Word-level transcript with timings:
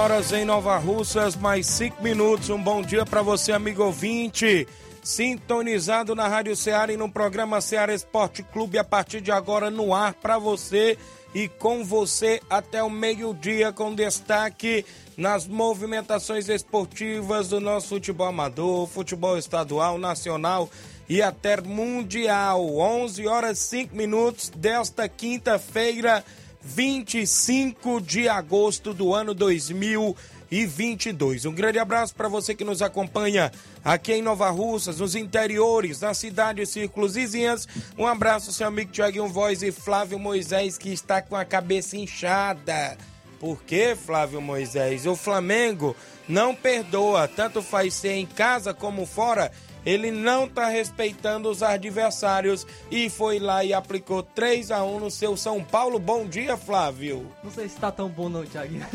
Horas 0.00 0.32
em 0.32 0.46
Nova 0.46 0.78
Russas, 0.78 1.36
mais 1.36 1.66
5 1.66 2.02
minutos. 2.02 2.48
Um 2.48 2.62
bom 2.62 2.80
dia 2.80 3.04
para 3.04 3.20
você, 3.20 3.52
amigo 3.52 3.84
ouvinte. 3.84 4.66
Sintonizado 5.02 6.14
na 6.14 6.26
Rádio 6.26 6.56
Ceará 6.56 6.90
e 6.90 6.96
no 6.96 7.12
programa 7.12 7.60
Ceará 7.60 7.92
Esporte 7.92 8.42
Clube 8.42 8.78
a 8.78 8.84
partir 8.84 9.20
de 9.20 9.30
agora 9.30 9.70
no 9.70 9.94
ar 9.94 10.14
para 10.14 10.38
você 10.38 10.96
e 11.34 11.48
com 11.48 11.84
você 11.84 12.40
até 12.48 12.82
o 12.82 12.88
meio-dia 12.88 13.74
com 13.74 13.94
destaque 13.94 14.86
nas 15.18 15.46
movimentações 15.46 16.48
esportivas 16.48 17.50
do 17.50 17.60
nosso 17.60 17.88
futebol 17.88 18.28
amador, 18.28 18.88
futebol 18.88 19.36
estadual, 19.36 19.98
nacional 19.98 20.70
e 21.10 21.20
até 21.20 21.60
mundial. 21.60 22.74
11 22.74 23.26
horas 23.26 23.58
5 23.58 23.94
minutos 23.94 24.48
desta 24.48 25.06
quinta-feira. 25.10 26.24
25 26.62 28.00
de 28.00 28.28
agosto 28.28 28.92
do 28.92 29.14
ano 29.14 29.32
2022. 29.32 31.46
Um 31.46 31.52
grande 31.52 31.78
abraço 31.78 32.14
para 32.14 32.28
você 32.28 32.54
que 32.54 32.64
nos 32.64 32.82
acompanha 32.82 33.50
aqui 33.84 34.12
em 34.12 34.22
Nova 34.22 34.50
Russas, 34.50 35.00
nos 35.00 35.14
interiores, 35.14 36.00
na 36.00 36.12
cidade 36.12 36.66
círculos 36.66 37.14
vizinhas. 37.14 37.66
Um 37.96 38.06
abraço, 38.06 38.52
seu 38.52 38.66
amigo 38.66 38.92
Tiaguinho 38.92 39.28
Voz 39.28 39.62
e 39.62 39.72
Flávio 39.72 40.18
Moisés, 40.18 40.76
que 40.76 40.92
está 40.92 41.22
com 41.22 41.34
a 41.34 41.44
cabeça 41.44 41.96
inchada. 41.96 42.98
Por 43.38 43.62
quê, 43.62 43.96
Flávio 43.96 44.42
Moisés? 44.42 45.06
O 45.06 45.16
Flamengo 45.16 45.96
não 46.28 46.54
perdoa, 46.54 47.26
tanto 47.26 47.62
faz 47.62 47.94
ser 47.94 48.12
em 48.12 48.26
casa 48.26 48.74
como 48.74 49.06
fora 49.06 49.50
ele 49.84 50.10
não 50.10 50.44
está 50.44 50.68
respeitando 50.68 51.48
os 51.48 51.62
adversários 51.62 52.66
e 52.90 53.08
foi 53.08 53.38
lá 53.38 53.64
e 53.64 53.72
aplicou 53.72 54.22
3 54.22 54.70
a 54.70 54.84
1 54.84 55.00
no 55.00 55.10
seu 55.10 55.36
São 55.36 55.62
Paulo. 55.62 55.98
Bom 55.98 56.26
dia, 56.26 56.56
Flávio. 56.56 57.26
Não 57.42 57.50
sei 57.50 57.68
se 57.68 57.74
está 57.74 57.90
tão 57.90 58.08
bom 58.08 58.28
não, 58.28 58.44
Thiaguinho. 58.44 58.86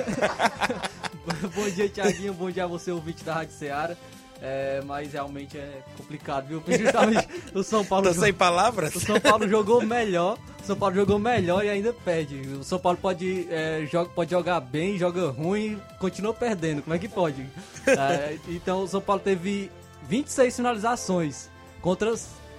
bom 1.56 1.70
dia, 1.70 1.90
Thiaguinho. 1.90 2.34
Bom 2.34 2.52
dia 2.52 2.66
a 2.66 2.68
você, 2.68 2.92
ouvinte 2.92 3.24
da 3.24 3.36
Rádio 3.36 3.54
Ceará. 3.54 3.96
É, 4.42 4.82
mas 4.86 5.14
realmente 5.14 5.58
é 5.58 5.82
complicado, 5.98 6.48
viu? 6.48 6.62
Justamente 6.68 7.28
o 7.54 7.64
São 7.64 7.86
Paulo. 7.86 8.14
Tô 8.14 8.20
sem 8.20 8.34
palavras? 8.34 8.94
O 8.94 9.00
São 9.00 9.20
Paulo 9.20 9.48
jogou 9.48 9.82
melhor. 9.82 10.38
O 10.62 10.66
São 10.66 10.76
Paulo 10.76 10.94
jogou 10.94 11.18
melhor 11.18 11.64
e 11.64 11.70
ainda 11.70 11.94
perde. 11.94 12.42
O 12.50 12.64
São 12.64 12.78
Paulo 12.78 12.98
pode, 13.02 13.48
é, 13.50 13.88
joga, 13.90 14.10
pode 14.10 14.32
jogar 14.32 14.60
bem, 14.60 14.98
joga 14.98 15.30
ruim, 15.30 15.80
continua 16.00 16.34
perdendo. 16.34 16.82
Como 16.82 16.96
é 16.96 17.00
que 17.00 17.08
pode? 17.08 17.46
É, 17.88 18.38
então 18.50 18.82
o 18.82 18.88
São 18.88 19.00
Paulo 19.00 19.22
teve 19.24 19.72
26 20.08 20.56
finalizações 20.56 21.50
contra 21.82 22.14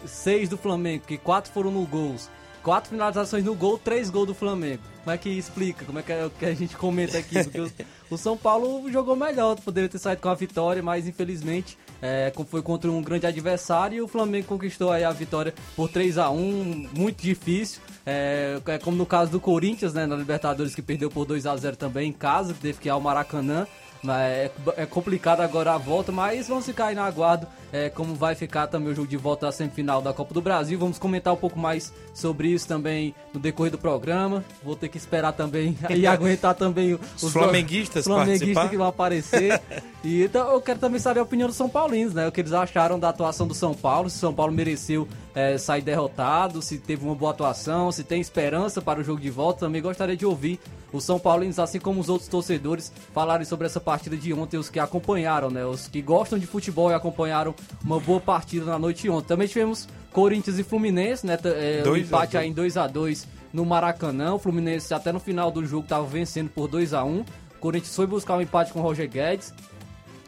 6 0.04 0.48
do 0.48 0.56
Flamengo, 0.56 1.04
que 1.06 1.18
4 1.18 1.52
foram 1.52 1.70
no 1.70 1.86
gols. 1.86 2.28
4 2.62 2.90
finalizações 2.90 3.44
no 3.44 3.54
gol, 3.54 3.78
3 3.78 4.10
gols 4.10 4.26
do 4.26 4.34
Flamengo. 4.34 4.82
Como 5.04 5.14
é 5.14 5.18
que 5.18 5.28
explica? 5.28 5.84
Como 5.84 6.00
é 6.00 6.02
que, 6.02 6.10
é, 6.10 6.28
que 6.36 6.44
a 6.44 6.52
gente 6.52 6.76
comenta 6.76 7.16
aqui? 7.16 7.40
Porque 7.44 7.60
o, 7.60 7.70
o, 8.10 8.18
São 8.18 8.36
Paulo 8.36 8.90
jogou 8.90 9.14
melhor, 9.14 9.54
poderia 9.60 9.88
ter 9.88 10.00
saído 10.00 10.20
com 10.20 10.28
a 10.28 10.34
vitória, 10.34 10.82
mas 10.82 11.06
infelizmente 11.06 11.78
é, 12.02 12.32
foi 12.48 12.60
contra 12.62 12.90
um 12.90 13.00
grande 13.00 13.24
adversário 13.24 13.98
e 13.98 14.00
o 14.00 14.08
Flamengo 14.08 14.48
conquistou 14.48 14.90
aí 14.90 15.04
a 15.04 15.12
vitória 15.12 15.54
por 15.76 15.88
3 15.88 16.18
a 16.18 16.28
1 16.28 16.88
muito 16.92 17.22
difícil. 17.22 17.80
É, 18.04 18.60
é 18.66 18.78
como 18.78 18.96
no 18.96 19.06
caso 19.06 19.30
do 19.30 19.38
Corinthians, 19.38 19.94
né, 19.94 20.04
na 20.04 20.16
Libertadores, 20.16 20.74
que 20.74 20.82
perdeu 20.82 21.08
por 21.08 21.24
2 21.24 21.46
a 21.46 21.56
0 21.56 21.76
também 21.76 22.08
em 22.08 22.12
casa, 22.12 22.52
que 22.52 22.58
teve 22.58 22.80
que 22.80 22.88
ir 22.88 22.90
ao 22.90 23.00
Maracanã. 23.00 23.64
É, 24.08 24.50
é 24.76 24.86
complicado 24.86 25.40
agora 25.40 25.74
a 25.74 25.78
volta, 25.78 26.12
mas 26.12 26.48
vamos 26.48 26.66
ficar 26.66 26.86
aí 26.86 26.94
na 26.94 27.04
aguardo 27.04 27.46
é, 27.72 27.90
como 27.90 28.14
vai 28.14 28.34
ficar 28.34 28.66
também 28.68 28.92
o 28.92 28.94
jogo 28.94 29.08
de 29.08 29.16
volta 29.16 29.48
à 29.48 29.52
semifinal 29.52 30.00
da 30.00 30.12
Copa 30.12 30.32
do 30.32 30.40
Brasil. 30.40 30.78
Vamos 30.78 30.98
comentar 30.98 31.32
um 31.32 31.36
pouco 31.36 31.58
mais 31.58 31.92
sobre 32.14 32.48
isso 32.48 32.66
também 32.66 33.14
no 33.34 33.40
decorrer 33.40 33.70
do 33.70 33.78
programa. 33.78 34.44
Vou 34.62 34.76
ter 34.76 34.88
que 34.88 34.96
esperar 34.96 35.32
também 35.32 35.76
e 35.90 36.06
aguentar 36.06 36.54
também 36.54 36.94
os, 36.94 37.22
os 37.22 37.32
flamenguistas, 37.32 38.04
flamenguistas 38.04 38.70
que 38.70 38.76
vão 38.76 38.86
aparecer. 38.86 39.60
e 40.04 40.22
então 40.22 40.50
eu 40.52 40.60
quero 40.60 40.78
também 40.78 40.98
saber 40.98 41.20
a 41.20 41.22
opinião 41.22 41.48
dos 41.48 41.56
São 41.56 41.68
Paulinos, 41.68 42.14
né? 42.14 42.26
O 42.26 42.32
que 42.32 42.40
eles 42.40 42.52
acharam 42.52 42.98
da 42.98 43.08
atuação 43.08 43.46
do 43.46 43.54
São 43.54 43.74
Paulo, 43.74 44.08
se 44.08 44.16
o 44.16 44.20
São 44.20 44.32
Paulo 44.32 44.52
mereceu 44.52 45.08
é, 45.34 45.58
sair 45.58 45.82
derrotado, 45.82 46.62
se 46.62 46.78
teve 46.78 47.04
uma 47.04 47.14
boa 47.14 47.32
atuação, 47.32 47.90
se 47.92 48.04
tem 48.04 48.20
esperança 48.20 48.80
para 48.80 49.00
o 49.00 49.04
jogo 49.04 49.20
de 49.20 49.30
volta. 49.30 49.60
Também 49.60 49.82
gostaria 49.82 50.16
de 50.16 50.24
ouvir 50.24 50.58
os 50.96 51.04
São 51.04 51.18
Paulinos, 51.18 51.58
assim 51.58 51.78
como 51.78 52.00
os 52.00 52.08
outros 52.08 52.28
torcedores, 52.28 52.92
falarem 53.12 53.44
sobre 53.44 53.66
essa 53.66 53.80
partida 53.80 54.16
de 54.16 54.32
ontem, 54.32 54.56
os 54.56 54.68
que 54.68 54.78
acompanharam, 54.78 55.50
né? 55.50 55.64
Os 55.64 55.88
que 55.88 56.02
gostam 56.02 56.38
de 56.38 56.46
futebol 56.46 56.90
e 56.90 56.94
acompanharam 56.94 57.54
uma 57.84 58.00
boa 58.00 58.20
partida 58.20 58.64
na 58.64 58.78
noite 58.78 59.02
de 59.02 59.10
ontem. 59.10 59.28
Também 59.28 59.48
tivemos 59.48 59.88
Corinthians 60.12 60.58
e 60.58 60.64
Fluminense, 60.64 61.26
né? 61.26 61.38
É, 61.44 61.82
o 61.88 61.96
empate 61.96 62.36
aí 62.36 62.48
em 62.48 62.52
2 62.52 62.76
a 62.76 62.86
2 62.86 63.26
no 63.52 63.64
Maracanã. 63.64 64.34
O 64.34 64.38
Fluminense 64.38 64.92
até 64.92 65.12
no 65.12 65.20
final 65.20 65.50
do 65.50 65.64
jogo 65.64 65.84
estava 65.84 66.06
vencendo 66.06 66.48
por 66.50 66.68
2 66.68 66.94
a 66.94 67.04
1 67.04 67.20
O 67.20 67.24
Corinthians 67.60 67.94
foi 67.94 68.06
buscar 68.06 68.36
um 68.36 68.40
empate 68.40 68.72
com 68.72 68.80
o 68.80 68.82
Roger 68.82 69.08
Guedes. 69.08 69.52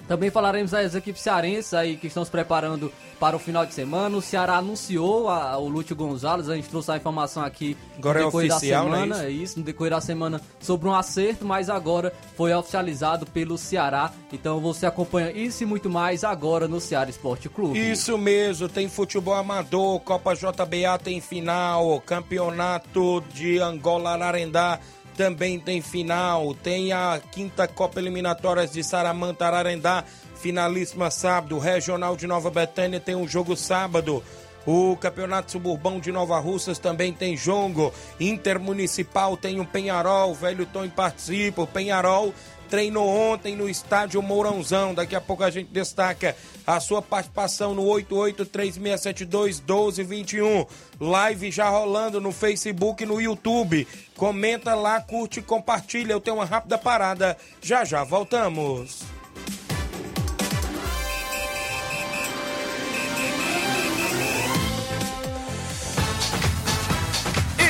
Também 0.08 0.30
falaremos 0.30 0.70
das 0.70 0.94
equipes 0.94 1.20
cearenses 1.20 1.74
aí 1.74 1.98
que 1.98 2.06
estão 2.06 2.24
se 2.24 2.30
preparando 2.30 2.90
para 3.20 3.36
o 3.36 3.38
final 3.38 3.66
de 3.66 3.74
semana. 3.74 4.16
O 4.16 4.22
Ceará 4.22 4.56
anunciou 4.56 5.28
a, 5.28 5.58
o 5.58 5.68
Lúcio 5.68 5.94
Gonzalez, 5.94 6.48
a 6.48 6.56
gente 6.56 6.68
trouxe 6.68 6.90
a 6.90 6.96
informação 6.96 7.44
aqui 7.44 7.76
agora 7.98 8.20
no 8.20 8.26
decorrer 8.26 8.50
é 8.50 8.54
oficial, 8.54 8.84
da 8.88 8.90
semana, 8.96 9.14
é 9.16 9.18
isso? 9.18 9.26
é 9.26 9.30
isso, 9.30 9.58
no 9.58 9.64
decorrer 9.66 9.90
da 9.90 10.00
semana 10.00 10.40
sobre 10.60 10.88
um 10.88 10.94
acerto, 10.94 11.44
mas 11.44 11.68
agora 11.68 12.12
foi 12.36 12.54
oficializado 12.54 13.26
pelo 13.26 13.58
Ceará. 13.58 14.10
Então 14.32 14.60
você 14.60 14.86
acompanha 14.86 15.30
isso 15.30 15.62
e 15.62 15.66
muito 15.66 15.90
mais 15.90 16.24
agora 16.24 16.66
no 16.66 16.80
Ceará 16.80 17.10
Esporte 17.10 17.50
Clube. 17.50 17.78
Isso 17.78 18.16
mesmo, 18.16 18.66
tem 18.66 18.88
futebol 18.88 19.34
amador, 19.34 20.00
Copa 20.00 20.34
JBA 20.34 20.98
tem 21.02 21.20
final, 21.20 22.00
campeonato 22.00 23.22
de 23.34 23.58
Angola 23.58 24.12
Ararendá 24.12 24.80
também 25.18 25.58
tem 25.58 25.82
final. 25.82 26.54
Tem 26.54 26.92
a 26.92 27.20
quinta 27.32 27.66
Copa 27.66 27.98
Eliminatórias 27.98 28.70
de 28.70 28.84
Saramanta 28.84 29.46
Ararendá, 29.46 30.04
finalíssima 30.36 31.10
sábado. 31.10 31.58
Regional 31.58 32.16
de 32.16 32.24
Nova 32.24 32.48
Betânia 32.48 33.00
tem 33.00 33.16
um 33.16 33.26
jogo 33.26 33.56
sábado. 33.56 34.22
O 34.64 34.96
Campeonato 34.96 35.50
Suburbão 35.50 35.98
de 35.98 36.12
Nova 36.12 36.38
Russas 36.38 36.78
também 36.78 37.12
tem 37.12 37.36
jogo. 37.36 37.92
Intermunicipal 38.20 39.36
tem 39.36 39.58
o 39.58 39.62
um 39.62 39.66
Penharol, 39.66 40.32
Velho 40.34 40.64
Tom 40.66 40.88
participa. 40.88 41.62
O 41.62 41.66
Penharol 41.66 42.32
treinou 42.68 43.08
ontem 43.08 43.56
no 43.56 43.68
estádio 43.68 44.22
Mourãozão. 44.22 44.94
Daqui 44.94 45.16
a 45.16 45.20
pouco 45.20 45.42
a 45.42 45.50
gente 45.50 45.70
destaca 45.70 46.36
a 46.66 46.80
sua 46.80 47.02
participação 47.02 47.74
no 47.74 47.82
8836721221. 47.82 50.66
Live 51.00 51.50
já 51.50 51.68
rolando 51.68 52.20
no 52.20 52.30
Facebook 52.30 53.02
e 53.02 53.06
no 53.06 53.20
YouTube. 53.20 53.88
Comenta 54.16 54.72
lá, 54.74 55.00
curte 55.00 55.40
e 55.40 55.42
compartilha. 55.42 56.12
Eu 56.12 56.20
tenho 56.20 56.36
uma 56.36 56.44
rápida 56.44 56.78
parada. 56.78 57.36
Já 57.60 57.84
já 57.84 58.04
voltamos. 58.04 59.17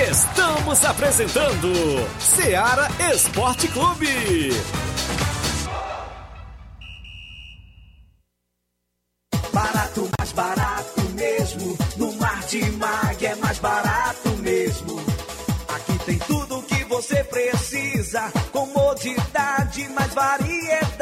Estamos 0.01 0.85
apresentando 0.85 1.73
Seara 2.21 2.89
Esporte 3.13 3.67
Clube. 3.67 4.07
Barato, 9.53 10.09
mais 10.17 10.33
barato 10.33 11.01
mesmo. 11.15 11.77
No 11.97 12.13
Mar 12.13 12.41
de 12.47 12.71
Mag 12.73 13.27
é 13.27 13.35
mais 13.35 13.59
barato 13.59 14.29
mesmo. 14.41 15.01
Aqui 15.75 15.99
tem 16.07 16.19
tudo 16.19 16.59
o 16.59 16.63
que 16.63 16.85
você 16.85 17.25
precisa. 17.25 18.31
Comodidade, 18.53 19.89
mais 19.89 20.15
variedade 20.15 20.48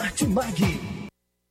Martimag. 0.00 0.80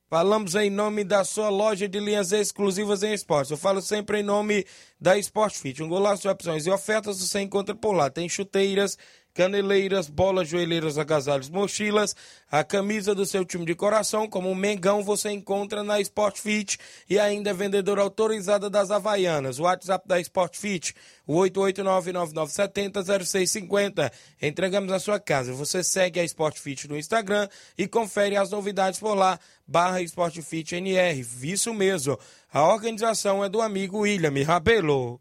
Falamos 0.08 0.56
em 0.56 0.68
nome 0.68 1.04
da 1.04 1.22
sua 1.22 1.48
loja 1.48 1.88
de 1.88 2.00
linhas 2.00 2.32
exclusivas 2.32 3.04
em 3.04 3.14
esportes. 3.14 3.52
Eu 3.52 3.56
falo 3.56 3.80
sempre 3.80 4.18
em 4.18 4.22
nome 4.24 4.66
da 5.00 5.16
Sport 5.18 5.54
Fit. 5.54 5.80
Um 5.80 5.88
golaço 5.88 6.22
de 6.22 6.28
opções 6.28 6.66
e 6.66 6.70
ofertas 6.70 7.20
você 7.20 7.38
encontra 7.38 7.76
por 7.76 7.92
lá. 7.92 8.10
Tem 8.10 8.28
chuteiras, 8.28 8.98
caneleiras, 9.32 10.08
bolas, 10.08 10.48
joelheiras, 10.48 10.98
agasalhos, 10.98 11.48
mochilas, 11.48 12.16
a 12.50 12.64
camisa 12.64 13.14
do 13.14 13.24
seu 13.24 13.44
time 13.44 13.64
de 13.64 13.72
coração, 13.74 14.28
como 14.28 14.50
o 14.50 14.54
Mengão, 14.54 15.02
você 15.02 15.30
encontra 15.30 15.82
na 15.84 16.00
Sport 16.00 16.38
Fit 16.38 16.78
e 17.08 17.18
ainda 17.18 17.48
é 17.50 17.54
vendedora 17.54 18.02
autorizada 18.02 18.68
das 18.68 18.90
Havaianas. 18.90 19.58
O 19.58 19.62
WhatsApp 19.62 20.06
da 20.08 20.20
Sport 20.20 20.56
Fit, 20.56 20.94
o 21.26 21.36
889-9970-0650. 21.36 24.12
Entregamos 24.42 24.90
na 24.90 24.98
sua 24.98 25.20
casa. 25.20 25.52
Você 25.52 25.84
segue 25.84 26.18
a 26.18 26.24
Sport 26.24 26.58
Fit 26.58 26.88
no 26.88 26.98
Instagram 26.98 27.48
e 27.78 27.86
confere 27.86 28.36
as 28.36 28.50
novidades 28.50 28.98
por 28.98 29.14
lá, 29.14 29.38
barra 29.66 30.02
Sport 30.02 30.40
Fit 30.40 30.74
NR. 30.74 31.24
Isso 31.42 31.72
mesmo. 31.72 32.18
A 32.52 32.66
organização 32.66 33.44
é 33.44 33.48
do 33.48 33.60
amigo 33.60 33.98
William 33.98 34.32
Rabelo. 34.44 35.20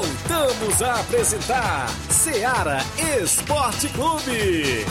Voltamos 0.00 0.80
a 0.80 0.94
apresentar 0.94 1.86
Seara 2.08 2.78
Esporte 3.22 3.86
Clube. 3.90 4.86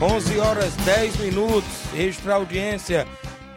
11 0.00 0.40
horas 0.40 0.74
10 0.84 1.16
minutos. 1.20 1.70
Registrar 1.94 2.34
audiência 2.34 3.06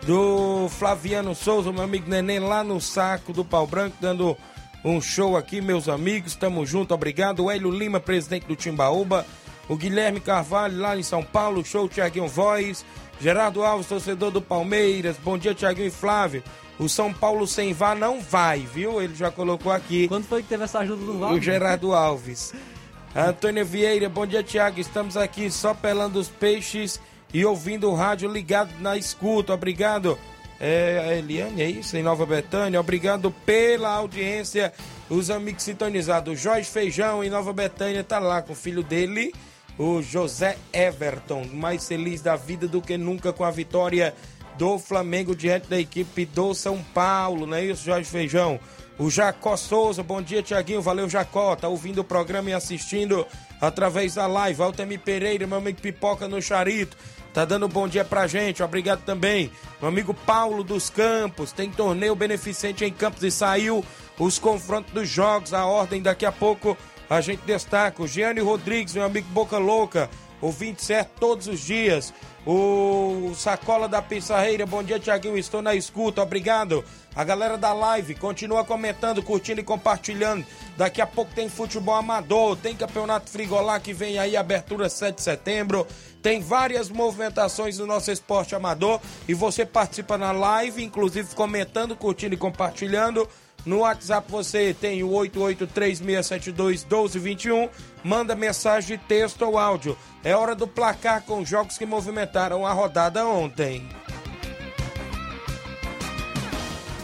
do 0.05 0.67
Flaviano 0.69 1.33
Souza, 1.33 1.71
meu 1.71 1.83
amigo 1.83 2.09
Neném, 2.09 2.39
lá 2.39 2.63
no 2.63 2.79
saco 2.81 3.31
do 3.31 3.45
Pau 3.45 3.65
Branco, 3.65 3.95
dando 4.01 4.37
um 4.83 5.01
show 5.01 5.37
aqui, 5.37 5.61
meus 5.61 5.87
amigos. 5.87 6.35
Tamo 6.35 6.65
junto, 6.65 6.93
obrigado. 6.93 7.43
O 7.43 7.51
Hélio 7.51 7.71
Lima, 7.71 7.99
presidente 7.99 8.45
do 8.45 8.55
Timbaúba. 8.55 9.25
O 9.69 9.77
Guilherme 9.77 10.19
Carvalho, 10.19 10.79
lá 10.79 10.97
em 10.97 11.03
São 11.03 11.23
Paulo. 11.23 11.63
Show 11.63 11.87
Tiaguinho 11.87 12.27
Voz. 12.27 12.85
Gerardo 13.21 13.63
Alves, 13.63 13.87
torcedor 13.87 14.31
do 14.31 14.41
Palmeiras. 14.41 15.15
Bom 15.17 15.37
dia, 15.37 15.53
Tiaguinho 15.53 15.87
e 15.87 15.91
Flávio. 15.91 16.43
O 16.77 16.89
São 16.89 17.13
Paulo 17.13 17.47
sem 17.47 17.71
VAR 17.71 17.95
não 17.95 18.19
vai, 18.19 18.59
viu? 18.59 19.01
Ele 19.01 19.15
já 19.15 19.31
colocou 19.31 19.71
aqui. 19.71 20.07
Quando 20.07 20.25
foi 20.25 20.41
que 20.41 20.49
teve 20.49 20.65
essa 20.65 20.79
ajuda 20.79 21.05
do 21.05 21.17
VAR? 21.19 21.31
O 21.31 21.39
Gerardo 21.39 21.93
Alves. 21.93 22.53
Antônio 23.15 23.65
Vieira, 23.65 24.09
bom 24.09 24.25
dia, 24.25 24.43
Tiago. 24.43 24.79
Estamos 24.79 25.15
aqui 25.15 25.49
só 25.49 25.73
pelando 25.73 26.19
os 26.19 26.27
peixes 26.27 26.99
e 27.33 27.43
ouvindo 27.45 27.89
o 27.89 27.95
rádio 27.95 28.31
ligado 28.31 28.71
na 28.79 28.95
escuta. 28.95 29.53
Obrigado, 29.53 30.17
é, 30.59 31.17
Eliane, 31.17 31.61
é 31.61 31.69
isso, 31.69 31.97
em 31.97 32.03
Nova 32.03 32.25
Betânia. 32.25 32.79
Obrigado 32.79 33.31
pela 33.45 33.89
audiência. 33.89 34.71
Os 35.09 35.29
amigos 35.29 35.63
sintonizados. 35.63 36.39
Jorge 36.39 36.69
Feijão, 36.69 37.23
em 37.23 37.29
Nova 37.29 37.51
Betânia, 37.51 38.03
tá 38.03 38.19
lá 38.19 38.41
com 38.41 38.53
o 38.53 38.55
filho 38.55 38.83
dele, 38.83 39.33
o 39.77 40.01
José 40.01 40.57
Everton. 40.71 41.45
Mais 41.51 41.87
feliz 41.87 42.21
da 42.21 42.35
vida 42.35 42.67
do 42.67 42.81
que 42.81 42.97
nunca 42.97 43.33
com 43.33 43.43
a 43.43 43.51
vitória 43.51 44.13
do 44.57 44.77
Flamengo 44.77 45.35
diante 45.35 45.67
da 45.67 45.79
equipe 45.79 46.25
do 46.25 46.53
São 46.53 46.81
Paulo, 46.93 47.47
não 47.47 47.57
é 47.57 47.65
isso, 47.65 47.83
Jorge 47.83 48.09
Feijão? 48.09 48.59
O 48.97 49.09
Jacó 49.09 49.57
Souza, 49.57 50.03
bom 50.03 50.21
dia, 50.21 50.43
Tiaguinho. 50.43 50.81
Valeu, 50.81 51.09
Jacó. 51.09 51.55
Tá 51.55 51.67
ouvindo 51.67 51.99
o 51.99 52.03
programa 52.03 52.51
e 52.51 52.53
assistindo 52.53 53.25
através 53.59 54.13
da 54.13 54.27
live. 54.27 54.61
Altemi 54.61 54.99
Pereira, 54.99 55.47
meu 55.47 55.57
amigo 55.57 55.81
Pipoca 55.81 56.27
no 56.27 56.39
Charito. 56.41 56.95
Tá 57.33 57.45
dando 57.45 57.67
bom 57.67 57.87
dia 57.87 58.05
pra 58.05 58.27
gente, 58.27 58.61
obrigado 58.61 59.01
também. 59.03 59.51
Meu 59.81 59.89
amigo 59.89 60.13
Paulo 60.13 60.63
dos 60.63 60.91
Campos, 60.91 61.51
tem 61.51 61.71
torneio 61.71 62.15
beneficente 62.15 62.85
em 62.85 62.93
Campos 62.93 63.23
e 63.23 63.31
saiu 63.31 63.83
os 64.19 64.37
confrontos 64.37 64.93
dos 64.93 65.09
jogos, 65.09 65.51
a 65.51 65.65
ordem 65.65 65.99
daqui 65.99 66.27
a 66.27 66.31
pouco 66.31 66.77
a 67.09 67.21
gente 67.21 67.41
destaca. 67.41 68.03
O 68.03 68.07
Gianni 68.07 68.39
Rodrigues, 68.39 68.93
meu 68.93 69.03
amigo 69.03 69.27
Boca 69.29 69.57
Louca, 69.57 70.11
ouvinte 70.39 70.83
certo 70.83 71.11
todos 71.19 71.47
os 71.47 71.59
dias. 71.59 72.13
O 72.45 73.31
Sacola 73.35 73.87
da 73.87 74.01
Pissarreira, 74.01 74.65
bom 74.65 74.83
dia, 74.83 74.99
Tiaguinho, 74.99 75.37
estou 75.37 75.61
na 75.61 75.73
escuta, 75.73 76.21
obrigado. 76.21 76.83
A 77.15 77.23
galera 77.23 77.57
da 77.57 77.73
live 77.73 78.15
continua 78.15 78.65
comentando, 78.65 79.23
curtindo 79.23 79.61
e 79.61 79.63
compartilhando. 79.63 80.45
Daqui 80.75 81.01
a 81.01 81.07
pouco 81.07 81.33
tem 81.33 81.47
futebol 81.47 81.95
amador, 81.95 82.57
tem 82.57 82.75
campeonato 82.75 83.29
frigolá 83.29 83.79
que 83.79 83.93
vem 83.93 84.19
aí, 84.19 84.35
abertura 84.35 84.89
7 84.89 85.15
de 85.15 85.21
setembro. 85.21 85.87
Tem 86.23 86.39
várias 86.39 86.89
movimentações 86.89 87.77
do 87.77 87.85
nosso 87.85 88.09
esporte 88.09 88.55
amador 88.55 89.01
e 89.27 89.33
você 89.33 89.65
participa 89.65 90.17
na 90.17 90.31
live, 90.31 90.81
inclusive 90.81 91.35
comentando, 91.35 91.97
curtindo 91.97 92.33
e 92.33 92.37
compartilhando. 92.37 93.27
No 93.65 93.79
WhatsApp 93.79 94.31
você 94.31 94.73
tem 94.73 95.03
o 95.03 95.09
8836721221. 95.09 97.69
Manda 98.05 98.35
mensagem 98.35 98.97
texto 98.97 99.41
ou 99.41 99.57
áudio. 99.57 99.97
É 100.23 100.33
hora 100.33 100.55
do 100.55 100.65
placar 100.65 101.23
com 101.23 101.41
os 101.41 101.49
jogos 101.49 101.77
que 101.77 101.85
movimentaram 101.85 102.65
a 102.65 102.71
rodada 102.71 103.27
ontem. 103.27 103.85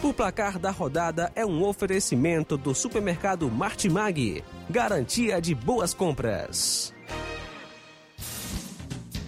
O 0.02 0.14
placar 0.14 0.58
da 0.58 0.70
rodada 0.70 1.30
é 1.34 1.44
um 1.44 1.62
oferecimento 1.62 2.56
do 2.56 2.74
supermercado 2.74 3.50
Martimag. 3.50 4.42
Garantia 4.70 5.42
de 5.42 5.54
boas 5.54 5.92
compras. 5.92 6.94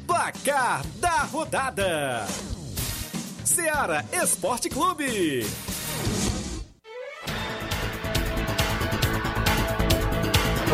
Placar 0.07 0.85
da 0.97 1.23
rodada: 1.25 2.27
Seara 3.45 4.05
Esporte 4.13 4.69
Clube. 4.69 5.47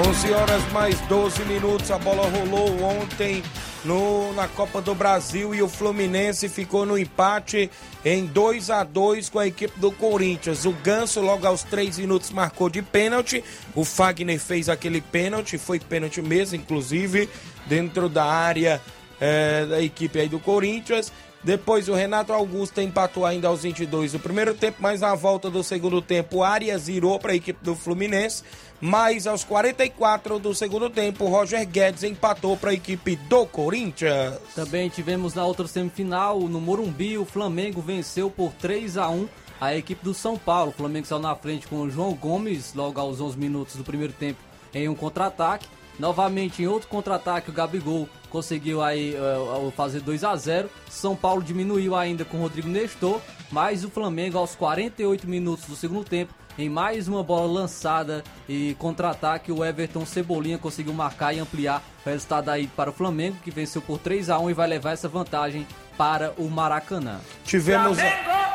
11 0.06 0.32
horas 0.32 0.73
mais 0.73 1.00
12 1.02 1.44
minutos. 1.44 1.90
A 1.90 1.99
bola 1.99 2.28
rolou 2.28 2.82
ontem 2.82 3.42
no, 3.85 4.32
na 4.32 4.47
Copa 4.47 4.80
do 4.80 4.94
Brasil 4.94 5.54
e 5.54 5.61
o 5.61 5.68
Fluminense 5.68 6.49
ficou 6.49 6.87
no 6.87 6.97
empate 6.97 7.68
em 8.04 8.25
2 8.26 8.70
a 8.70 8.85
2 8.85 9.28
com 9.28 9.40
a 9.40 9.47
equipe 9.47 9.78
do 9.80 9.90
Corinthians. 9.90 10.64
O 10.64 10.73
Ganso, 10.73 11.20
logo 11.20 11.47
aos 11.47 11.64
3 11.64 11.99
minutos, 11.99 12.30
marcou 12.30 12.70
de 12.70 12.80
pênalti. 12.80 13.42
O 13.75 13.85
Fagner 13.85 14.38
fez 14.38 14.68
aquele 14.68 15.00
pênalti, 15.00 15.58
foi 15.58 15.80
pênalti 15.80 16.23
mesmo, 16.23 16.56
inclusive, 16.56 17.28
dentro 17.66 18.08
da 18.08 18.25
área 18.25 18.80
é, 19.21 19.67
da 19.67 19.83
equipe 19.83 20.19
aí 20.19 20.29
do 20.29 20.39
Corinthians. 20.39 21.13
Depois 21.43 21.89
o 21.89 21.95
Renato 21.95 22.33
Augusto 22.33 22.81
empatou 22.81 23.25
ainda 23.25 23.47
aos 23.47 23.63
22 23.63 24.13
do 24.13 24.19
primeiro 24.19 24.55
tempo, 24.55 24.79
mas 24.81 25.01
na 25.01 25.15
volta 25.15 25.49
do 25.49 25.63
segundo 25.63 26.03
tempo, 26.03 26.43
Arias 26.43 26.89
virou 26.89 27.19
para 27.19 27.33
a 27.33 27.37
equipe 27.37 27.63
do 27.63 27.77
Fluminense. 27.77 28.43
Mas 28.81 29.27
aos 29.27 29.45
44 29.45 30.39
do 30.39 30.55
segundo 30.55 30.89
tempo, 30.89 31.27
Roger 31.27 31.67
Guedes 31.67 32.05
empatou 32.05 32.57
para 32.57 32.71
a 32.71 32.75
equipe 32.75 33.17
do 33.17 33.47
Corinthians. 33.47 34.37
Também 34.55 34.89
tivemos 34.89 35.35
na 35.35 35.45
outra 35.45 35.67
semifinal, 35.67 36.41
no 36.41 36.61
Morumbi, 36.61 37.19
o 37.19 37.25
Flamengo 37.25 37.81
venceu 37.81 38.31
por 38.31 38.53
3 38.53 38.97
a 38.97 39.09
1 39.09 39.29
a 39.61 39.75
equipe 39.75 40.05
do 40.05 40.15
São 40.15 40.39
Paulo. 40.39 40.71
O 40.71 40.75
Flamengo 40.75 41.07
saiu 41.07 41.19
na 41.19 41.35
frente 41.35 41.67
com 41.67 41.81
o 41.81 41.91
João 41.91 42.15
Gomes 42.15 42.73
logo 42.75 43.01
aos 43.01 43.21
11 43.21 43.37
minutos 43.37 43.77
do 43.77 43.85
primeiro 43.85 44.13
tempo 44.13 44.39
em 44.73 44.89
um 44.89 44.95
contra-ataque. 44.95 45.67
Novamente 45.99 46.62
em 46.62 46.67
outro 46.67 46.88
contra-ataque, 46.88 47.50
o 47.50 47.52
Gabigol 47.52 48.09
conseguiu 48.31 48.83
aí 48.83 49.14
uh, 49.14 49.71
fazer 49.73 50.00
2 50.00 50.25
a 50.25 50.37
0. 50.37 50.71
São 50.88 51.17
Paulo 51.17 51.43
diminuiu 51.43 51.97
ainda 51.97 52.25
com 52.25 52.37
o 52.37 52.40
Rodrigo 52.40 52.69
Nestor, 52.69 53.21
mas 53.50 53.85
o 53.85 53.90
Flamengo 53.90 54.38
aos 54.38 54.55
48 54.55 55.28
minutos 55.28 55.67
do 55.67 55.75
segundo 55.75 56.05
tempo 56.05 56.33
em 56.59 56.69
mais 56.69 57.07
uma 57.07 57.23
bola 57.23 57.47
lançada 57.61 58.25
e 58.49 58.75
contra-ataque, 58.81 59.52
o 59.52 59.64
Everton 59.64 60.05
Cebolinha 60.05 60.59
conseguiu 60.59 60.93
marcar 60.93 61.33
e 61.33 61.38
ampliar 61.38 61.81
o 62.05 62.09
resultado 62.09 62.49
aí 62.49 62.67
para 62.67 62.90
o 62.90 62.93
Flamengo, 62.93 63.37
que 63.45 63.50
venceu 63.50 63.81
por 63.81 63.99
3 64.00 64.28
a 64.28 64.40
1 64.40 64.50
e 64.50 64.55
vai 64.55 64.67
levar 64.67 64.90
essa 64.90 65.09
vantagem 65.09 65.64
para 65.99 66.33
o 66.38 66.49
Maracanã. 66.49 67.21
Tivemos. 67.45 67.99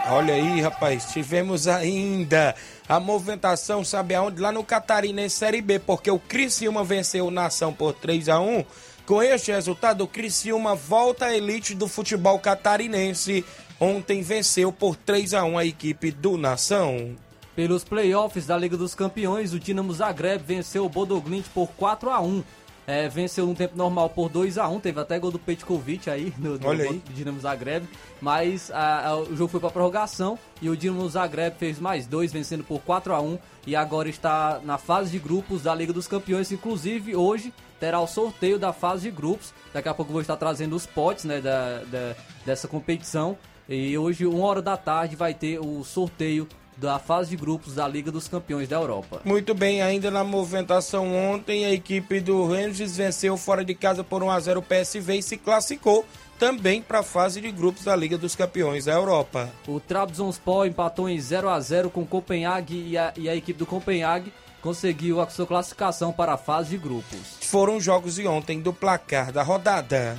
Olha 0.10 0.34
aí, 0.34 0.62
rapaz, 0.62 1.12
tivemos 1.12 1.68
ainda 1.68 2.56
a 2.88 3.00
movimentação, 3.00 3.84
sabe 3.86 4.16
aonde? 4.16 4.42
Lá 4.42 4.52
no 4.52 4.64
Catarinense 4.64 5.36
Série 5.36 5.62
B, 5.62 5.80
porque 5.80 6.10
o 6.10 6.20
Criciúma 6.20 6.84
venceu 6.84 7.28
o 7.28 7.32
Nação 7.32 7.74
por 7.74 7.94
3 7.94 8.30
a 8.30 8.40
1 8.40 8.66
Com 9.06 9.22
este 9.22 9.52
resultado, 9.52 10.04
o 10.04 10.08
Criciúma 10.08 10.76
volta 10.76 11.26
à 11.28 11.36
elite 11.36 11.76
do 11.76 11.88
futebol 11.88 12.40
catarinense. 12.40 13.46
Ontem 13.80 14.22
venceu 14.22 14.72
por 14.72 14.96
3 14.96 15.34
a 15.34 15.44
1 15.44 15.58
a 15.58 15.66
equipe 15.66 16.12
do 16.12 16.38
Nação. 16.38 17.16
Pelos 17.56 17.84
playoffs 17.84 18.48
da 18.48 18.58
Liga 18.58 18.76
dos 18.76 18.96
Campeões, 18.96 19.54
o 19.54 19.60
Dinamo 19.60 19.94
Zagreb 19.94 20.44
venceu 20.44 20.86
o 20.86 20.90
Bodoglint 20.90 21.46
por 21.54 21.68
4 21.78 22.10
a 22.10 22.20
1 22.20 22.44
é, 22.86 23.08
venceu 23.08 23.46
no 23.46 23.56
tempo 23.56 23.78
normal 23.78 24.10
por 24.10 24.30
2 24.30 24.58
a 24.58 24.68
1 24.68 24.80
teve 24.80 25.00
até 25.00 25.18
gol 25.20 25.32
do 25.32 25.40
Petkovic 25.40 26.10
aí 26.10 26.34
no, 26.38 26.58
no 26.58 26.68
Olha 26.68 26.90
aí. 26.90 27.02
Dinamo 27.14 27.40
Zagreb, 27.40 27.86
mas 28.22 28.70
a- 28.72 29.08
a- 29.10 29.18
o 29.18 29.36
jogo 29.36 29.50
foi 29.50 29.60
para 29.60 29.70
prorrogação 29.70 30.38
e 30.62 30.70
o 30.70 30.76
Dinamo 30.78 31.08
Zagreb 31.10 31.56
fez 31.58 31.80
mais 31.80 32.06
dois, 32.08 32.32
vencendo 32.34 32.64
por 32.64 32.80
4 32.82 33.14
a 33.14 33.22
1 33.22 33.38
e 33.66 33.76
agora 33.76 34.10
está 34.10 34.60
na 34.64 34.78
fase 34.78 35.12
de 35.12 35.20
grupos 35.20 35.64
da 35.64 35.74
Liga 35.74 35.94
dos 35.94 36.08
Campeões, 36.08 36.52
inclusive 36.52 37.16
hoje 37.16 37.54
terá 37.80 38.00
o 38.00 38.08
sorteio 38.08 38.58
da 38.60 38.72
fase 38.74 39.04
de 39.04 39.12
grupos, 39.12 39.54
daqui 39.74 39.90
a 39.90 39.94
pouco 39.94 40.10
eu 40.10 40.14
vou 40.14 40.22
estar 40.22 40.38
trazendo 40.38 40.76
os 40.76 40.86
potes 40.86 41.26
né, 41.26 41.40
da, 41.42 41.80
da- 41.84 42.16
dessa 42.46 42.68
competição 42.68 43.38
e 43.68 43.98
hoje, 43.98 44.26
uma 44.26 44.46
hora 44.46 44.62
da 44.62 44.76
tarde, 44.76 45.16
vai 45.16 45.34
ter 45.34 45.58
o 45.60 45.84
sorteio 45.86 46.48
da 46.84 47.00
fase 47.00 47.30
de 47.32 47.36
grupos 47.38 47.76
da 47.76 47.88
Liga 47.88 48.12
dos 48.12 48.28
Campeões 48.28 48.68
da 48.68 48.76
Europa. 48.76 49.22
Muito 49.24 49.54
bem, 49.54 49.82
ainda 49.82 50.12
na 50.12 50.24
movimentação 50.24 51.16
ontem, 51.16 51.66
a 51.66 51.72
equipe 51.72 52.20
do 52.20 52.46
Rangers 52.46 52.98
venceu 52.98 53.38
fora 53.38 53.64
de 53.64 53.74
casa 53.74 54.04
por 54.04 54.22
1 54.22 54.30
a 54.30 54.40
0 54.40 54.60
o 54.60 54.64
PSV 54.64 55.16
e 55.16 55.24
se 55.24 55.38
classificou 55.38 56.06
também 56.38 56.82
para 56.82 57.00
a 57.00 57.04
fase 57.04 57.40
de 57.40 57.52
grupos 57.52 57.86
da 57.86 57.96
Liga 57.96 58.18
dos 58.18 58.36
Campeões 58.36 58.86
da 58.86 58.94
Europa. 58.94 59.50
O 59.68 59.80
Trabzonspor 59.80 60.68
empatou 60.68 61.08
em 61.08 61.20
0 61.20 61.50
a 61.50 61.60
0 61.60 61.90
com 61.90 62.02
o 62.02 62.06
Copenhague 62.06 62.90
e 62.90 62.98
a, 62.98 63.14
e 63.16 63.30
a 63.30 63.36
equipe 63.36 63.58
do 63.58 63.66
Copenhague 63.66 64.34
conseguiu 64.62 65.22
a 65.22 65.30
sua 65.30 65.46
classificação 65.46 66.12
para 66.12 66.34
a 66.34 66.38
fase 66.38 66.72
de 66.72 66.78
grupos. 66.78 67.38
Foram 67.42 67.78
os 67.78 67.84
jogos 67.84 68.16
de 68.16 68.28
ontem 68.28 68.62
do 68.62 68.74
placar 68.74 69.32
da 69.32 69.44
rodada. 69.44 70.18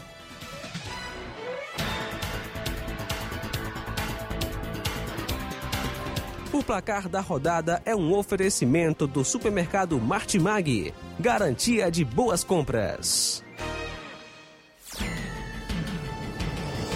Placar 6.64 7.09
da 7.09 7.21
rodada 7.21 7.80
é 7.85 7.94
um 7.94 8.12
oferecimento 8.14 9.06
do 9.06 9.25
supermercado 9.25 10.00
Martimag. 10.00 10.92
Garantia 11.21 11.90
de 11.90 12.04
boas 12.04 12.42
compras. 12.42 13.42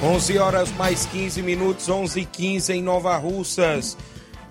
11 0.03 0.39
horas 0.39 0.71
mais 0.73 1.07
15 1.07 1.43
minutos, 1.43 1.89
11 1.89 2.21
e 2.21 2.25
15 2.25 2.73
em 2.73 2.83
Nova 2.83 3.17
Russas. 3.17 3.97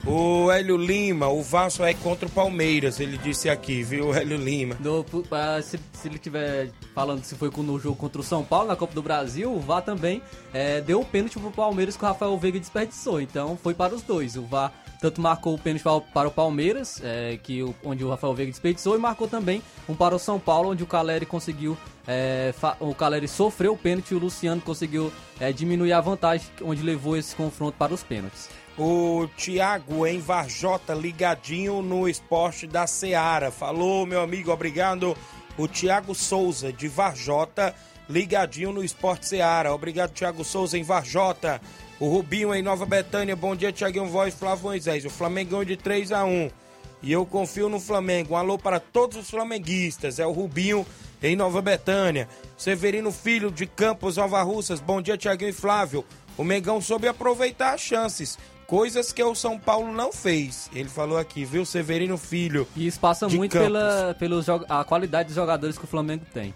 O 0.05 0.49
Hélio 0.51 0.77
Lima, 0.77 1.27
o 1.27 1.41
Vasco 1.41 1.83
é 1.83 1.93
contra 1.93 2.27
o 2.27 2.31
Palmeiras, 2.31 2.99
ele 2.99 3.17
disse 3.17 3.49
aqui, 3.49 3.81
viu, 3.83 4.13
Hélio 4.13 4.37
Lima? 4.37 4.77
No- 4.79 5.03
ah, 5.31 5.59
se, 5.61 5.77
se 5.91 6.07
ele 6.07 6.15
estiver 6.15 6.69
falando 6.93 7.23
se 7.23 7.35
foi 7.35 7.49
com- 7.49 7.63
no 7.63 7.77
jogo 7.79 7.95
contra 7.97 8.21
o 8.21 8.23
São 8.23 8.43
Paulo 8.43 8.67
na 8.67 8.75
Copa 8.75 8.93
do 8.93 9.01
Brasil, 9.01 9.51
o 9.53 9.59
VAR 9.59 9.81
também 9.81 10.21
eh, 10.53 10.79
deu 10.81 11.01
o 11.01 11.05
pênalti 11.05 11.37
pro 11.39 11.51
Palmeiras 11.51 11.97
que 11.97 12.03
o 12.03 12.07
Rafael 12.07 12.37
Veiga 12.37 12.59
desperdiçou. 12.59 13.19
Então 13.19 13.57
foi 13.61 13.73
para 13.73 13.95
os 13.95 14.01
dois. 14.01 14.37
O 14.37 14.43
VAR 14.43 14.71
tanto 14.99 15.21
marcou 15.21 15.53
o 15.55 15.57
pênalti 15.59 15.83
para- 16.13 16.27
o 16.27 16.31
Palmeiras, 16.31 17.01
eh, 17.03 17.39
que 17.41 17.61
o- 17.63 17.75
onde 17.83 18.03
o 18.03 18.09
Rafael 18.09 18.33
Veiga 18.33 18.51
desperdiçou, 18.51 18.95
e 18.95 18.99
marcou 18.99 19.27
também 19.27 19.61
um 19.87 19.95
para 19.95 20.15
o 20.15 20.19
São 20.19 20.39
Paulo, 20.39 20.71
onde 20.71 20.83
o 20.83 20.87
Caleri 20.87 21.25
conseguiu. 21.25 21.77
fa- 22.53 22.77
o 22.79 22.95
Caleri 22.95 23.27
sofreu 23.27 23.73
o 23.73 23.77
pênalti 23.77 24.11
e 24.11 24.15
o 24.15 24.19
Luciano 24.19 24.61
conseguiu 24.61 25.11
eh, 25.41 25.51
diminuir 25.51 25.91
a 25.91 25.99
vantagem, 25.99 26.47
onde 26.61 26.81
levou 26.81 27.17
esse 27.17 27.35
confronto 27.35 27.77
para 27.77 27.93
os 27.93 28.01
pênaltis. 28.01 28.47
O 28.77 29.27
Thiago 29.35 30.07
em 30.07 30.17
Varjota, 30.17 30.93
ligadinho 30.93 31.81
no 31.81 32.07
esporte 32.07 32.65
da 32.65 32.87
Seara. 32.87 33.51
Falou, 33.51 34.05
meu 34.05 34.21
amigo, 34.21 34.51
obrigado. 34.51 35.17
O 35.57 35.67
Thiago 35.67 36.15
Souza, 36.15 36.71
de 36.71 36.87
Varjota, 36.87 37.75
ligadinho 38.09 38.71
no 38.71 38.83
esporte 38.83 39.25
Seara. 39.27 39.73
Obrigado, 39.73 40.11
Thiago 40.11 40.45
Souza, 40.45 40.77
em 40.77 40.83
Varjota. 40.83 41.59
O 41.99 42.07
Rubinho 42.07 42.53
em 42.53 42.61
Nova 42.61 42.85
Betânia. 42.85 43.35
Bom 43.35 43.55
dia, 43.55 43.73
Thiaguinho 43.73 44.05
Voz, 44.05 44.33
Flávio 44.35 44.65
Moisés. 44.65 45.03
O 45.05 45.09
Flamengão 45.09 45.65
de 45.65 45.75
3 45.75 46.11
a 46.11 46.23
1 46.25 46.49
E 47.01 47.11
eu 47.11 47.25
confio 47.25 47.69
no 47.69 47.79
Flamengo. 47.79 48.35
Um 48.35 48.37
alô 48.37 48.57
para 48.57 48.79
todos 48.79 49.17
os 49.17 49.29
flamenguistas. 49.29 50.19
É 50.19 50.25
o 50.25 50.31
Rubinho 50.31 50.85
em 51.23 51.35
Nova 51.35 51.61
Betânia. 51.61 52.29
Severino 52.55 53.11
Filho 53.11 53.51
de 53.51 53.65
Campos, 53.65 54.17
Nova 54.17 54.43
Russas. 54.43 54.79
Bom 54.79 55.01
dia, 55.01 55.17
Thiaguinho 55.17 55.49
e 55.49 55.53
Flávio. 55.53 56.05
O 56.37 56.43
Mengão 56.43 56.79
soube 56.79 57.07
aproveitar 57.07 57.73
as 57.73 57.81
chances. 57.81 58.37
Coisas 58.67 59.11
que 59.11 59.23
o 59.23 59.33
São 59.33 59.57
Paulo 59.57 59.91
não 59.91 60.11
fez. 60.11 60.69
Ele 60.75 60.89
falou 60.89 61.17
aqui, 61.17 61.45
viu, 61.45 61.65
Severino 61.65 62.17
Filho. 62.17 62.67
E 62.75 62.85
isso 62.85 62.99
passa 62.99 63.27
muito 63.27 63.53
Campos. 63.53 63.67
pela 63.67 64.15
pelos 64.19 64.47
a 64.49 64.83
qualidade 64.83 65.27
dos 65.27 65.35
jogadores 65.35 65.77
que 65.77 65.85
o 65.85 65.87
Flamengo 65.87 66.25
tem. 66.31 66.53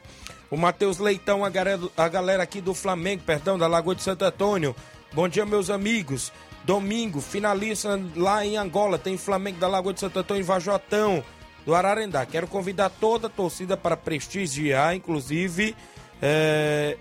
O 0.51 0.57
Matheus 0.57 0.97
Leitão, 0.99 1.45
a 1.45 1.49
galera, 1.49 1.79
a 1.95 2.07
galera 2.09 2.43
aqui 2.43 2.59
do 2.59 2.73
Flamengo, 2.73 3.23
perdão, 3.25 3.57
da 3.57 3.65
Lagoa 3.65 3.95
de 3.95 4.03
Santo 4.03 4.25
Antônio. 4.25 4.75
Bom 5.13 5.27
dia, 5.27 5.45
meus 5.45 5.69
amigos. 5.69 6.31
Domingo, 6.63 7.19
finalista 7.19 7.99
lá 8.15 8.45
em 8.45 8.55
Angola. 8.55 8.97
Tem 8.97 9.17
Flamengo 9.17 9.59
da 9.59 9.67
Lagoa 9.67 9.93
de 9.93 9.99
Santo 9.99 10.19
Antônio 10.19 10.39
e 10.39 10.43
Vajotão, 10.43 11.21
do 11.65 11.75
Ararendá. 11.75 12.25
Quero 12.25 12.47
convidar 12.47 12.89
toda 12.89 13.27
a 13.27 13.29
torcida 13.29 13.75
para 13.75 13.97
prestigiar, 13.97 14.95
inclusive, 14.95 15.75
é, 16.21 16.97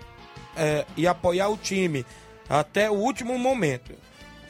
é, 0.57 0.85
e 0.97 1.07
apoiar 1.07 1.47
o 1.47 1.57
time 1.57 2.05
até 2.49 2.91
o 2.91 2.95
último 2.95 3.39
momento. 3.39 3.93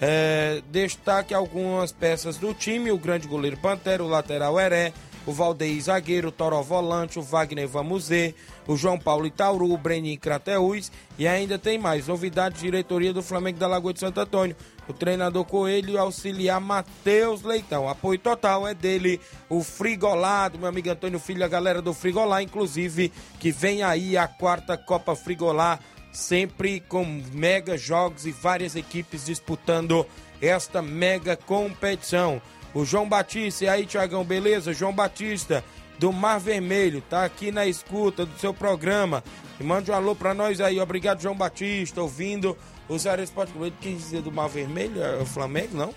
É, 0.02 0.64
destaque 0.72 1.32
algumas 1.32 1.92
peças 1.92 2.38
do 2.38 2.56
time: 2.56 2.92
o 2.92 2.98
grande 2.98 3.28
goleiro 3.28 3.58
Pantera, 3.58 4.04
o 4.04 4.08
lateral 4.08 4.60
Heré, 4.60 4.92
o 5.26 5.32
Valdeir 5.32 5.82
zagueiro, 5.82 6.30
o 6.30 6.32
Toró 6.32 6.62
volante, 6.62 7.20
o 7.20 7.22
Wagner 7.22 7.68
Vamuzê, 7.68 8.34
o 8.68 8.76
João 8.76 8.98
Paulo 8.98 9.26
Itauru, 9.26 9.72
o 9.72 9.78
Brenin 9.78 10.18
Crateus 10.18 10.92
e 11.18 11.28
ainda 11.28 11.60
tem 11.60 11.78
mais 11.78 12.08
novidades 12.08 12.62
diretoria 12.62 13.14
do 13.14 13.22
Flamengo 13.22 13.60
da 13.60 13.68
Lagoa 13.68 13.94
de 13.94 14.00
Santo 14.00 14.20
Antônio. 14.20 14.56
O 14.88 14.94
treinador 14.94 15.46
Coelho 15.46 15.92
e 15.92 15.96
o 15.96 16.00
auxiliar 16.00 16.60
Matheus 16.60 17.44
Leitão. 17.44 17.88
Apoio 17.88 18.20
total 18.20 18.68
é 18.68 18.74
dele, 18.74 19.22
o 19.48 19.64
Frigolá, 19.64 20.50
do 20.50 20.58
meu 20.58 20.68
amigo 20.68 20.90
Antônio 20.90 21.20
Filho, 21.20 21.46
a 21.46 21.48
galera 21.48 21.82
do 21.82 21.94
Frigolá, 21.94 22.42
inclusive, 22.42 23.12
que 23.40 23.52
vem 23.52 23.84
aí 23.84 24.18
a 24.18 24.28
quarta 24.28 24.78
Copa 24.78 25.16
Frigolá 25.16 25.80
sempre 26.12 26.82
com 26.82 27.06
mega 27.32 27.78
jogos 27.78 28.26
e 28.26 28.32
várias 28.32 28.76
equipes 28.76 29.26
disputando 29.26 30.06
esta 30.42 30.82
mega 30.82 31.36
competição. 31.36 32.42
O 32.74 32.86
João 32.86 33.08
Batista, 33.08 33.66
e 33.66 33.70
aí, 33.70 33.86
Tiagão, 33.86 34.24
beleza? 34.24 34.74
João 34.74 34.94
Batista, 34.94 35.64
do 36.00 36.12
Mar 36.12 36.40
Vermelho, 36.40 37.02
tá 37.10 37.26
aqui 37.26 37.52
na 37.52 37.66
escuta 37.66 38.26
do 38.26 38.40
seu 38.40 38.54
programa. 38.54 39.24
E 39.60 39.64
mande 39.64 39.92
um 39.92 39.94
alô 39.94 40.16
pra 40.16 40.34
nós 40.34 40.60
aí. 40.60 40.80
Obrigado, 40.80 41.22
João 41.22 41.36
Batista, 41.36 42.02
ouvindo 42.02 42.58
o 42.90 42.98
Zero 42.98 43.22
Esporte 43.22 43.54
Clube. 43.54 43.76
Quem 43.80 43.96
dizer 43.96 44.22
do 44.22 44.32
Mar 44.32 44.48
Vermelho? 44.48 45.04
É 45.04 45.18
o 45.18 45.26
Flamengo, 45.26 45.78
não? 45.78 45.94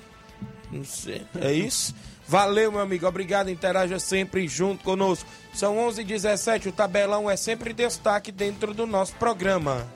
Não 0.71 0.85
sei. 0.85 1.23
É 1.41 1.53
isso? 1.53 1.95
Valeu, 2.27 2.73
meu 2.73 2.81
amigo. 2.81 3.07
Obrigado. 3.07 3.51
Interaja 3.51 3.99
sempre 3.99 4.49
junto 4.49 4.83
conosco. 4.85 5.29
São 5.53 5.79
11 5.79 6.01
h 6.03 6.09
17 6.09 6.69
O 6.69 6.73
tabelão 6.73 7.31
é 7.31 7.37
sempre 7.37 7.73
destaque 7.73 8.33
dentro 8.33 8.75
do 8.75 8.87
nosso 8.87 9.15
programa. 9.15 9.87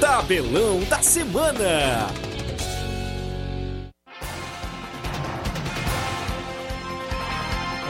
Tabelão 0.00 0.80
da 0.84 1.02
Semana. 1.02 2.31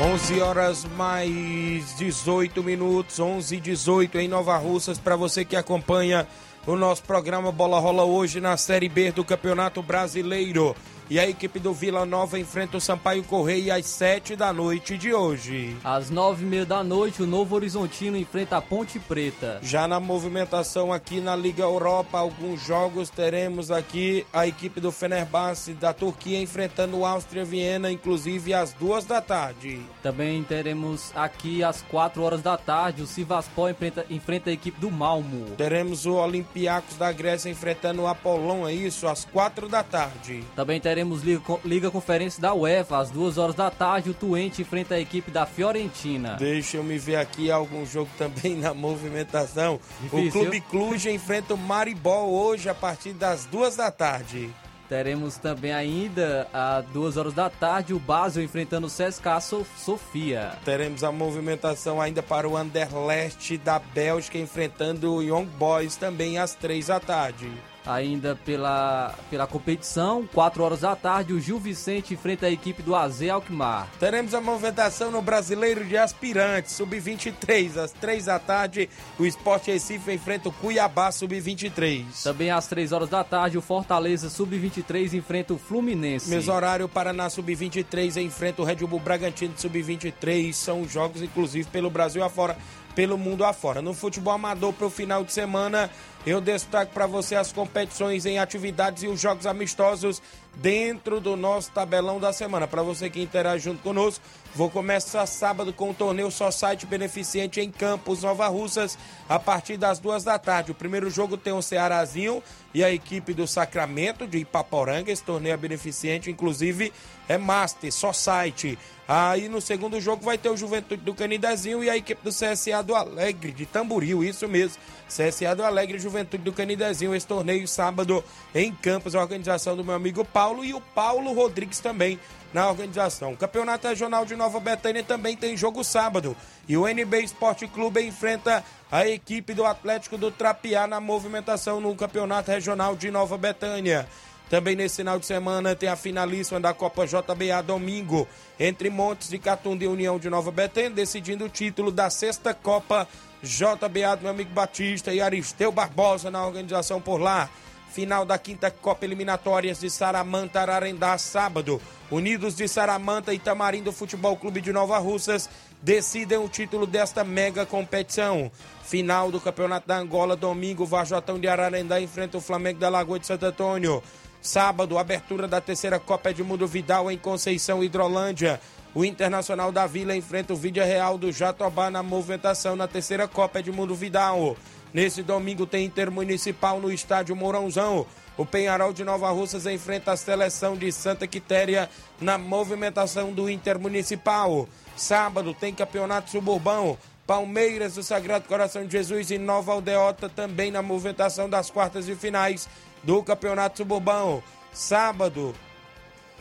Onze 0.04 0.40
horas 0.40 0.84
mais 0.96 1.94
18 1.96 2.60
minutos, 2.60 3.20
11 3.20 3.54
e 3.54 3.60
18 3.60 4.18
em 4.18 4.26
Nova 4.26 4.56
Russas, 4.56 4.98
para 4.98 5.14
você 5.14 5.44
que 5.44 5.54
acompanha 5.54 6.26
o 6.66 6.74
nosso 6.74 7.04
programa 7.04 7.52
Bola 7.52 7.78
Rola 7.78 8.02
hoje 8.02 8.40
na 8.40 8.56
Série 8.56 8.88
B 8.88 9.12
do 9.12 9.24
Campeonato 9.24 9.80
Brasileiro. 9.80 10.74
E 11.08 11.20
a 11.20 11.28
equipe 11.28 11.58
do 11.58 11.74
Vila 11.74 12.06
Nova 12.06 12.38
enfrenta 12.38 12.78
o 12.78 12.80
Sampaio 12.80 13.22
Correia 13.24 13.74
às 13.74 13.86
7 13.86 14.34
da 14.34 14.52
noite 14.52 14.96
de 14.96 15.12
hoje. 15.12 15.76
Às 15.84 16.08
nove 16.08 16.44
e 16.44 16.48
meia 16.48 16.64
da 16.64 16.82
noite, 16.82 17.22
o 17.22 17.26
Novo 17.26 17.54
Horizontino 17.54 18.16
enfrenta 18.16 18.56
a 18.56 18.62
Ponte 18.62 18.98
Preta. 18.98 19.58
Já 19.62 19.86
na 19.86 20.00
movimentação 20.00 20.92
aqui 20.92 21.20
na 21.20 21.36
Liga 21.36 21.62
Europa, 21.62 22.18
alguns 22.18 22.64
jogos 22.64 23.10
teremos 23.10 23.70
aqui 23.70 24.26
a 24.32 24.46
equipe 24.46 24.80
do 24.80 24.90
Fenerbahçe 24.90 25.74
da 25.74 25.92
Turquia 25.92 26.40
enfrentando 26.40 26.96
o 26.96 27.04
Áustria 27.04 27.44
Viena, 27.44 27.92
inclusive 27.92 28.54
às 28.54 28.72
duas 28.72 29.04
da 29.04 29.20
tarde. 29.20 29.82
Também 30.02 30.42
teremos 30.42 31.12
aqui 31.14 31.62
às 31.62 31.82
quatro 31.82 32.22
horas 32.22 32.42
da 32.42 32.56
tarde, 32.56 33.02
o 33.02 33.06
Sivaspor 33.06 33.70
enfrenta, 33.70 34.04
enfrenta 34.10 34.50
a 34.50 34.52
equipe 34.52 34.80
do 34.80 34.90
Malmo. 34.90 35.46
Teremos 35.56 36.06
o 36.06 36.14
Olympiacos 36.14 36.96
da 36.96 37.12
Grécia 37.12 37.48
enfrentando 37.48 38.02
o 38.02 38.06
Apollon, 38.06 38.66
é 38.66 38.72
isso? 38.72 39.06
Às 39.06 39.24
quatro 39.24 39.68
da 39.68 39.82
tarde. 39.82 40.42
Também 40.56 40.80
teremos 40.80 41.22
Liga, 41.22 41.42
Liga 41.64 41.90
Conferência 41.90 42.42
da 42.42 42.52
UEFA, 42.52 42.98
às 42.98 43.10
duas 43.10 43.38
horas 43.38 43.54
da 43.54 43.70
tarde, 43.70 44.10
o 44.10 44.14
Twente 44.14 44.62
enfrenta 44.62 44.96
a 44.96 45.00
equipe 45.00 45.30
da 45.30 45.46
Fiorentina. 45.46 46.36
Deixa 46.38 46.78
eu 46.78 46.84
me 46.84 46.98
ver 46.98 47.16
aqui 47.16 47.50
algum 47.50 47.86
jogo 47.86 48.10
também 48.18 48.56
na 48.58 48.74
movimentação. 48.74 49.78
O 50.00 50.16
Difícil. 50.16 50.32
Clube 50.32 50.60
Cluj 50.62 51.06
enfrenta 51.10 51.54
o 51.54 51.58
Maribol 51.58 52.30
hoje 52.32 52.68
a 52.68 52.74
partir 52.74 53.12
das 53.12 53.44
duas 53.46 53.76
da 53.76 53.90
tarde. 53.90 54.50
Teremos 54.92 55.38
também 55.38 55.72
ainda, 55.72 56.46
às 56.52 56.84
duas 56.92 57.16
horas 57.16 57.32
da 57.32 57.48
tarde, 57.48 57.94
o 57.94 57.98
Basel 57.98 58.42
enfrentando 58.44 58.88
o 58.88 58.90
CSKA 58.90 59.40
So- 59.40 59.64
Sofia. 59.74 60.52
Teremos 60.66 61.02
a 61.02 61.10
movimentação 61.10 61.98
ainda 61.98 62.22
para 62.22 62.46
o 62.46 62.58
Anderlecht 62.58 63.56
da 63.56 63.78
Bélgica 63.78 64.36
enfrentando 64.36 65.14
o 65.14 65.22
Young 65.22 65.46
Boys 65.46 65.96
também 65.96 66.36
às 66.36 66.54
três 66.54 66.88
da 66.88 67.00
tarde. 67.00 67.50
Ainda 67.84 68.38
pela, 68.44 69.14
pela 69.28 69.46
competição, 69.46 70.26
4 70.32 70.62
horas 70.62 70.80
da 70.80 70.94
tarde, 70.94 71.32
o 71.32 71.40
Gil 71.40 71.58
Vicente 71.58 72.14
enfrenta 72.14 72.46
a 72.46 72.50
equipe 72.50 72.80
do 72.80 72.94
AZ 72.94 73.22
Alkmaar. 73.22 73.88
Teremos 73.98 74.34
a 74.34 74.40
movimentação 74.40 75.10
no 75.10 75.20
Brasileiro 75.20 75.84
de 75.84 75.96
Aspirantes, 75.96 76.72
Sub-23, 76.72 77.76
às 77.76 77.90
três 77.90 78.26
da 78.26 78.38
tarde. 78.38 78.88
O 79.18 79.26
Sport 79.26 79.66
Recife 79.66 80.12
enfrenta 80.12 80.48
o 80.48 80.52
Cuiabá 80.52 81.10
Sub-23. 81.10 82.22
Também 82.22 82.50
às 82.50 82.68
3 82.68 82.92
horas 82.92 83.08
da 83.08 83.24
tarde, 83.24 83.58
o 83.58 83.62
Fortaleza 83.62 84.30
Sub-23 84.30 85.14
enfrenta 85.14 85.52
o 85.52 85.58
Fluminense. 85.58 86.30
Mesmo 86.30 86.52
horário, 86.52 86.88
Paraná 86.88 87.28
Sub-23 87.28 88.22
enfrenta 88.22 88.62
o 88.62 88.64
Red 88.64 88.76
Bull 88.76 89.00
Bragantino 89.00 89.54
Sub-23. 89.56 90.52
São 90.52 90.88
jogos, 90.88 91.20
inclusive, 91.20 91.68
pelo 91.68 91.90
Brasil 91.90 92.22
afora, 92.22 92.56
pelo 92.94 93.18
mundo 93.18 93.44
afora. 93.44 93.82
No 93.82 93.94
futebol 93.94 94.34
amador 94.34 94.72
para 94.72 94.86
o 94.86 94.90
final 94.90 95.24
de 95.24 95.32
semana, 95.32 95.90
eu 96.24 96.40
destaco 96.40 96.92
para 96.92 97.06
você 97.06 97.34
as 97.34 97.52
competições 97.52 98.24
em 98.26 98.38
atividades 98.38 99.02
e 99.02 99.08
os 99.08 99.20
jogos 99.20 99.46
amistosos 99.46 100.22
dentro 100.56 101.20
do 101.20 101.36
nosso 101.36 101.70
tabelão 101.72 102.20
da 102.20 102.32
semana. 102.32 102.68
Para 102.68 102.82
você 102.82 103.10
que 103.10 103.20
interage 103.20 103.64
junto 103.64 103.82
conosco, 103.82 104.24
vou 104.54 104.70
começar 104.70 105.26
sábado 105.26 105.72
com 105.72 105.90
o 105.90 105.94
torneio 105.94 106.30
Society 106.30 106.86
Beneficente 106.86 107.60
em 107.60 107.70
Campos, 107.70 108.22
Nova 108.22 108.46
Russas, 108.48 108.96
a 109.28 109.38
partir 109.38 109.76
das 109.76 109.98
duas 109.98 110.22
da 110.22 110.38
tarde. 110.38 110.70
O 110.70 110.74
primeiro 110.74 111.10
jogo 111.10 111.36
tem 111.36 111.52
o 111.52 111.62
Cearazinho 111.62 112.42
e 112.74 112.82
a 112.82 112.90
equipe 112.90 113.34
do 113.34 113.46
Sacramento 113.46 114.26
de 114.26 114.38
Ipaporanga. 114.38 115.10
Esse 115.10 115.22
torneio 115.22 115.54
é 115.54 115.56
beneficente, 115.56 116.30
inclusive 116.30 116.92
é 117.28 117.38
Master, 117.38 117.92
Society. 117.92 118.78
Aí 119.06 119.48
no 119.48 119.60
segundo 119.60 120.00
jogo 120.00 120.24
vai 120.24 120.38
ter 120.38 120.48
o 120.48 120.56
Juventude 120.56 121.02
do 121.02 121.14
Canidezinho 121.14 121.82
e 121.82 121.90
a 121.90 121.96
equipe 121.96 122.22
do 122.22 122.30
CSA 122.30 122.82
do 122.82 122.94
Alegre, 122.94 123.52
de 123.52 123.66
Tamboril, 123.66 124.24
isso 124.24 124.48
mesmo. 124.48 124.78
CSA 125.08 125.54
do 125.54 125.62
Alegre 125.62 125.98
Juventude 125.98 126.42
do 126.42 126.52
Canidezinho. 126.52 127.14
Esse 127.14 127.26
torneio 127.26 127.66
sábado 127.68 128.24
em 128.54 128.72
Campos, 128.72 129.14
a 129.14 129.20
organização 129.20 129.76
do 129.76 129.84
meu 129.84 129.94
amigo 129.94 130.24
Paulo 130.24 130.64
e 130.64 130.72
o 130.72 130.80
Paulo 130.80 131.32
Rodrigues 131.34 131.80
também 131.80 132.18
na 132.52 132.68
organização. 132.68 133.32
O 133.32 133.36
Campeonato 133.36 133.88
Regional 133.88 134.24
de 134.24 134.36
Nova 134.36 134.60
Betânia 134.60 135.02
também 135.02 135.36
tem 135.36 135.56
jogo 135.56 135.82
sábado. 135.82 136.36
E 136.68 136.76
o 136.76 136.86
NB 136.86 137.22
Esporte 137.22 137.66
Clube 137.66 138.00
enfrenta 138.02 138.64
a 138.92 139.08
equipe 139.08 139.54
do 139.54 139.64
Atlético 139.64 140.18
do 140.18 140.30
Trapiá 140.30 140.86
na 140.86 141.00
movimentação 141.00 141.80
no 141.80 141.96
Campeonato 141.96 142.50
Regional 142.50 142.94
de 142.94 143.10
Nova 143.10 143.38
Betânia. 143.38 144.06
Também 144.50 144.76
nesse 144.76 144.96
final 144.96 145.18
de 145.18 145.24
semana 145.24 145.74
tem 145.74 145.88
a 145.88 145.96
finalíssima 145.96 146.60
da 146.60 146.74
Copa 146.74 147.06
JBA 147.06 147.62
domingo 147.66 148.28
entre 148.60 148.90
Montes 148.90 149.30
de 149.30 149.38
Catunda 149.38 149.82
e 149.82 149.88
União 149.88 150.18
de 150.18 150.28
Nova 150.28 150.50
Betânia, 150.50 150.90
decidindo 150.90 151.46
o 151.46 151.48
título 151.48 151.90
da 151.90 152.10
sexta 152.10 152.52
Copa 152.52 153.08
JBA 153.42 154.16
do 154.16 154.22
meu 154.24 154.30
amigo 154.30 154.50
Batista 154.52 155.10
e 155.10 155.22
Aristeu 155.22 155.72
Barbosa 155.72 156.30
na 156.30 156.44
organização 156.44 157.00
por 157.00 157.18
lá. 157.18 157.48
Final 157.92 158.26
da 158.26 158.36
quinta 158.36 158.70
Copa 158.70 159.06
Eliminatórias 159.06 159.80
de 159.80 159.88
Saramanta 159.88 160.60
Ararendá, 160.60 161.16
sábado. 161.16 161.80
Unidos 162.10 162.54
de 162.54 162.68
Saramanta 162.68 163.32
e 163.32 163.38
Tamarindo 163.38 163.90
Futebol 163.90 164.36
Clube 164.36 164.60
de 164.60 164.70
Nova 164.70 164.98
Russas 164.98 165.48
decidem 165.82 166.38
o 166.38 166.48
título 166.48 166.86
desta 166.86 167.24
mega 167.24 167.66
competição. 167.66 168.50
Final 168.84 169.30
do 169.30 169.40
Campeonato 169.40 169.88
da 169.88 169.98
Angola, 169.98 170.36
domingo, 170.36 170.86
Vajotão 170.86 171.38
de 171.38 171.48
Ararendá 171.48 172.00
enfrenta 172.00 172.38
o 172.38 172.40
Flamengo 172.40 172.78
da 172.78 172.88
Lagoa 172.88 173.18
de 173.18 173.26
Santo 173.26 173.44
Antônio. 173.44 174.02
Sábado, 174.40 174.98
abertura 174.98 175.48
da 175.48 175.60
terceira 175.60 175.98
Copa 175.98 176.30
Edmundo 176.30 176.66
Vidal 176.66 177.10
em 177.10 177.18
Conceição, 177.18 177.82
Hidrolândia. 177.82 178.60
O 178.94 179.04
Internacional 179.04 179.72
da 179.72 179.86
Vila 179.86 180.14
enfrenta 180.14 180.52
o 180.52 180.56
Vídea 180.56 180.84
Real 180.84 181.16
do 181.16 181.32
Jatobá 181.32 181.90
na 181.90 182.02
movimentação 182.02 182.76
na 182.76 182.86
terceira 182.86 183.26
Copa 183.26 183.60
Edmundo 183.60 183.94
Vidal. 183.94 184.56
Nesse 184.92 185.22
domingo 185.22 185.64
tem 185.64 185.86
Intermunicipal 185.86 186.78
no 186.78 186.92
estádio 186.92 187.34
Mourãozão. 187.34 188.06
O 188.36 188.46
Penharol 188.46 188.92
de 188.92 189.04
Nova 189.04 189.30
Russas 189.30 189.66
enfrenta 189.66 190.12
a 190.12 190.16
seleção 190.16 190.76
de 190.76 190.90
Santa 190.90 191.26
Quitéria 191.26 191.88
na 192.20 192.38
movimentação 192.38 193.32
do 193.32 193.48
Intermunicipal. 193.50 194.66
Sábado 194.96 195.54
tem 195.54 195.74
Campeonato 195.74 196.30
Suburbão. 196.30 196.98
Palmeiras 197.26 197.94
do 197.94 198.02
Sagrado 198.02 198.48
Coração 198.48 198.84
de 198.84 198.92
Jesus 198.92 199.30
e 199.30 199.38
Nova 199.38 199.72
Aldeota 199.72 200.28
também 200.28 200.70
na 200.70 200.82
movimentação 200.82 201.48
das 201.48 201.70
quartas 201.70 202.08
e 202.08 202.16
finais 202.16 202.68
do 203.02 203.22
Campeonato 203.22 203.78
Suburbão. 203.78 204.42
Sábado, 204.72 205.54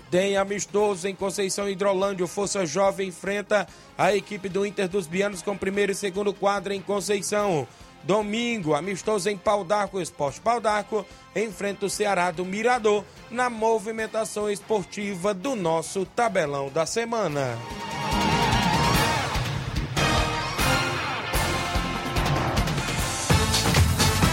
tem 0.10 0.36
amistoso 0.36 1.08
em 1.08 1.16
Conceição 1.16 1.70
Hidrolândia. 1.70 2.26
O 2.26 2.28
Força 2.28 2.66
Jovem 2.66 3.10
enfrenta 3.10 3.68
a 3.98 4.14
equipe 4.14 4.50
do 4.50 4.66
Inter 4.66 4.90
dos 4.90 5.08
Bianos 5.08 5.42
com 5.42 5.56
primeiro 5.56 5.92
e 5.92 5.96
segundo 5.96 6.34
quadro 6.34 6.74
em 6.74 6.82
Conceição. 6.82 7.68
Domingo, 8.04 8.74
amistoso 8.74 9.30
em 9.30 9.38
Pau 9.38 9.64
d'Arco, 9.64 10.02
Esporte 10.02 10.42
Pau 10.42 10.60
d'Arco 10.60 11.06
enfrenta 11.36 11.86
o 11.86 11.90
Ceará 11.90 12.32
do 12.32 12.44
Mirador 12.44 13.04
na 13.30 13.50
movimentação 13.50 14.50
esportiva 14.50 15.34
do 15.34 15.56
nosso 15.56 16.06
tabelão 16.06 16.70
da 16.70 16.86
semana. 16.86 17.58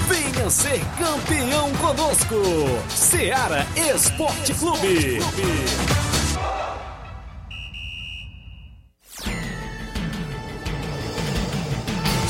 Venha 0.09 0.51
ser 0.51 0.81
campeão 0.99 1.73
conosco. 1.75 2.35
Seara 2.89 3.67
Esporte 3.95 4.55
Clube. 4.55 5.19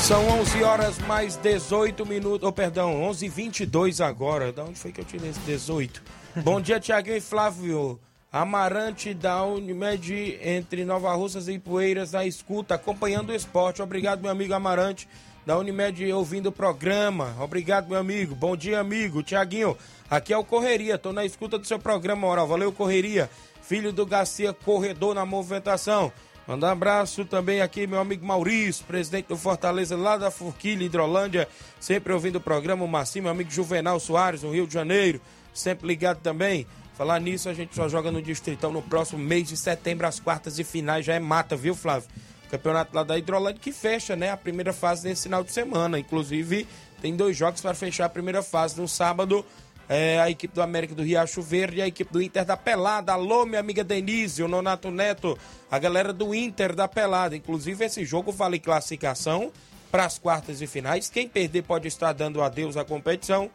São 0.09 0.27
11 0.39 0.63
horas 0.63 0.97
mais 0.97 1.35
18 1.35 2.03
minutos, 2.03 2.43
ou 2.43 2.51
perdão, 2.51 3.03
11 3.03 3.27
h 3.27 3.35
22 3.35 4.01
agora. 4.01 4.51
Da 4.51 4.63
onde 4.63 4.79
foi 4.79 4.91
que 4.91 5.01
eu 5.01 5.05
tirei 5.05 5.29
esse 5.29 5.39
18? 5.41 6.01
Bom 6.43 6.59
dia, 6.59 6.79
Tiaguinho 6.79 7.17
e 7.17 7.21
Flávio. 7.21 7.99
Amarante 8.31 9.13
da 9.13 9.43
Unimed 9.43 10.39
entre 10.41 10.83
Nova 10.83 11.13
Russas 11.13 11.47
e 11.47 11.59
Poeiras 11.59 12.13
na 12.13 12.25
escuta, 12.25 12.73
acompanhando 12.73 13.29
o 13.29 13.35
esporte. 13.35 13.83
Obrigado, 13.83 14.23
meu 14.23 14.31
amigo 14.31 14.51
Amarante 14.51 15.07
da 15.45 15.55
Unimed 15.55 16.11
ouvindo 16.11 16.47
o 16.47 16.51
programa. 16.51 17.35
Obrigado, 17.39 17.87
meu 17.87 17.99
amigo. 17.99 18.33
Bom 18.33 18.57
dia, 18.57 18.79
amigo. 18.79 19.21
Tiaguinho, 19.21 19.77
aqui 20.09 20.33
é 20.33 20.37
o 20.39 20.43
Correria. 20.43 20.97
Tô 20.97 21.13
na 21.13 21.23
escuta 21.23 21.59
do 21.59 21.67
seu 21.67 21.77
programa, 21.77 22.21
moral. 22.21 22.47
Valeu, 22.47 22.71
Correria. 22.71 23.29
Filho 23.61 23.93
do 23.93 24.07
Garcia, 24.07 24.53
corredor 24.53 25.13
na 25.13 25.23
movimentação. 25.23 26.11
Manda 26.49 26.65
um 26.65 26.71
abraço 26.71 27.25
também 27.25 27.61
aqui, 27.61 27.85
meu 27.85 27.99
amigo 27.99 28.25
Maurício, 28.25 28.83
presidente 28.85 29.27
do 29.27 29.37
Fortaleza, 29.37 29.95
lá 29.95 30.17
da 30.17 30.31
Forquilha, 30.31 30.83
Hidrolândia, 30.83 31.47
sempre 31.79 32.11
ouvindo 32.11 32.37
o 32.37 32.41
programa. 32.41 32.83
O 32.83 32.87
Marcinho, 32.87 33.25
meu 33.25 33.31
amigo 33.31 33.51
Juvenal 33.51 33.99
Soares, 33.99 34.41
no 34.41 34.51
Rio 34.51 34.65
de 34.65 34.73
Janeiro, 34.73 35.21
sempre 35.53 35.85
ligado 35.85 36.21
também. 36.21 36.65
Falar 36.97 37.21
nisso, 37.21 37.49
a 37.49 37.53
gente 37.53 37.75
só 37.75 37.87
joga 37.87 38.11
no 38.11 38.19
Distritão 38.19 38.71
no 38.71 38.81
próximo 38.81 39.19
mês 39.19 39.47
de 39.47 39.55
setembro, 39.55 40.07
as 40.07 40.19
quartas 40.19 40.57
e 40.57 40.63
finais. 40.63 41.05
Já 41.05 41.13
é 41.13 41.19
mata, 41.19 41.55
viu, 41.55 41.75
Flávio? 41.75 42.09
Campeonato 42.49 42.95
lá 42.95 43.03
da 43.03 43.15
Hidrolândia 43.15 43.61
que 43.61 43.71
fecha, 43.71 44.15
né? 44.15 44.31
A 44.31 44.37
primeira 44.37 44.73
fase 44.73 45.07
nesse 45.07 45.21
final 45.21 45.43
de 45.43 45.51
semana. 45.51 45.99
Inclusive, 45.99 46.67
tem 46.99 47.15
dois 47.15 47.37
jogos 47.37 47.61
para 47.61 47.75
fechar 47.75 48.05
a 48.05 48.09
primeira 48.09 48.41
fase. 48.41 48.81
No 48.81 48.87
sábado, 48.87 49.45
é, 49.89 50.19
a 50.19 50.29
equipe 50.29 50.53
do 50.53 50.61
América 50.61 50.93
do 50.93 51.01
Riacho 51.01 51.41
Verde 51.41 51.81
a 51.81 51.87
equipe 51.87 52.13
do 52.13 52.21
Inter 52.21 52.45
da 52.45 52.55
Pelada. 52.55 53.11
Alô, 53.11 53.43
minha 53.43 53.59
amiga 53.59 53.83
Denise, 53.83 54.43
o 54.43 54.47
Nonato 54.47 54.91
Neto, 54.91 55.35
a 55.69 55.79
galera 55.79 56.13
do 56.13 56.33
Inter 56.35 56.75
da 56.75 56.87
Pelada. 56.87 57.35
Inclusive, 57.35 57.83
esse 57.83 58.05
jogo 58.05 58.31
vale 58.31 58.59
classificação 58.59 59.51
para 59.91 60.05
as 60.05 60.19
quartas 60.19 60.61
e 60.61 60.67
finais. 60.67 61.09
Quem 61.09 61.27
perder 61.27 61.63
pode 61.63 61.87
estar 61.87 62.13
dando 62.13 62.43
adeus 62.43 62.77
à 62.77 62.85
competição 62.85 63.49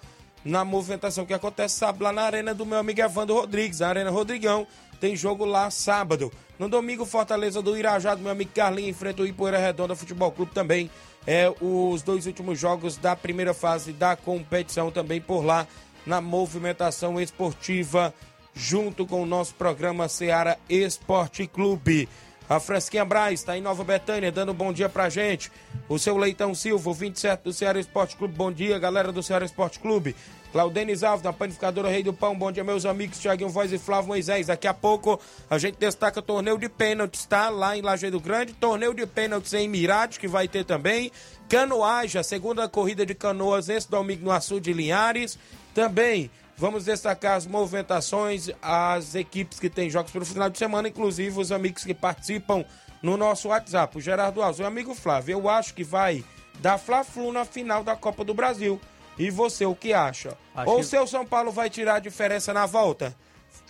na 0.44 0.64
movimentação 0.64 1.24
que 1.24 1.32
acontece 1.32 1.76
sábado 1.76 2.02
lá 2.02 2.12
na 2.12 2.22
arena 2.22 2.52
do 2.52 2.66
meu 2.66 2.78
amigo 2.78 3.00
Evandro 3.00 3.36
Rodrigues, 3.36 3.80
a 3.80 3.88
Arena 3.88 4.10
Rodrigão. 4.10 4.66
Tem 5.00 5.14
jogo 5.14 5.44
lá 5.44 5.70
sábado. 5.70 6.32
No 6.58 6.68
domingo, 6.68 7.06
Fortaleza 7.06 7.62
do 7.62 7.76
Irajá, 7.76 8.14
do 8.14 8.22
meu 8.22 8.32
amigo 8.32 8.50
Carlinhos, 8.54 8.90
enfrenta 8.90 9.22
o 9.22 9.26
Ipoeira 9.26 9.58
Redonda 9.58 9.94
Futebol 9.94 10.30
Clube 10.32 10.52
também. 10.52 10.90
É 11.26 11.52
os 11.60 12.02
dois 12.02 12.26
últimos 12.26 12.58
jogos 12.58 12.96
da 12.96 13.16
primeira 13.16 13.54
fase 13.54 13.92
da 13.92 14.14
competição 14.16 14.90
também 14.90 15.20
por 15.20 15.42
lá 15.42 15.66
na 16.06 16.20
movimentação 16.20 17.20
esportiva, 17.20 18.12
junto 18.54 19.06
com 19.06 19.22
o 19.22 19.26
nosso 19.26 19.54
programa 19.54 20.08
Seara 20.08 20.58
Esporte 20.68 21.46
Clube. 21.46 22.08
A 22.48 22.60
Fresquinha 22.60 23.04
Braz 23.04 23.40
está 23.40 23.56
em 23.56 23.62
Nova 23.62 23.82
Betânia, 23.82 24.30
dando 24.30 24.52
um 24.52 24.54
bom 24.54 24.72
dia 24.72 24.88
pra 24.88 25.08
gente. 25.08 25.50
O 25.88 25.98
seu 25.98 26.16
Leitão 26.16 26.54
Silva, 26.54 26.90
o 26.90 26.94
27 26.94 27.42
do 27.42 27.52
Ceará 27.52 27.80
Esporte 27.80 28.16
Clube, 28.16 28.34
bom 28.34 28.52
dia, 28.52 28.78
galera 28.78 29.10
do 29.10 29.22
Ceará 29.22 29.46
Esporte 29.46 29.78
Clube. 29.78 30.14
Claudenis 30.54 31.02
Alves, 31.02 31.20
da 31.20 31.32
Panificadora 31.32 31.88
Rei 31.88 32.04
do 32.04 32.12
Pão. 32.12 32.32
Bom 32.38 32.52
dia, 32.52 32.62
meus 32.62 32.86
amigos 32.86 33.18
Tiaguinho 33.18 33.50
Voz 33.50 33.72
e 33.72 33.76
Flávio 33.76 34.06
Moisés. 34.06 34.46
Daqui 34.46 34.68
a 34.68 34.72
pouco 34.72 35.20
a 35.50 35.58
gente 35.58 35.78
destaca 35.78 36.20
o 36.20 36.22
torneio 36.22 36.56
de 36.56 36.68
pênaltis, 36.68 37.26
tá? 37.26 37.48
Lá 37.48 37.76
em 37.76 37.82
Lajeado 37.82 38.20
Grande. 38.20 38.52
Torneio 38.52 38.94
de 38.94 39.04
pênaltis 39.04 39.52
em 39.52 39.66
Mirade, 39.66 40.20
que 40.20 40.28
vai 40.28 40.46
ter 40.46 40.64
também. 40.64 41.10
Canoagem, 41.48 42.20
a 42.20 42.22
segunda 42.22 42.68
corrida 42.68 43.04
de 43.04 43.16
canoas 43.16 43.68
esse 43.68 43.90
domingo 43.90 44.26
no 44.26 44.30
Açu 44.30 44.60
de 44.60 44.72
Linhares. 44.72 45.36
Também 45.74 46.30
vamos 46.56 46.84
destacar 46.84 47.36
as 47.36 47.48
movimentações, 47.48 48.48
as 48.62 49.16
equipes 49.16 49.58
que 49.58 49.68
têm 49.68 49.90
jogos 49.90 50.12
pelo 50.12 50.24
final 50.24 50.48
de 50.48 50.56
semana, 50.56 50.86
inclusive 50.86 51.36
os 51.36 51.50
amigos 51.50 51.82
que 51.82 51.94
participam 51.94 52.64
no 53.02 53.16
nosso 53.16 53.48
WhatsApp. 53.48 53.98
O 53.98 54.00
Gerardo 54.00 54.40
Alves, 54.40 54.60
o 54.60 54.64
amigo 54.64 54.94
Flávio, 54.94 55.32
eu 55.32 55.48
acho 55.48 55.74
que 55.74 55.82
vai 55.82 56.22
dar 56.60 56.78
Fla-Flu 56.78 57.32
na 57.32 57.44
final 57.44 57.82
da 57.82 57.96
Copa 57.96 58.22
do 58.22 58.32
Brasil. 58.32 58.80
E 59.18 59.30
você, 59.30 59.64
o 59.64 59.74
que 59.74 59.92
acha? 59.92 60.36
Acho 60.54 60.70
Ou 60.70 60.76
que- 60.78 60.84
seu 60.84 61.06
São 61.06 61.24
Paulo 61.24 61.50
vai 61.52 61.70
tirar 61.70 61.96
a 61.96 62.00
diferença 62.00 62.52
na 62.52 62.66
volta? 62.66 63.14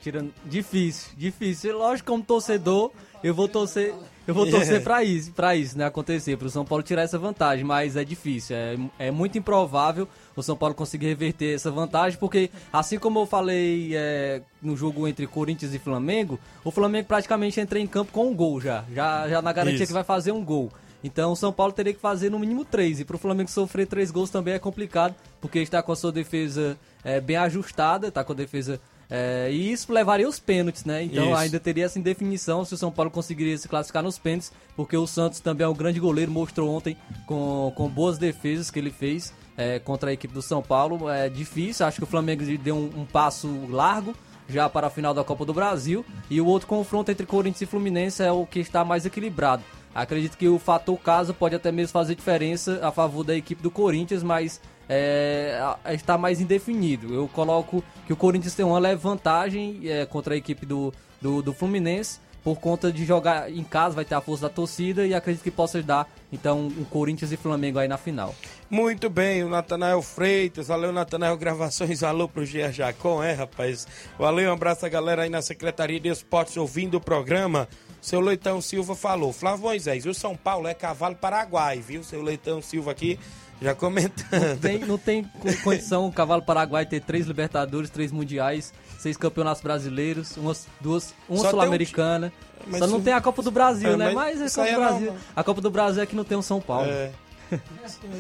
Tirando, 0.01 0.33
difícil, 0.45 1.13
difícil. 1.17 1.79
Lógico, 1.79 2.11
como 2.11 2.23
torcedor, 2.23 2.91
eu 3.23 3.35
vou 3.35 3.49
torcer, 3.49 3.95
eu 4.27 4.35
vou 4.35 4.47
torcer 4.51 4.83
pra 4.85 5.03
isso, 5.03 5.33
para 5.33 5.57
isso, 5.57 5.79
né, 5.79 5.87
acontecer, 5.87 6.37
pro 6.37 6.51
São 6.51 6.63
Paulo 6.65 6.83
tirar 6.83 7.03
essa 7.03 7.19
vantagem, 7.19 7.65
mas 7.65 7.97
é 7.97 8.05
difícil, 8.05 8.55
é, 8.55 8.77
é 8.99 9.11
muito 9.11 9.39
improvável 9.39 10.07
o 10.37 10.43
São 10.43 10.57
Paulo 10.57 10.75
conseguir 10.75 11.07
reverter 11.07 11.55
essa 11.55 11.71
vantagem, 11.71 12.19
porque 12.19 12.51
assim 12.71 12.99
como 12.99 13.21
eu 13.21 13.27
falei 13.27 13.93
é, 13.95 14.43
no 14.61 14.77
jogo 14.77 15.09
entre 15.09 15.27
Corinthians 15.27 15.73
e 15.73 15.79
Flamengo, 15.79 16.39
o 16.63 16.71
Flamengo 16.71 17.09
praticamente 17.09 17.59
entra 17.59 17.79
em 17.79 17.87
campo 17.87 18.13
com 18.13 18.29
um 18.29 18.35
gol 18.35 18.61
já, 18.61 18.85
já, 18.95 19.27
já 19.27 19.41
na 19.41 19.53
garantia 19.55 19.77
Isso. 19.79 19.87
que 19.87 19.93
vai 19.95 20.05
fazer 20.05 20.33
um 20.33 20.45
gol. 20.45 20.71
Então 21.05 21.33
o 21.33 21.37
São 21.37 21.53
Paulo 21.53 21.71
teria 21.71 21.93
que 21.93 22.01
fazer 22.01 22.31
no 22.31 22.39
mínimo 22.39 22.65
três. 22.65 22.99
E 22.99 23.05
pro 23.05 23.19
Flamengo 23.19 23.51
sofrer 23.51 23.87
três 23.87 24.11
gols 24.11 24.31
também 24.31 24.55
é 24.55 24.59
complicado, 24.59 25.15
porque 25.39 25.59
está 25.59 25.83
com 25.83 25.93
a 25.93 25.97
sua 25.97 26.11
defesa 26.11 26.79
é, 27.05 27.21
bem 27.21 27.37
ajustada, 27.37 28.09
está 28.09 28.25
com 28.25 28.33
a 28.33 28.35
defesa. 28.35 28.81
é, 29.11 29.51
e 29.53 29.71
isso 29.71 29.93
levaria 29.93 30.27
os 30.27 30.39
pênaltis, 30.39 30.87
né? 30.87 31.03
Então 31.05 31.27
Isso. 31.27 31.37
ainda 31.37 31.61
teria 31.61 31.85
essa 31.85 31.99
indefinição 31.99 32.65
se 32.65 32.73
o 32.73 32.79
São 32.79 32.91
Paulo 32.91 33.11
conseguiria 33.11 33.57
se 33.59 33.69
classificar 33.69 34.03
nos 34.03 34.19
pênaltis, 34.19 34.51
porque 34.75 34.97
o 34.97 35.07
Santos 35.07 35.41
também 35.41 35.67
é 35.67 35.69
um 35.69 35.75
grande 35.75 36.01
goleiro, 36.01 36.33
mostrou 36.33 36.75
ontem 36.75 36.97
com, 37.27 37.71
com 37.77 37.87
boas 37.87 38.17
defesas 38.17 38.71
que 38.71 38.79
ele 38.79 38.91
fez 38.91 39.35
é, 39.59 39.79
contra 39.79 40.09
a 40.09 40.13
equipe 40.15 40.33
do 40.33 40.41
São 40.41 40.63
Paulo. 40.63 41.11
É 41.11 41.29
difícil, 41.29 41.85
acho 41.85 41.99
que 41.99 42.05
o 42.05 42.07
Flamengo 42.07 42.43
deu 42.57 42.77
um, 42.77 43.03
um 43.03 43.05
passo 43.05 43.67
largo 43.69 44.15
já 44.49 44.69
para 44.69 44.87
a 44.87 44.91
final 44.91 45.13
da 45.13 45.23
Copa 45.23 45.45
do 45.45 45.53
Brasil. 45.53 46.03
E 46.31 46.41
o 46.41 46.47
outro 46.47 46.67
confronto 46.67 47.11
entre 47.11 47.27
Corinthians 47.27 47.63
e 47.63 47.67
Fluminense 47.67 48.23
é 48.23 48.33
o 48.33 48.47
que 48.47 48.61
está 48.61 48.85
mais 48.85 49.05
equilibrado. 49.05 49.63
Acredito 49.95 50.37
que 50.37 50.49
o 50.49 50.59
fator 50.59 50.99
casa 50.99 51.33
pode 51.33 51.55
até 51.55 51.71
mesmo 51.71 51.93
fazer 51.93 52.15
diferença 52.15 52.81
a 52.83 52.91
favor 52.91 53.23
da 53.23 53.37
equipe 53.37 53.63
do 53.63 53.71
Corinthians, 53.71 54.23
mas 54.23 54.61
é, 54.89 55.59
está 55.93 56.19
mais 56.19 56.41
indefinido. 56.41 57.15
Eu 57.15 57.29
coloco 57.29 57.83
que 58.07 58.13
o 58.13 58.17
Corinthians 58.17 58.55
tem 58.55 58.65
uma 58.65 58.79
leve 58.79 59.01
vantagem 59.01 59.81
é, 59.85 60.05
contra 60.05 60.35
a 60.35 60.37
equipe 60.37 60.67
do, 60.67 60.93
do, 61.21 61.43
do 61.43 61.53
Fluminense, 61.53 62.19
por 62.43 62.61
conta 62.61 62.93
de 62.93 63.07
jogar 63.07 63.51
em 63.51 63.65
casa, 63.65 63.95
vai 63.95 64.05
ter 64.05 64.15
a 64.15 64.21
força 64.21 64.43
da 64.43 64.55
torcida 64.55 65.07
e 65.07 65.15
acredito 65.15 65.43
que 65.43 65.51
possa 65.51 65.83
dar, 65.83 66.07
então, 66.31 66.67
um 66.67 66.85
Corinthians 66.85 67.33
e 67.33 67.39
Flamengo 67.39 67.79
aí 67.79 67.89
na 67.89 67.97
final. 67.97 68.35
Muito 68.69 69.09
bem, 69.09 69.43
o 69.43 69.49
Natanael 69.49 70.03
Freitas, 70.03 70.69
valeu 70.69 70.93
Natanael 70.93 71.39
Gravações, 71.39 72.03
alô 72.03 72.29
pro 72.29 72.45
Gia 72.45 72.71
Jacon, 72.71 73.23
é 73.23 73.33
rapaz? 73.33 73.87
Valeu, 74.19 74.51
um 74.51 74.53
abraço 74.53 74.85
a 74.85 74.91
galera 74.91 75.23
aí 75.23 75.31
na 75.31 75.41
Secretaria 75.41 75.99
de 75.99 76.11
Esportes 76.11 76.57
ouvindo 76.59 76.99
o 76.99 77.01
programa. 77.01 77.67
Seu 78.05 78.21
Leitão 78.21 78.61
Silva 78.61 78.95
falou, 78.95 79.33
Flávio 79.33 79.63
Moisés, 79.65 80.05
o 80.05 80.13
São 80.13 80.37
Paulo 80.37 80.69
é 80.69 80.75
cavalo 80.75 81.15
paraguai, 81.15 81.81
viu? 81.81 82.05
Seu 82.05 82.21
Leitão 82.23 82.61
Silva 82.61 82.91
aqui 82.91 83.19
já 83.63 83.75
comentando. 83.75 84.61
Tem- 84.61 84.79
não 84.81 84.99
tem 84.99 85.23
co- 85.25 85.49
condição 85.63 86.07
o 86.07 86.13
Cavalo 86.13 86.43
Paraguai 86.43 86.85
ter 86.85 87.01
três 87.01 87.27
Libertadores, 87.27 87.89
três 87.89 88.13
Mundiais, 88.13 88.75
seis 88.99 89.17
campeonatos 89.17 89.63
brasileiros, 89.63 90.37
umas, 90.37 90.67
duas, 90.81 91.15
uma 91.29 91.39
Só 91.41 91.51
Sul-Americana. 91.51 92.31
Mas 92.67 92.81
Só 92.81 92.87
não 92.89 93.01
tem 93.01 93.13
a 93.15 93.21
Copa 93.23 93.43
do 93.43 93.51
Brasil, 93.51 93.91
É, 93.91 93.97
né? 93.97 94.07
mas 94.13 94.15
Mas 94.15 94.43
a 94.43 94.45
isso 94.47 94.57
Copa 94.57 94.69
do 94.71 94.75
é 94.75 94.79
Brasil. 94.87 95.13
A 95.37 95.45
Copa 95.45 95.61
do 95.63 95.71
Brasil 95.71 96.03
é 96.03 96.07
que 96.07 96.17
não 96.17 96.25
tem 96.25 96.37
o 96.37 96.43
São 96.43 96.61
Paulo. 96.61 96.91
É. 96.91 97.11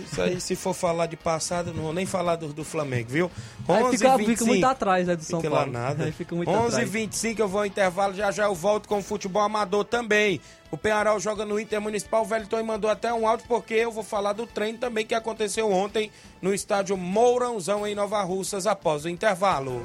Isso 0.04 0.22
aí, 0.22 0.40
se 0.40 0.56
for 0.56 0.74
falar 0.74 1.06
de 1.06 1.16
passado, 1.16 1.72
não 1.72 1.84
vou 1.84 1.92
nem 1.92 2.06
falar 2.06 2.36
do, 2.36 2.52
do 2.52 2.64
Flamengo, 2.64 3.08
viu? 3.10 3.30
Aí 3.68 3.82
11 3.82 3.98
fica, 3.98 4.16
25. 4.16 4.38
fica 4.38 4.44
muito 4.44 4.64
atrás 4.64 5.06
né, 5.06 5.16
do 5.16 5.24
São 5.24 5.40
Paulo. 5.40 5.70
nada. 5.70 6.04
Aí 6.04 6.12
fica 6.12 6.34
muito 6.34 6.50
11 6.50 6.66
atrás. 6.66 6.90
25 6.90 7.40
eu 7.40 7.48
vou 7.48 7.60
ao 7.60 7.66
intervalo, 7.66 8.14
já 8.14 8.30
já 8.30 8.44
eu 8.44 8.54
volto 8.54 8.88
com 8.88 8.98
o 8.98 9.02
futebol 9.02 9.42
amador 9.42 9.84
também. 9.84 10.40
O 10.70 10.76
Penharol 10.76 11.20
joga 11.20 11.44
no 11.44 11.60
Inter 11.60 11.80
Municipal, 11.80 12.22
o 12.22 12.24
Velton 12.24 12.62
mandou 12.64 12.90
até 12.90 13.12
um 13.12 13.28
áudio 13.28 13.46
porque 13.46 13.74
eu 13.74 13.92
vou 13.92 14.02
falar 14.02 14.32
do 14.32 14.46
treino 14.46 14.78
também 14.78 15.06
que 15.06 15.14
aconteceu 15.14 15.70
ontem 15.70 16.10
no 16.42 16.52
estádio 16.52 16.96
Mourãozão 16.96 17.86
em 17.86 17.94
Nova 17.94 18.22
Russas 18.22 18.66
após 18.66 19.04
o 19.04 19.08
intervalo. 19.08 19.84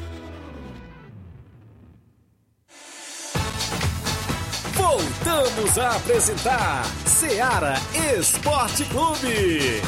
Voltamos 4.81 5.77
a 5.77 5.95
apresentar 5.95 6.83
Seara 7.05 7.75
Esporte 8.17 8.83
Clube. 8.85 9.79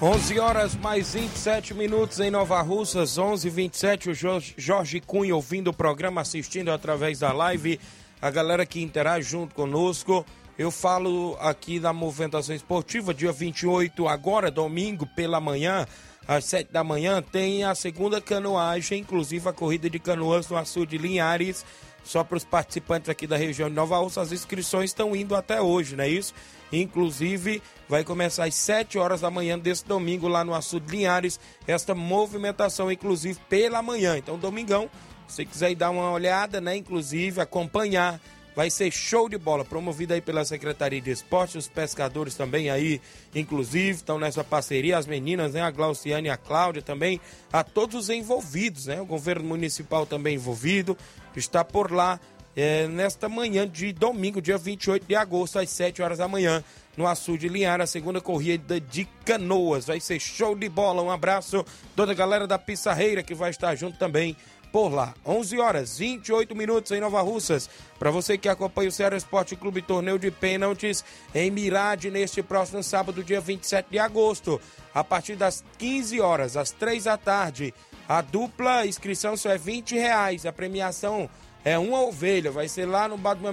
Onze 0.00 0.38
horas 0.38 0.76
mais 0.76 1.12
27 1.12 1.74
minutos 1.74 2.20
em 2.20 2.30
Nova 2.30 2.62
Russas, 2.62 3.18
11 3.18 3.50
27 3.50 4.10
o 4.10 4.14
Jorge 4.56 5.00
Cunha 5.00 5.34
ouvindo 5.34 5.70
o 5.70 5.74
programa, 5.74 6.20
assistindo 6.20 6.70
através 6.70 7.18
da 7.18 7.32
live, 7.32 7.80
a 8.20 8.30
galera 8.30 8.64
que 8.64 8.80
interage 8.80 9.30
junto 9.30 9.52
conosco. 9.52 10.24
Eu 10.58 10.70
falo 10.70 11.36
aqui 11.40 11.80
da 11.80 11.92
movimentação 11.92 12.54
esportiva, 12.54 13.14
dia 13.14 13.32
28, 13.32 14.06
agora, 14.06 14.50
domingo, 14.50 15.06
pela 15.06 15.40
manhã, 15.40 15.86
às 16.28 16.44
7 16.44 16.70
da 16.70 16.84
manhã, 16.84 17.22
tem 17.22 17.64
a 17.64 17.74
segunda 17.74 18.20
canoagem, 18.20 19.00
inclusive 19.00 19.48
a 19.48 19.52
corrida 19.52 19.88
de 19.88 19.98
canoas 19.98 20.48
no 20.48 20.56
Açude 20.56 20.98
de 20.98 21.02
Linhares. 21.02 21.64
Só 22.04 22.22
para 22.24 22.36
os 22.36 22.44
participantes 22.44 23.08
aqui 23.08 23.26
da 23.26 23.36
região 23.36 23.68
de 23.68 23.76
Nova 23.76 23.96
Russa, 23.98 24.20
as 24.20 24.32
inscrições 24.32 24.90
estão 24.90 25.14
indo 25.14 25.36
até 25.36 25.62
hoje, 25.62 25.94
não 25.96 26.04
é 26.04 26.08
isso? 26.08 26.34
Inclusive, 26.72 27.62
vai 27.88 28.02
começar 28.02 28.44
às 28.44 28.54
7 28.54 28.98
horas 28.98 29.20
da 29.20 29.30
manhã 29.30 29.58
desse 29.58 29.86
domingo 29.86 30.26
lá 30.26 30.44
no 30.44 30.52
Açude 30.52 30.86
de 30.86 30.96
Linhares, 30.96 31.38
esta 31.66 31.94
movimentação, 31.94 32.90
inclusive, 32.90 33.38
pela 33.48 33.80
manhã. 33.82 34.18
Então, 34.18 34.36
domingão, 34.38 34.90
se 35.28 35.46
quiser 35.46 35.74
dar 35.74 35.90
uma 35.90 36.10
olhada, 36.10 36.60
né? 36.60 36.76
Inclusive, 36.76 37.40
acompanhar. 37.40 38.20
Vai 38.54 38.68
ser 38.68 38.90
show 38.90 39.28
de 39.28 39.38
bola, 39.38 39.64
promovido 39.64 40.12
aí 40.12 40.20
pela 40.20 40.44
Secretaria 40.44 41.00
de 41.00 41.10
Esportes, 41.10 41.56
os 41.56 41.68
pescadores 41.68 42.34
também 42.34 42.68
aí, 42.68 43.00
inclusive, 43.34 43.90
estão 43.90 44.18
nessa 44.18 44.44
parceria, 44.44 44.98
as 44.98 45.06
meninas, 45.06 45.54
né? 45.54 45.62
A 45.62 45.70
Glauciane 45.70 46.28
e 46.28 46.30
a 46.30 46.36
Cláudia 46.36 46.82
também, 46.82 47.20
a 47.50 47.64
todos 47.64 47.96
os 47.96 48.10
envolvidos, 48.10 48.86
né? 48.86 49.00
O 49.00 49.06
governo 49.06 49.44
municipal 49.44 50.04
também 50.04 50.34
envolvido, 50.34 50.96
está 51.34 51.64
por 51.64 51.90
lá 51.90 52.20
é, 52.54 52.86
nesta 52.86 53.28
manhã 53.28 53.66
de 53.66 53.92
domingo, 53.92 54.40
dia 54.40 54.58
28 54.58 55.06
de 55.06 55.14
agosto, 55.14 55.58
às 55.58 55.70
7 55.70 56.02
horas 56.02 56.18
da 56.18 56.28
manhã, 56.28 56.62
no 56.96 57.06
Açude 57.06 57.48
Linhar, 57.48 57.80
a 57.80 57.86
segunda 57.86 58.20
corrida 58.20 58.78
de 58.78 59.06
canoas. 59.24 59.86
Vai 59.86 60.00
ser 60.00 60.20
show 60.20 60.54
de 60.54 60.68
bola. 60.68 61.02
Um 61.02 61.10
abraço 61.10 61.64
toda 61.96 62.12
a 62.12 62.14
galera 62.14 62.46
da 62.46 62.58
Pissarreira 62.58 63.22
que 63.22 63.34
vai 63.34 63.50
estar 63.50 63.74
junto 63.74 63.98
também 63.98 64.36
por 64.72 64.88
lá. 64.88 65.14
11 65.24 65.60
horas 65.60 65.98
28 65.98 66.56
minutos 66.56 66.90
em 66.90 67.00
Nova 67.00 67.20
Russas. 67.20 67.68
Para 67.98 68.10
você 68.10 68.38
que 68.38 68.48
acompanha 68.48 68.88
o 68.88 68.92
Ceará 68.92 69.16
Esporte 69.16 69.54
Clube 69.54 69.82
Torneio 69.82 70.18
de 70.18 70.30
Pênaltis 70.30 71.04
em 71.34 71.50
Mirade 71.50 72.10
neste 72.10 72.42
próximo 72.42 72.82
sábado, 72.82 73.22
dia 73.22 73.40
27 73.40 73.90
de 73.90 73.98
agosto, 73.98 74.60
a 74.94 75.04
partir 75.04 75.36
das 75.36 75.62
15 75.78 76.20
horas, 76.20 76.56
às 76.56 76.70
3 76.70 77.04
da 77.04 77.16
tarde, 77.16 77.74
A 78.08 78.20
dupla 78.20 78.84
inscrição 78.84 79.36
só 79.36 79.50
é 79.50 79.58
20 79.58 79.94
reais. 79.94 80.44
A 80.44 80.52
premiação 80.52 81.30
é 81.64 81.78
uma 81.78 82.02
ovelha. 82.02 82.50
Vai 82.50 82.68
ser 82.68 82.86
lá 82.86 83.08
no 83.08 83.16
bar 83.16 83.34
do 83.34 83.42
meu 83.42 83.52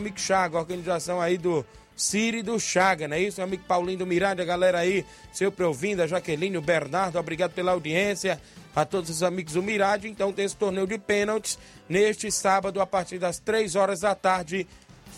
organização 0.53 1.21
aí 1.21 1.37
do 1.37 1.65
Siri 1.99 2.41
do 2.41 2.57
Chaga, 2.57 3.09
não 3.09 3.17
é 3.17 3.21
isso? 3.21 3.41
Meu 3.41 3.47
amigo 3.47 3.63
Paulinho 3.67 3.99
do 3.99 4.07
Miranda, 4.07 4.41
a 4.41 4.45
galera 4.45 4.79
aí, 4.79 5.05
sempre 5.33 5.65
ouvindo, 5.65 6.01
a 6.01 6.07
Jaqueline, 6.07 6.57
o 6.57 6.61
Bernardo, 6.61 7.19
obrigado 7.19 7.51
pela 7.51 7.73
audiência. 7.73 8.41
A 8.73 8.85
todos 8.85 9.09
os 9.09 9.23
amigos 9.23 9.53
do 9.53 9.63
Mirade, 9.63 10.07
então 10.07 10.31
tem 10.31 10.45
esse 10.45 10.55
torneio 10.55 10.87
de 10.87 10.97
pênaltis 10.97 11.59
neste 11.89 12.31
sábado, 12.31 12.79
a 12.79 12.87
partir 12.87 13.17
das 13.17 13.37
3 13.37 13.75
horas 13.75 13.99
da 13.99 14.15
tarde. 14.15 14.65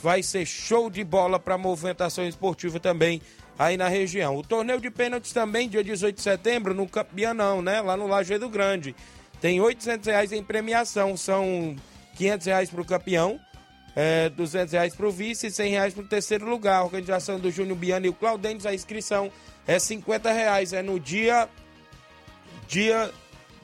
Vai 0.02 0.24
ser 0.24 0.46
show 0.46 0.90
de 0.90 1.04
bola 1.04 1.38
para 1.38 1.58
movimentação 1.58 2.26
esportiva 2.26 2.80
também 2.80 3.22
aí 3.60 3.78
na 3.78 3.88
região. 3.88 4.36
O 4.38 4.42
torneio 4.42 4.82
de 4.82 4.90
pênaltis 4.90 5.34
também, 5.34 5.70
dia 5.70 5.84
18 5.84 6.16
de 6.16 6.22
setembro, 6.22 6.74
no 6.74 6.88
Campeanão, 6.88 7.62
né? 7.62 7.82
Lá 7.82 7.96
no 7.96 8.08
Lajeado 8.08 8.50
Grande. 8.50 8.96
Tem 9.40 9.62
800 9.62 10.08
reais 10.08 10.32
em 10.32 10.42
premiação, 10.42 11.16
são 11.16 11.76
500 12.16 12.48
reais 12.48 12.70
para 12.70 12.82
o 12.82 12.86
campeão, 12.86 13.40
é, 13.96 14.30
200 14.30 14.74
reais 14.74 14.96
para 14.96 15.08
o 15.08 15.12
vice 15.12 15.48
e 15.48 15.52
100 15.52 15.72
reais 15.72 15.94
para 15.94 16.04
o 16.04 16.08
terceiro 16.08 16.50
lugar. 16.50 16.78
A 16.78 16.84
organização 16.84 17.40
do 17.40 17.52
Júnior 17.52 17.78
Biano 17.78 18.06
e 18.06 18.10
o 18.10 18.14
Claudentes, 18.14 18.66
a 18.66 18.74
inscrição 18.74 19.32
é 19.68 19.78
50 19.78 20.32
reais. 20.32 20.74
É 20.74 20.82
no 20.82 21.00
dia, 21.00 21.50
dia 22.68 23.12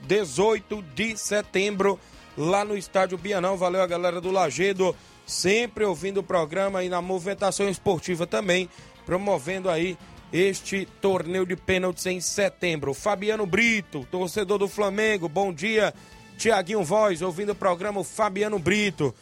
18 0.01 0.81
de 0.93 1.17
setembro, 1.17 1.99
lá 2.37 2.65
no 2.65 2.77
estádio 2.77 3.17
Bianão. 3.17 3.57
Valeu 3.57 3.81
a 3.81 3.87
galera 3.87 4.19
do 4.19 4.31
Lagedo, 4.31 4.95
sempre 5.25 5.83
ouvindo 5.83 6.19
o 6.19 6.23
programa 6.23 6.83
e 6.83 6.89
na 6.89 7.01
movimentação 7.01 7.69
esportiva 7.69 8.27
também, 8.27 8.69
promovendo 9.05 9.69
aí 9.69 9.97
este 10.31 10.85
torneio 11.01 11.45
de 11.45 11.55
pênaltis 11.55 12.05
em 12.05 12.19
setembro. 12.19 12.93
Fabiano 12.93 13.45
Brito, 13.45 14.05
torcedor 14.11 14.59
do 14.59 14.67
Flamengo, 14.67 15.29
bom 15.29 15.53
dia. 15.53 15.93
Tiaguinho 16.37 16.83
Voz, 16.83 17.21
ouvindo 17.21 17.53
o 17.53 17.55
programa 17.55 18.03
Fabiano 18.03 18.59
Brito. 18.59 19.15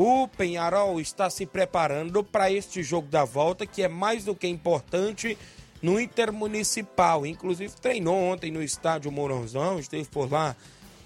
O 0.00 0.28
Penharol 0.28 1.00
está 1.00 1.28
se 1.28 1.44
preparando 1.44 2.22
para 2.22 2.52
este 2.52 2.84
jogo 2.84 3.08
da 3.08 3.24
volta, 3.24 3.66
que 3.66 3.82
é 3.82 3.88
mais 3.88 4.24
do 4.24 4.32
que 4.32 4.46
importante 4.46 5.36
no 5.82 5.98
Intermunicipal. 5.98 7.26
Inclusive 7.26 7.74
treinou 7.80 8.14
ontem 8.14 8.52
no 8.52 8.62
estádio 8.62 9.10
Mourãozão, 9.10 9.76
esteve 9.76 10.04
por 10.04 10.30
lá 10.30 10.54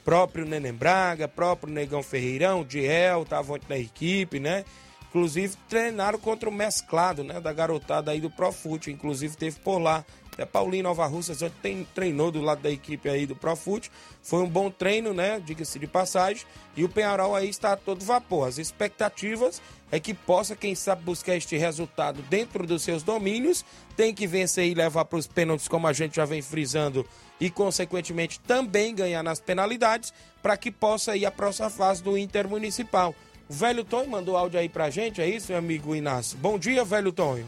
próprio 0.04 0.44
Neném 0.44 0.74
Braga, 0.74 1.26
próprio 1.26 1.72
Negão 1.72 2.02
Ferreirão, 2.02 2.64
Diel, 2.64 3.22
estava 3.22 3.54
ontem 3.54 3.64
na 3.66 3.78
equipe, 3.78 4.38
né? 4.38 4.62
Inclusive 5.08 5.56
treinaram 5.70 6.18
contra 6.18 6.46
o 6.46 6.52
mesclado, 6.52 7.24
né? 7.24 7.40
Da 7.40 7.50
garotada 7.50 8.10
aí 8.10 8.20
do 8.20 8.28
Profute. 8.28 8.90
Inclusive 8.90 9.34
teve 9.38 9.58
por 9.60 9.78
lá. 9.78 10.04
Até 10.32 10.46
Paulinho 10.46 10.84
Nova 10.84 11.04
Russa 11.06 11.34
já 11.34 11.50
tem, 11.50 11.86
treinou 11.94 12.30
do 12.30 12.40
lado 12.40 12.62
da 12.62 12.70
equipe 12.70 13.06
aí 13.06 13.26
do 13.26 13.36
Profute. 13.36 13.90
Foi 14.22 14.42
um 14.42 14.48
bom 14.48 14.70
treino, 14.70 15.12
né? 15.12 15.38
Diga-se 15.44 15.78
de 15.78 15.86
passagem. 15.86 16.46
E 16.74 16.82
o 16.84 16.88
Penharol 16.88 17.36
aí 17.36 17.50
está 17.50 17.72
a 17.74 17.76
todo 17.76 18.02
vapor. 18.02 18.48
As 18.48 18.56
expectativas 18.56 19.60
é 19.90 20.00
que 20.00 20.14
possa, 20.14 20.56
quem 20.56 20.74
sabe, 20.74 21.02
buscar 21.02 21.36
este 21.36 21.58
resultado 21.58 22.22
dentro 22.22 22.66
dos 22.66 22.82
seus 22.82 23.02
domínios. 23.02 23.62
Tem 23.94 24.14
que 24.14 24.26
vencer 24.26 24.66
e 24.66 24.74
levar 24.74 25.04
para 25.04 25.18
os 25.18 25.26
pênaltis, 25.26 25.68
como 25.68 25.86
a 25.86 25.92
gente 25.92 26.16
já 26.16 26.24
vem 26.24 26.40
frisando. 26.40 27.06
E, 27.38 27.50
consequentemente, 27.50 28.40
também 28.40 28.94
ganhar 28.94 29.22
nas 29.22 29.38
penalidades. 29.38 30.14
Para 30.42 30.56
que 30.56 30.70
possa 30.70 31.14
ir 31.14 31.26
à 31.26 31.30
próxima 31.30 31.68
fase 31.68 32.02
do 32.02 32.16
Intermunicipal. 32.16 33.14
O 33.50 33.52
velho 33.52 33.84
Tonho 33.84 34.08
mandou 34.08 34.34
áudio 34.34 34.58
aí 34.58 34.68
pra 34.68 34.88
gente, 34.88 35.20
é 35.20 35.28
isso, 35.28 35.52
meu 35.52 35.58
amigo 35.58 35.94
Inácio? 35.94 36.38
Bom 36.38 36.58
dia, 36.58 36.82
velho 36.86 37.12
Tonho. 37.12 37.46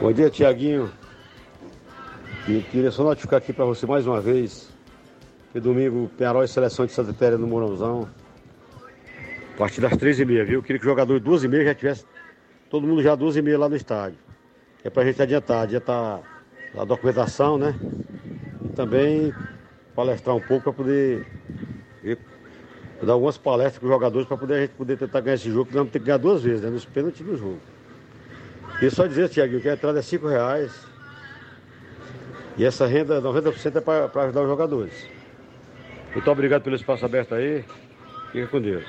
Bom 0.00 0.12
dia, 0.12 0.28
Tiaguinho. 0.28 0.92
E 2.48 2.62
queria 2.62 2.90
só 2.90 3.04
notificar 3.04 3.38
aqui 3.38 3.52
para 3.52 3.64
você 3.64 3.86
mais 3.86 4.06
uma 4.06 4.20
vez 4.20 4.70
que 5.52 5.60
domingo 5.60 6.10
Penharol 6.16 6.42
e 6.42 6.48
Seleção 6.48 6.86
de 6.86 6.92
Santa 6.92 7.12
Terra 7.12 7.36
no 7.36 7.46
Morãozão. 7.46 8.08
A 9.54 9.58
partir 9.58 9.80
das 9.80 9.92
13h30, 9.92 10.44
viu? 10.44 10.62
Queria 10.62 10.78
que 10.78 10.86
o 10.86 10.88
jogador 10.88 11.20
de 11.20 11.28
12h30 11.28 11.64
já 11.64 11.74
tivesse 11.74 12.04
todo 12.70 12.86
mundo 12.86 13.02
já 13.02 13.16
12h30 13.16 13.58
lá 13.58 13.68
no 13.68 13.76
estádio. 13.76 14.18
É 14.82 14.88
pra 14.88 15.04
gente 15.04 15.20
adiantar, 15.20 15.64
adiantar 15.64 16.20
a 16.76 16.84
documentação, 16.84 17.58
né? 17.58 17.74
E 18.64 18.68
também 18.70 19.34
palestrar 19.94 20.34
um 20.34 20.40
pouco 20.40 20.64
para 20.64 20.72
poder 20.72 21.26
dar 23.02 23.12
algumas 23.12 23.36
palestras 23.36 23.78
com 23.78 23.86
os 23.86 23.92
jogadores 23.92 24.26
para 24.26 24.36
poder 24.36 24.54
a 24.54 24.60
gente 24.62 24.74
poder 24.74 24.96
tentar 24.96 25.20
ganhar 25.20 25.34
esse 25.34 25.50
jogo, 25.50 25.66
que 25.66 25.72
nós 25.72 25.80
vamos 25.80 25.92
ter 25.92 25.98
que 25.98 26.06
ganhar 26.06 26.18
duas 26.18 26.42
vezes, 26.42 26.62
né? 26.62 26.70
Nos 26.70 26.86
pênaltis 26.86 27.26
no 27.26 27.36
jogo. 27.36 27.60
E 28.80 28.90
só 28.90 29.06
dizer, 29.06 29.28
Tiago, 29.28 29.60
que 29.60 29.68
a 29.68 29.74
entrada 29.74 29.98
é 29.98 30.02
5 30.02 30.26
reais. 30.26 30.89
E 32.56 32.64
essa 32.64 32.86
renda, 32.86 33.20
90% 33.20 33.76
é 33.76 33.80
para 33.80 34.22
ajudar 34.24 34.42
os 34.42 34.48
jogadores. 34.48 34.92
Muito 36.12 36.30
obrigado 36.30 36.62
pelo 36.62 36.76
espaço 36.76 37.04
aberto 37.04 37.34
aí. 37.34 37.64
Fica 38.32 38.46
com 38.48 38.60
Deus. 38.60 38.84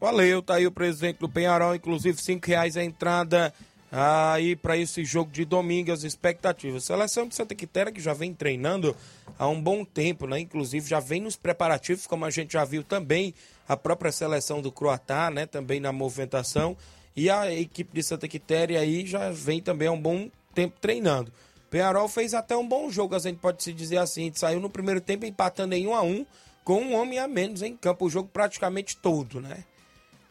Valeu, 0.00 0.42
tá 0.42 0.54
aí 0.54 0.66
o 0.66 0.72
presidente 0.72 1.18
do 1.18 1.28
Penharol, 1.28 1.74
inclusive 1.74 2.20
5 2.20 2.46
reais 2.46 2.76
a 2.76 2.82
entrada 2.82 3.52
aí 3.92 4.56
para 4.56 4.76
esse 4.76 5.04
jogo 5.04 5.30
de 5.30 5.44
domingo, 5.44 5.92
as 5.92 6.04
expectativas. 6.04 6.84
Seleção 6.84 7.26
de 7.26 7.34
Santa 7.34 7.54
Quitéria 7.54 7.92
que 7.92 8.00
já 8.00 8.14
vem 8.14 8.32
treinando 8.32 8.96
há 9.38 9.46
um 9.48 9.60
bom 9.60 9.84
tempo, 9.84 10.26
né? 10.26 10.40
Inclusive 10.40 10.88
já 10.88 11.00
vem 11.00 11.20
nos 11.20 11.36
preparativos, 11.36 12.06
como 12.06 12.24
a 12.24 12.30
gente 12.30 12.54
já 12.54 12.64
viu 12.64 12.82
também 12.82 13.34
a 13.68 13.76
própria 13.76 14.10
seleção 14.10 14.62
do 14.62 14.72
Croatá, 14.72 15.30
né? 15.30 15.44
Também 15.44 15.80
na 15.80 15.92
movimentação. 15.92 16.76
E 17.14 17.28
a 17.28 17.52
equipe 17.52 17.92
de 17.92 18.02
Santa 18.02 18.26
Quitéria 18.26 18.80
aí 18.80 19.06
já 19.06 19.30
vem 19.30 19.60
também 19.60 19.88
há 19.88 19.92
um 19.92 20.00
bom 20.00 20.30
tempo 20.54 20.76
treinando. 20.80 21.30
Penharol 21.70 22.08
fez 22.08 22.34
até 22.34 22.56
um 22.56 22.66
bom 22.66 22.90
jogo, 22.90 23.14
a 23.14 23.18
gente 23.20 23.38
pode 23.38 23.62
se 23.62 23.72
dizer 23.72 23.98
assim. 23.98 24.22
A 24.22 24.24
gente 24.24 24.40
saiu 24.40 24.60
no 24.60 24.68
primeiro 24.68 25.00
tempo 25.00 25.24
empatando 25.24 25.74
em 25.74 25.86
1 25.86 25.94
a 25.94 26.02
1 26.02 26.26
com 26.64 26.82
um 26.82 26.94
homem 26.94 27.18
a 27.18 27.28
menos 27.28 27.62
em 27.62 27.76
campo, 27.76 28.06
o 28.06 28.10
jogo 28.10 28.28
praticamente 28.30 28.96
todo, 28.96 29.40
né? 29.40 29.64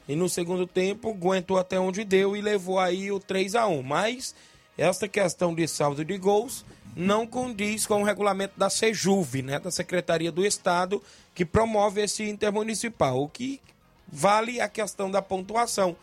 E 0.07 0.15
no 0.15 0.27
segundo 0.27 0.67
tempo 0.67 1.09
aguentou 1.09 1.57
até 1.57 1.79
onde 1.79 2.03
deu 2.03 2.35
e 2.35 2.41
levou 2.41 2.79
aí 2.79 3.11
o 3.11 3.19
3 3.19 3.55
a 3.55 3.67
1 3.67 3.83
Mas 3.83 4.35
essa 4.77 5.07
questão 5.07 5.53
de 5.53 5.67
saldo 5.67 6.03
de 6.03 6.17
gols 6.17 6.65
não 6.95 7.25
condiz 7.25 7.85
com 7.85 8.01
o 8.01 8.05
regulamento 8.05 8.57
da 8.57 8.69
Sejuve, 8.69 9.41
né, 9.41 9.59
da 9.59 9.71
Secretaria 9.71 10.31
do 10.31 10.45
Estado, 10.45 11.01
que 11.33 11.45
promove 11.45 12.01
esse 12.01 12.27
intermunicipal, 12.27 13.21
o 13.21 13.29
que 13.29 13.61
vale 14.07 14.59
a 14.59 14.67
questão 14.67 15.09
da 15.09 15.21
pontuação. 15.21 15.95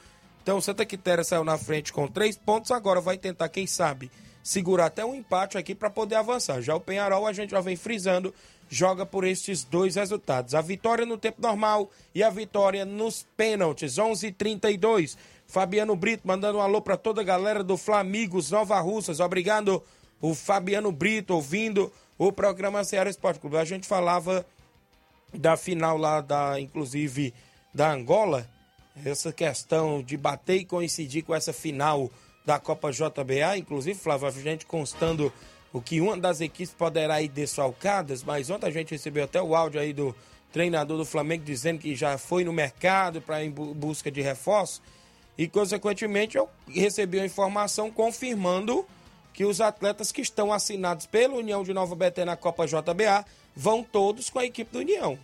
Então, 0.42 0.60
Santa 0.60 0.86
Quitéria 0.86 1.24
saiu 1.24 1.42
na 1.42 1.58
frente 1.58 1.92
com 1.92 2.06
três 2.06 2.36
pontos, 2.36 2.70
agora 2.70 3.00
vai 3.00 3.18
tentar, 3.18 3.48
quem 3.48 3.66
sabe, 3.66 4.10
segurar 4.46 4.86
até 4.86 5.04
um 5.04 5.12
empate 5.12 5.58
aqui 5.58 5.74
para 5.74 5.90
poder 5.90 6.14
avançar. 6.14 6.60
Já 6.60 6.72
o 6.76 6.80
Penharol, 6.80 7.26
a 7.26 7.32
gente 7.32 7.50
já 7.50 7.60
vem 7.60 7.74
frisando, 7.74 8.32
joga 8.70 9.04
por 9.04 9.24
estes 9.24 9.64
dois 9.64 9.96
resultados. 9.96 10.54
A 10.54 10.60
vitória 10.60 11.04
no 11.04 11.18
tempo 11.18 11.42
normal 11.42 11.90
e 12.14 12.22
a 12.22 12.30
vitória 12.30 12.84
nos 12.84 13.26
pênaltis, 13.36 13.98
11:32. 13.98 15.18
Fabiano 15.48 15.96
Brito 15.96 16.28
mandando 16.28 16.58
um 16.58 16.60
alô 16.60 16.80
para 16.80 16.96
toda 16.96 17.22
a 17.22 17.24
galera 17.24 17.64
do 17.64 17.76
Flamigos 17.76 18.52
Nova 18.52 18.78
Russas. 18.78 19.18
Obrigado, 19.18 19.82
o 20.20 20.32
Fabiano 20.32 20.92
Brito, 20.92 21.34
ouvindo 21.34 21.92
o 22.16 22.30
programa 22.30 22.84
Ceará 22.84 23.10
Esporte 23.10 23.40
Clube. 23.40 23.56
A 23.56 23.64
gente 23.64 23.84
falava 23.84 24.46
da 25.34 25.56
final 25.56 25.98
lá 25.98 26.20
da, 26.20 26.60
inclusive, 26.60 27.34
da 27.74 27.90
Angola, 27.90 28.48
essa 29.04 29.32
questão 29.32 30.04
de 30.04 30.16
bater 30.16 30.58
e 30.58 30.64
coincidir 30.64 31.24
com 31.24 31.34
essa 31.34 31.52
final 31.52 32.08
da 32.46 32.60
Copa 32.60 32.92
JBA, 32.92 33.58
inclusive, 33.58 33.98
Flávio, 33.98 34.28
a 34.28 34.30
gente 34.30 34.64
constando 34.64 35.32
o 35.72 35.80
que 35.80 36.00
uma 36.00 36.16
das 36.16 36.40
equipes 36.40 36.72
poderá 36.72 37.20
ir 37.20 37.28
desfalcadas, 37.28 38.22
mas 38.22 38.48
ontem 38.48 38.66
a 38.66 38.70
gente 38.70 38.92
recebeu 38.92 39.24
até 39.24 39.42
o 39.42 39.54
áudio 39.54 39.80
aí 39.80 39.92
do 39.92 40.14
treinador 40.52 40.96
do 40.96 41.04
Flamengo 41.04 41.44
dizendo 41.44 41.80
que 41.80 41.94
já 41.94 42.16
foi 42.16 42.44
no 42.44 42.52
mercado 42.52 43.20
para 43.20 43.44
em 43.44 43.50
busca 43.50 44.10
de 44.10 44.22
reforço 44.22 44.80
e, 45.36 45.46
consequentemente, 45.46 46.38
eu 46.38 46.48
recebi 46.66 47.20
a 47.20 47.26
informação 47.26 47.90
confirmando 47.90 48.86
que 49.34 49.44
os 49.44 49.60
atletas 49.60 50.10
que 50.10 50.22
estão 50.22 50.50
assinados 50.50 51.04
pela 51.04 51.34
União 51.34 51.62
de 51.62 51.74
Nova 51.74 51.94
Betê 51.94 52.24
na 52.24 52.36
Copa 52.36 52.66
JBA 52.66 53.24
vão 53.54 53.82
todos 53.82 54.30
com 54.30 54.38
a 54.38 54.46
equipe 54.46 54.72
do 54.72 54.78
União. 54.78 55.18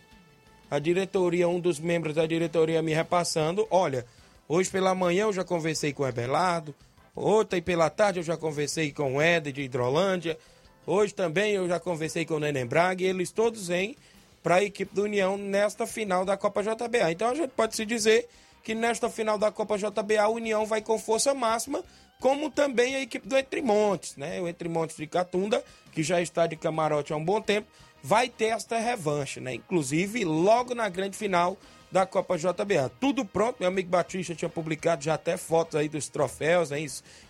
A 0.70 0.78
diretoria, 0.78 1.48
um 1.48 1.58
dos 1.58 1.80
membros 1.80 2.14
da 2.14 2.26
diretoria 2.26 2.82
me 2.82 2.92
repassando, 2.92 3.66
olha, 3.70 4.04
hoje 4.46 4.68
pela 4.68 4.94
manhã 4.94 5.22
eu 5.22 5.32
já 5.32 5.44
conversei 5.44 5.94
com 5.94 6.02
o 6.02 6.06
Ebelardo, 6.06 6.74
Ontem 7.14 7.60
pela 7.60 7.90
tarde 7.90 8.20
eu 8.20 8.22
já 8.22 8.36
conversei 8.36 8.90
com 8.90 9.16
o 9.16 9.20
Éder 9.20 9.52
de 9.52 9.62
Hidrolândia. 9.62 10.38
Hoje 10.86 11.14
também 11.14 11.52
eu 11.52 11.68
já 11.68 11.78
conversei 11.78 12.24
com 12.24 12.34
o 12.34 12.40
Neném 12.40 12.66
Braga 12.66 13.02
e 13.02 13.06
eles 13.06 13.30
todos 13.30 13.68
vêm 13.68 13.96
para 14.42 14.56
a 14.56 14.64
equipe 14.64 14.94
do 14.94 15.02
União 15.04 15.36
nesta 15.36 15.86
final 15.86 16.24
da 16.24 16.36
Copa 16.36 16.62
JBA. 16.62 17.12
Então 17.12 17.28
a 17.28 17.34
gente 17.34 17.50
pode 17.50 17.76
se 17.76 17.84
dizer 17.84 18.28
que 18.62 18.74
nesta 18.74 19.10
final 19.10 19.38
da 19.38 19.50
Copa 19.50 19.76
JBA 19.76 20.20
a 20.20 20.28
União 20.28 20.64
vai 20.64 20.80
com 20.80 20.98
força 20.98 21.34
máxima, 21.34 21.84
como 22.20 22.50
também 22.50 22.96
a 22.96 23.00
equipe 23.00 23.28
do 23.28 23.36
Montes, 23.62 24.16
né? 24.16 24.40
O 24.40 24.70
Montes 24.70 24.96
de 24.96 25.06
Catunda, 25.06 25.62
que 25.92 26.02
já 26.02 26.20
está 26.20 26.46
de 26.46 26.56
camarote 26.56 27.12
há 27.12 27.16
um 27.16 27.24
bom 27.24 27.40
tempo, 27.40 27.68
vai 28.02 28.28
ter 28.28 28.46
esta 28.46 28.78
revanche, 28.78 29.40
né? 29.40 29.54
Inclusive 29.54 30.24
logo 30.24 30.74
na 30.74 30.88
grande 30.88 31.16
final 31.16 31.56
da 31.92 32.06
Copa 32.06 32.38
JBA. 32.38 32.90
Tudo 32.98 33.22
pronto, 33.22 33.56
meu 33.60 33.68
amigo 33.68 33.90
Batista 33.90 34.34
tinha 34.34 34.48
publicado 34.48 35.04
já 35.04 35.14
até 35.14 35.36
fotos 35.36 35.76
aí 35.76 35.88
dos 35.88 36.08
troféus, 36.08 36.70
né? 36.70 36.78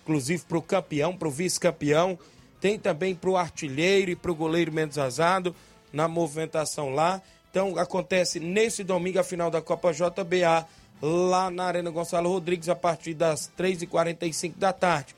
inclusive 0.02 0.44
para 0.44 0.56
o 0.56 0.62
campeão, 0.62 1.16
para 1.16 1.26
o 1.26 1.30
vice-campeão. 1.30 2.16
Tem 2.60 2.78
também 2.78 3.12
para 3.12 3.28
o 3.28 3.36
artilheiro 3.36 4.12
e 4.12 4.16
para 4.16 4.30
o 4.30 4.34
goleiro 4.34 4.72
menos 4.72 4.96
azado. 4.96 5.54
na 5.92 6.08
movimentação 6.08 6.94
lá. 6.94 7.20
Então 7.50 7.76
acontece 7.76 8.40
nesse 8.40 8.82
domingo 8.82 9.18
a 9.18 9.24
final 9.24 9.50
da 9.50 9.60
Copa 9.60 9.92
JBA 9.92 10.66
lá 11.02 11.50
na 11.50 11.64
Arena 11.64 11.90
Gonçalo 11.90 12.30
Rodrigues 12.30 12.70
a 12.70 12.74
partir 12.74 13.12
das 13.12 13.50
3h45 13.58 14.54
da 14.56 14.72
tarde. 14.72 15.14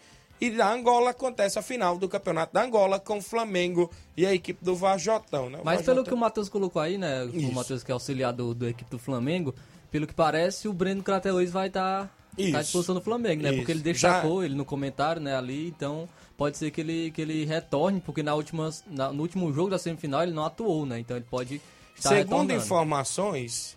E 0.46 0.50
na 0.50 0.70
Angola 0.72 1.10
acontece 1.10 1.58
a 1.58 1.62
final 1.62 1.96
do 1.96 2.08
Campeonato 2.08 2.52
da 2.52 2.62
Angola 2.64 2.98
com 3.00 3.18
o 3.18 3.22
Flamengo 3.22 3.90
e 4.16 4.26
a 4.26 4.34
equipe 4.34 4.62
do 4.64 4.74
Vajotão, 4.76 5.48
né? 5.48 5.58
O 5.60 5.64
Mas 5.64 5.76
pelo 5.82 5.86
Vajotão- 5.96 6.04
que 6.04 6.14
o 6.14 6.16
Matheus 6.16 6.48
colocou 6.48 6.82
aí, 6.82 6.98
né? 6.98 7.24
Isso. 7.32 7.48
O 7.48 7.54
Matheus 7.54 7.82
que 7.82 7.90
é 7.90 7.94
auxiliar 7.94 8.32
do, 8.32 8.54
da 8.54 8.68
equipe 8.68 8.90
do 8.90 8.98
Flamengo, 8.98 9.54
pelo 9.90 10.06
que 10.06 10.12
parece, 10.14 10.68
o 10.68 10.72
Breno 10.72 11.02
Crateus 11.02 11.50
vai 11.50 11.68
estar 11.68 12.14
Isso. 12.36 12.56
à 12.56 12.60
disposição 12.62 12.94
do 12.94 13.00
Flamengo, 13.00 13.42
né? 13.42 13.48
Isso. 13.50 13.58
Porque 13.58 13.72
ele 13.72 13.80
destacou 13.80 14.44
ele 14.44 14.54
no 14.54 14.64
comentário, 14.64 15.22
né, 15.22 15.34
ali, 15.36 15.68
então 15.68 16.08
pode 16.36 16.58
ser 16.58 16.70
que 16.72 16.80
ele, 16.80 17.10
que 17.12 17.22
ele 17.22 17.44
retorne, 17.44 18.00
porque 18.00 18.22
na 18.22 18.34
última, 18.34 18.68
na- 18.88 19.12
no 19.12 19.22
último 19.22 19.52
jogo 19.52 19.70
da 19.70 19.78
semifinal 19.78 20.22
ele 20.24 20.32
não 20.32 20.44
atuou, 20.44 20.84
né? 20.84 20.98
Então 20.98 21.16
ele 21.16 21.26
pode 21.30 21.60
estar 21.96 22.10
Segundo 22.10 22.52
informações, 22.52 23.76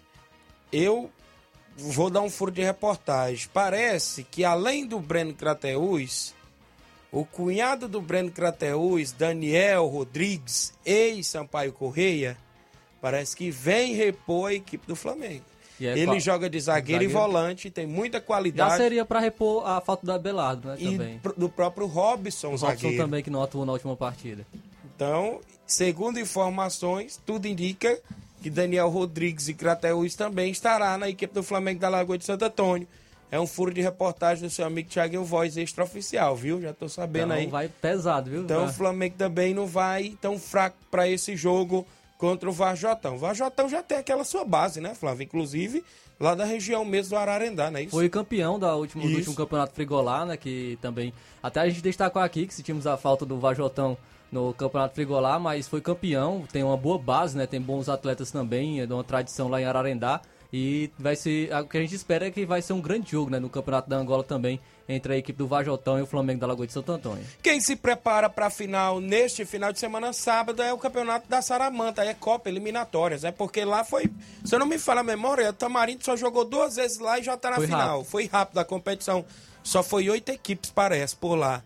eu 0.72 1.10
vou 1.78 2.10
dar 2.10 2.22
um 2.22 2.30
furo 2.30 2.52
de 2.52 2.64
reportagem. 2.64 3.48
Parece 3.54 4.24
que 4.24 4.44
além 4.44 4.86
do 4.88 5.00
Breno 5.00 5.34
Crateus, 5.34 6.34
o 7.12 7.26
cunhado 7.26 7.88
do 7.88 8.02
Breno 8.02 8.32
Crateus, 8.32 9.12
Daniel 9.12 9.86
Rodrigues, 9.88 10.74
ex-Sampaio 10.86 11.72
Correia, 11.74 12.38
parece 13.02 13.36
que 13.36 13.50
vem 13.50 13.94
repor 13.94 14.50
a 14.50 14.54
equipe 14.54 14.86
do 14.88 14.96
Flamengo. 14.96 15.44
E 15.80 15.86
é 15.86 15.92
Ele 15.92 16.06
qual- 16.08 16.20
joga 16.20 16.50
de 16.50 16.60
zagueiro, 16.60 17.04
e 17.04 17.08
zagueiro. 17.08 17.28
volante, 17.32 17.70
tem 17.70 17.86
muita 17.86 18.18
Já 18.18 18.24
qualidade. 18.24 18.78
seria 18.78 19.06
pra 19.06 19.20
repor 19.20 19.64
a 19.68 19.80
falta 19.80 20.06
do 20.06 20.12
Abelardo, 20.12 20.70
né? 20.70 20.76
E 20.80 20.92
Também. 20.92 21.20
pro- 21.20 21.34
do 21.38 21.48
próprio 21.50 21.86
Robson, 21.86 22.48
O 22.48 22.52
Robson 22.52 22.68
zagueiro. 22.68 22.98
também 22.98 23.24
que 23.24 23.30
não 23.30 23.44
atuou 23.44 23.64
na 23.66 23.74
última 23.74 23.96
partida. 23.96 24.46
Então, 24.96 25.40
segundo 25.68 26.20
informações, 26.20 27.22
tudo 27.24 27.48
indica 27.48 28.00
que 28.42 28.50
Daniel 28.50 28.90
Rodrigues 28.90 29.48
e 29.50 29.54
Crateus 29.54 30.16
também 30.16 30.52
estará 30.52 30.98
na 30.98 31.10
equipe 31.10 31.32
do 31.34 31.44
Flamengo 31.44 31.80
da 31.80 31.90
Lagoa 31.90 32.18
de 32.18 32.26
Santo 32.26 32.44
Antônio. 32.46 32.88
É 33.30 33.40
um 33.40 33.46
furo 33.48 33.74
de 33.74 33.82
reportagem 33.82 34.44
do 34.48 34.50
seu 34.50 34.66
amigo 34.66 34.90
Thiago 34.90 35.22
Voz, 35.24 35.58
extraoficial, 35.58 36.36
viu? 36.36 36.62
Já 36.62 36.74
tô 36.74 36.88
sabendo 36.88 37.34
Então 37.34 37.38
aí. 37.38 37.48
vai 37.48 37.68
pesado, 37.68 38.30
viu? 38.30 38.42
Então 38.44 38.66
o. 38.66 38.74
Flamengo 38.74 39.16
também 39.18 39.54
não 39.54 39.68
vai 39.68 40.18
tão 40.22 40.40
fraco 40.40 40.78
para 40.90 41.08
esse 41.10 41.36
jogo 41.36 41.86
contra 42.18 42.50
o 42.50 42.54
Varjotão. 42.54 43.16
O 43.16 43.20
Varjotão 43.20 43.68
já 43.68 43.84
tem 43.84 43.98
aquela 43.98 44.24
sua 44.24 44.46
base, 44.46 44.80
né, 44.80 44.96
Flávio? 44.96 45.24
Inclusive 45.24 45.84
lá 46.20 46.34
da 46.34 46.46
região 46.46 46.84
mesmo 46.86 47.12
do 47.12 47.18
Ararendá, 47.18 47.70
não 47.70 47.80
é 47.80 47.84
isso? 47.84 47.92
Foi 47.92 48.10
campeão 48.10 48.58
da 48.58 48.74
última, 48.76 49.04
do 49.04 49.10
último 49.14 49.36
campeonato 49.36 49.74
Frigolá, 49.74 50.26
né? 50.26 50.38
Que 50.38 50.80
também. 50.82 51.14
Até 51.44 51.60
a 51.60 51.70
gente 51.70 51.82
destacou 51.82 52.22
aqui 52.22 52.48
que 52.48 52.54
sentimos 52.54 52.88
a 52.88 52.96
falta 52.98 53.26
do 53.26 53.38
Vajotão 53.38 53.98
no 54.32 54.54
campeonato 54.54 54.96
Frigolá, 54.96 55.38
mas 55.38 55.68
foi 55.68 55.80
campeão, 55.82 56.46
tem 56.52 56.64
uma 56.64 56.76
boa 56.78 56.98
base, 56.98 57.38
né? 57.38 57.46
Tem 57.46 57.62
bons 57.62 57.88
atletas 57.90 58.32
também, 58.32 58.82
é 58.82 58.86
de 58.86 58.94
uma 58.94 59.04
tradição 59.04 59.48
lá 59.50 59.62
em 59.62 59.66
Ararendá. 59.66 60.22
E 60.52 60.90
vai 60.98 61.16
ser. 61.16 61.54
O 61.54 61.66
que 61.66 61.78
a 61.78 61.82
gente 61.82 61.96
espera 61.96 62.28
é 62.28 62.32
que 62.32 62.46
vai 62.46 62.62
ser 62.62 62.74
um 62.74 62.82
grande 62.82 63.12
jogo, 63.12 63.30
né? 63.30 63.40
No 63.40 63.50
campeonato 63.50 63.90
da 63.90 63.98
Angola 63.98 64.24
também, 64.24 64.60
entre 64.88 65.14
a 65.14 65.18
equipe 65.18 65.38
do 65.38 65.48
Vajotão 65.48 66.00
e 66.00 66.02
o 66.02 66.06
Flamengo 66.06 66.40
da 66.40 66.48
Lagoa 66.48 66.66
de 66.66 66.72
Santo 66.72 66.92
Antônio. 66.92 67.26
Quem 67.44 67.60
se 67.60 67.76
prepara 67.76 68.30
para 68.30 68.46
a 68.46 68.50
final 68.50 69.02
neste 69.02 69.44
final 69.44 69.74
de 69.74 69.80
semana 69.80 70.14
sábado 70.14 70.62
é 70.62 70.72
o 70.72 70.78
campeonato 70.78 71.28
da 71.28 71.42
Saramanta, 71.42 72.04
é 72.04 72.14
Copa 72.14 72.50
Eliminatórias, 72.50 73.26
é 73.26 73.32
porque 73.32 73.66
lá 73.66 73.84
foi, 73.84 74.10
se 74.46 74.56
eu 74.56 74.60
não 74.60 74.66
me 74.66 74.80
fala 74.80 75.02
a 75.02 75.04
memória, 75.04 75.50
o 75.50 75.54
Tamarindo 75.54 76.06
só 76.06 76.16
jogou 76.16 76.46
duas 76.46 76.78
vezes 76.78 77.00
lá 77.00 77.20
e 77.20 77.24
já 77.24 77.36
tá 77.36 77.50
na 77.50 77.58
Foi 77.58 77.66
final. 77.66 77.98
rápido. 77.98 78.10
Foi 78.10 78.26
rápido 78.28 78.58
a 78.60 78.66
competição. 78.66 79.26
Só 79.62 79.84
foi 79.84 80.10
oito 80.10 80.30
equipes, 80.30 80.72
parece, 80.72 81.14
por 81.14 81.36
lá. 81.36 81.62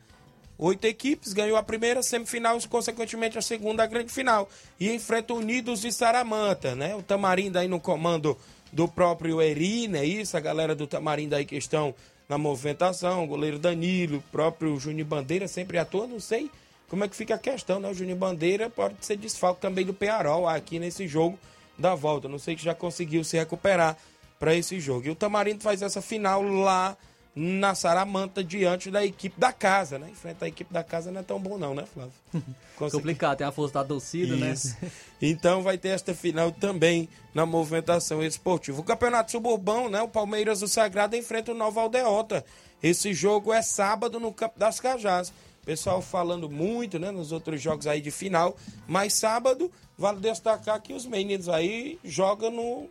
Oito 0.57 0.85
equipes, 0.85 1.33
ganhou 1.33 1.57
a 1.57 1.63
primeira 1.63 2.01
semifinal 2.01 2.57
e, 2.57 2.67
consequentemente, 2.67 3.37
a 3.37 3.41
segunda, 3.41 3.83
a 3.83 3.87
grande 3.87 4.11
final. 4.11 4.49
E 4.79 4.91
enfrenta 4.91 5.33
o 5.33 5.37
Unidos 5.37 5.81
de 5.81 5.91
Saramanta, 5.91 6.75
né? 6.75 6.95
O 6.95 7.03
Tamarindo 7.03 7.59
aí 7.59 7.67
no 7.67 7.79
comando 7.79 8.37
do 8.71 8.87
próprio 8.87 9.41
Eri, 9.41 9.87
né? 9.87 10.05
Isso, 10.05 10.37
a 10.37 10.39
galera 10.39 10.75
do 10.75 10.87
Tamarindo 10.87 11.35
aí 11.35 11.45
que 11.45 11.55
estão 11.55 11.93
na 12.27 12.37
movimentação, 12.37 13.23
o 13.23 13.27
goleiro 13.27 13.59
Danilo, 13.59 14.17
o 14.17 14.23
próprio 14.31 14.79
Juninho 14.79 15.05
Bandeira 15.05 15.47
sempre 15.47 15.77
atua, 15.77 16.07
não 16.07 16.19
sei 16.19 16.49
como 16.91 17.05
é 17.05 17.07
que 17.07 17.15
fica 17.15 17.35
a 17.35 17.37
questão, 17.37 17.79
né? 17.79 17.89
O 17.89 17.93
Juninho 17.93 18.17
Bandeira 18.17 18.69
pode 18.69 18.95
ser 18.99 19.15
desfalque 19.15 19.61
também 19.61 19.85
do 19.85 19.93
Penharol 19.93 20.45
aqui 20.45 20.77
nesse 20.77 21.07
jogo 21.07 21.39
da 21.77 21.95
volta. 21.95 22.27
Não 22.27 22.37
sei 22.37 22.53
que 22.53 22.61
já 22.61 22.75
conseguiu 22.75 23.23
se 23.23 23.37
recuperar 23.37 23.97
para 24.37 24.53
esse 24.53 24.77
jogo. 24.77 25.07
E 25.07 25.09
o 25.09 25.15
Tamarindo 25.15 25.63
faz 25.63 25.81
essa 25.81 26.01
final 26.01 26.41
lá 26.43 26.97
na 27.33 27.73
Saramanta 27.73 28.43
diante 28.43 28.91
da 28.91 29.05
equipe 29.05 29.39
da 29.39 29.53
casa, 29.53 29.97
né? 29.97 30.09
Enfrentar 30.11 30.45
a 30.45 30.49
equipe 30.49 30.73
da 30.73 30.83
casa 30.83 31.11
não 31.11 31.21
é 31.21 31.23
tão 31.23 31.39
bom 31.39 31.57
não, 31.57 31.73
né, 31.73 31.85
Flávio? 31.93 32.11
Consegui- 32.77 32.97
Complicado, 32.97 33.37
tem 33.37 33.47
a 33.47 33.51
força 33.51 33.75
da 33.75 33.83
torcida, 33.85 34.35
Isso. 34.51 34.75
né? 34.81 34.91
Então 35.21 35.61
vai 35.61 35.77
ter 35.77 35.89
esta 35.89 36.13
final 36.13 36.51
também 36.51 37.07
na 37.33 37.45
movimentação 37.45 38.21
esportiva. 38.23 38.81
O 38.81 38.83
Campeonato 38.83 39.31
Suburbão, 39.31 39.89
né? 39.89 40.01
O 40.01 40.07
Palmeiras 40.09 40.59
do 40.59 40.67
Sagrado 40.67 41.15
enfrenta 41.15 41.51
o 41.51 41.55
Nova 41.55 41.79
Aldeota. 41.81 42.43
Esse 42.83 43.13
jogo 43.13 43.53
é 43.53 43.61
sábado 43.61 44.19
no 44.19 44.33
Campo 44.33 44.57
das 44.59 44.79
Cajás. 44.79 45.31
Pessoal 45.63 46.01
falando 46.01 46.49
muito, 46.49 46.97
né? 46.97 47.11
Nos 47.11 47.31
outros 47.31 47.61
jogos 47.61 47.85
aí 47.87 48.01
de 48.01 48.09
final. 48.11 48.57
Mas 48.87 49.13
sábado, 49.13 49.71
vale 49.97 50.19
destacar 50.19 50.81
que 50.81 50.91
os 50.91 51.05
meninos 51.05 51.47
aí 51.47 51.99
jogam 52.03 52.49
no, 52.51 52.89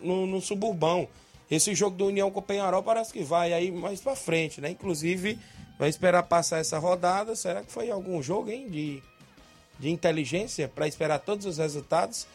no, 0.00 0.26
no 0.28 0.40
Suburbão. 0.40 1.08
Esse 1.54 1.74
jogo 1.74 1.96
do 1.96 2.06
União 2.06 2.30
com 2.30 2.40
o 2.40 2.42
Penharol 2.42 2.82
parece 2.82 3.12
que 3.12 3.22
vai 3.22 3.52
aí 3.52 3.70
mais 3.70 4.00
pra 4.00 4.16
frente, 4.16 4.60
né? 4.60 4.70
Inclusive, 4.70 5.38
vai 5.78 5.88
esperar 5.88 6.22
passar 6.22 6.58
essa 6.58 6.78
rodada. 6.78 7.36
Será 7.36 7.62
que 7.62 7.70
foi 7.70 7.90
algum 7.90 8.22
jogo, 8.22 8.50
hein? 8.50 8.68
De 8.68 9.02
de 9.82 9.90
inteligência 9.90 10.68
para 10.68 10.86
esperar 10.86 11.18
todos 11.18 11.44
os 11.44 11.58
resultados. 11.58 12.26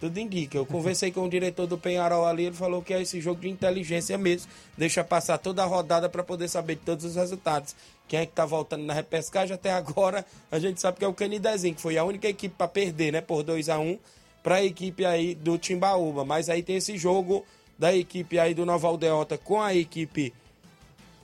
Tudo 0.00 0.18
indica. 0.18 0.58
Eu 0.58 0.66
conversei 0.66 1.12
com 1.12 1.24
o 1.24 1.30
diretor 1.30 1.68
do 1.68 1.78
Penharol 1.78 2.26
ali, 2.26 2.46
ele 2.46 2.56
falou 2.56 2.82
que 2.82 2.92
é 2.92 3.00
esse 3.00 3.20
jogo 3.20 3.42
de 3.42 3.48
inteligência 3.48 4.18
mesmo. 4.18 4.50
Deixa 4.76 5.04
passar 5.04 5.38
toda 5.38 5.62
a 5.62 5.66
rodada 5.66 6.08
para 6.08 6.24
poder 6.24 6.48
saber 6.48 6.76
todos 6.84 7.04
os 7.04 7.14
resultados. 7.14 7.76
Quem 8.08 8.18
é 8.18 8.26
que 8.26 8.32
tá 8.32 8.44
voltando 8.44 8.84
na 8.84 8.92
repescagem 8.92 9.54
até 9.54 9.70
agora, 9.72 10.26
a 10.50 10.58
gente 10.58 10.80
sabe 10.80 10.98
que 10.98 11.04
é 11.04 11.08
o 11.08 11.14
Canidezinho, 11.14 11.76
que 11.76 11.80
foi 11.80 11.96
a 11.96 12.02
única 12.02 12.26
equipe 12.26 12.52
para 12.58 12.66
perder, 12.66 13.12
né, 13.12 13.20
por 13.20 13.44
2 13.44 13.68
a 13.68 13.78
1 13.78 13.96
para 14.42 14.56
a 14.56 14.64
equipe 14.64 15.04
aí 15.04 15.36
do 15.36 15.56
Timbaúba. 15.56 16.24
Mas 16.24 16.48
aí 16.48 16.64
tem 16.64 16.74
esse 16.74 16.98
jogo 16.98 17.46
da 17.82 17.92
equipe 17.92 18.38
aí 18.38 18.54
do 18.54 18.64
Nova 18.64 18.86
Aldeota 18.86 19.36
com 19.36 19.60
a 19.60 19.74
equipe 19.74 20.32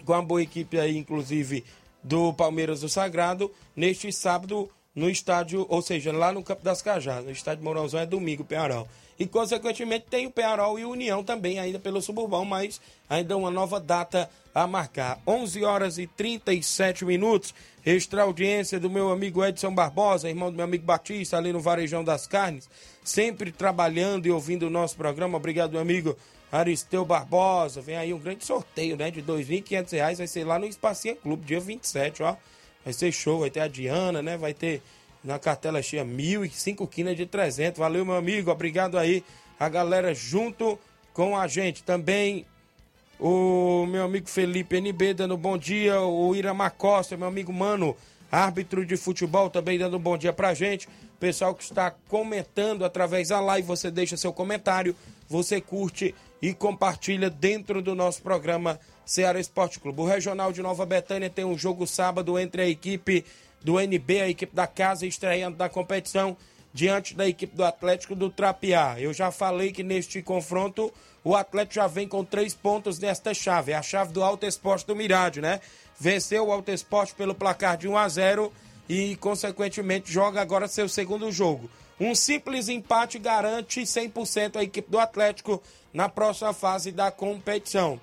com 0.05 0.13
a 0.13 0.21
boa 0.21 0.43
equipe 0.43 0.77
aí, 0.77 0.97
inclusive, 0.97 1.65
do 2.03 2.33
Palmeiras 2.33 2.81
do 2.81 2.89
Sagrado, 2.89 3.49
neste 3.77 4.11
sábado 4.11 4.69
no 4.93 5.09
estádio, 5.09 5.65
ou 5.69 5.81
seja, 5.81 6.11
lá 6.11 6.33
no 6.33 6.43
Campo 6.43 6.65
das 6.65 6.83
Cajás, 6.83 7.25
no 7.25 7.31
estádio 7.31 7.63
Mourãozão 7.63 8.01
é 8.01 8.07
domingo, 8.07 8.43
Penharol. 8.43 8.89
E, 9.17 9.25
consequentemente, 9.25 10.07
tem 10.11 10.27
o 10.27 10.33
Penharol 10.33 10.81
e 10.81 10.85
União 10.85 11.23
também, 11.23 11.61
ainda 11.61 11.79
pelo 11.79 12.03
Suburbão, 12.03 12.45
mas 12.45 12.81
ainda 13.09 13.37
uma 13.37 13.53
nova 13.53 13.79
data 13.79 14.29
a 14.53 14.67
marcar. 14.67 15.21
11 15.25 15.63
horas 15.63 15.97
e 15.97 16.09
37 16.09 17.05
minutos, 17.05 17.55
extra 17.87 18.23
audiência 18.23 18.81
do 18.81 18.91
meu 18.91 19.13
amigo 19.13 19.45
Edson 19.45 19.73
Barbosa, 19.73 20.29
irmão 20.29 20.51
do 20.51 20.57
meu 20.57 20.65
amigo 20.65 20.85
Batista, 20.85 21.37
ali 21.37 21.53
no 21.53 21.61
Varejão 21.61 22.03
das 22.03 22.27
Carnes, 22.27 22.69
sempre 23.05 23.53
trabalhando 23.53 24.27
e 24.27 24.31
ouvindo 24.33 24.67
o 24.67 24.71
nosso 24.71 24.97
programa. 24.97 25.37
Obrigado, 25.37 25.73
meu 25.73 25.81
amigo 25.81 26.17
Aristeu 26.51 27.05
Barbosa. 27.05 27.81
Vem 27.81 27.97
aí 27.97 28.13
um 28.15 28.19
grande 28.19 28.45
sorteio, 28.45 28.97
né? 28.97 29.11
De 29.11 29.23
2.500 29.23 29.93
reais. 29.93 30.19
Vai 30.19 30.27
ser 30.27 30.45
lá 30.45 30.59
no 30.59 30.67
Espacinha 30.67 31.15
Clube, 31.15 31.45
dia 31.45 31.61
27, 31.61 32.23
ó. 32.23 32.37
Vai 32.85 32.93
ser 32.93 33.13
show. 33.13 33.41
Vai 33.41 33.51
ter 33.51 33.61
a 33.61 33.69
Diana, 33.69 34.23
né? 34.23 34.37
Vai 34.37 34.55
ter 34.55 34.83
na 35.23 35.39
cartela 35.39 35.83
cheia 35.83 36.05
mil 36.05 36.45
e 36.45 36.51
cinco 36.51 36.87
quinas 36.87 37.17
de 37.17 37.27
300. 37.27 37.79
Valeu, 37.79 38.05
meu 38.05 38.17
amigo. 38.17 38.51
Obrigado 38.51 38.99
aí. 38.99 39.25
A 39.59 39.69
galera 39.69 40.15
junto 40.15 40.79
com 41.13 41.37
a 41.37 41.47
gente. 41.47 41.83
Também 41.83 42.47
o 43.19 43.85
meu 43.87 44.05
amigo 44.05 44.29
Felipe 44.29 44.77
NB 44.77 45.15
dando 45.15 45.37
bom 45.37 45.59
dia. 45.59 46.01
O 46.01 46.35
Iramar 46.35 46.73
Costa, 46.75 47.17
meu 47.17 47.27
amigo 47.27 47.53
Mano, 47.53 47.97
árbitro 48.31 48.87
de 48.87 48.97
futebol, 48.97 49.51
também 49.51 49.79
dando 49.79 49.99
bom 49.99 50.17
dia 50.17 50.33
pra 50.33 50.55
gente. 50.55 50.89
Pessoal 51.19 51.55
que 51.55 51.65
está 51.65 51.91
comentando 51.91 52.85
através 52.85 53.29
da 53.29 53.41
live, 53.41 53.67
você 53.67 53.91
deixa 53.91 54.17
seu 54.17 54.33
comentário, 54.33 54.95
você 55.29 55.61
curte 55.61 56.15
e 56.41 56.55
compartilha 56.55 57.29
dentro 57.29 57.83
do 57.83 57.95
nosso 57.95 58.23
programa 58.23 58.79
Ceará 59.05 59.39
Esporte 59.39 59.81
Clube. 59.81 60.01
O 60.01 60.07
Regional 60.07 60.53
de 60.53 60.63
Nova 60.63 60.87
Betânia 60.87 61.31
tem 61.31 61.45
um 61.45 61.59
jogo 61.59 61.87
sábado 61.87 62.39
entre 62.39 62.63
a 62.63 62.69
equipe 62.69 63.25
do 63.63 63.81
NB, 63.81 64.21
a 64.21 64.29
equipe 64.29 64.55
da 64.55 64.67
casa, 64.67 65.07
estreando 65.07 65.59
na 65.59 65.69
competição 65.69 66.37
diante 66.73 67.15
da 67.15 67.27
equipe 67.27 67.57
do 67.57 67.65
Atlético 67.65 68.15
do 68.15 68.31
Trapiá. 68.31 69.01
Eu 69.01 69.13
já 69.13 69.31
falei 69.31 69.73
que 69.73 69.83
neste 69.83 70.23
confronto 70.23 70.93
o 71.25 71.35
Atlético 71.35 71.75
já 71.75 71.87
vem 71.87 72.07
com 72.07 72.25
três 72.25 72.55
pontos 72.55 72.99
nesta 72.99 73.35
chave. 73.35 73.73
É 73.73 73.77
a 73.77 73.83
chave 73.83 74.13
do 74.13 74.23
Alto 74.23 74.47
Esporte 74.47 74.87
do 74.87 74.95
Mirádio, 74.95 75.43
né? 75.43 75.61
Venceu 75.99 76.47
o 76.47 76.53
Alto 76.53 76.71
Esporte 76.71 77.15
pelo 77.15 77.35
placar 77.35 77.77
de 77.77 77.89
1 77.89 77.97
a 77.97 78.09
0 78.09 78.53
e, 78.89 79.17
consequentemente, 79.17 80.13
joga 80.13 80.41
agora 80.41 80.69
seu 80.69 80.89
segundo 80.89 81.31
jogo. 81.33 81.69
Um 82.01 82.15
simples 82.15 82.69
empate 82.69 83.19
garante 83.19 83.81
100% 83.81 84.57
a 84.57 84.63
equipe 84.63 84.91
do 84.91 84.99
Atlético 84.99 85.63
na 85.93 86.09
próxima 86.09 86.53
fase 86.53 86.93
da 86.93 87.11
competição. 87.11 88.01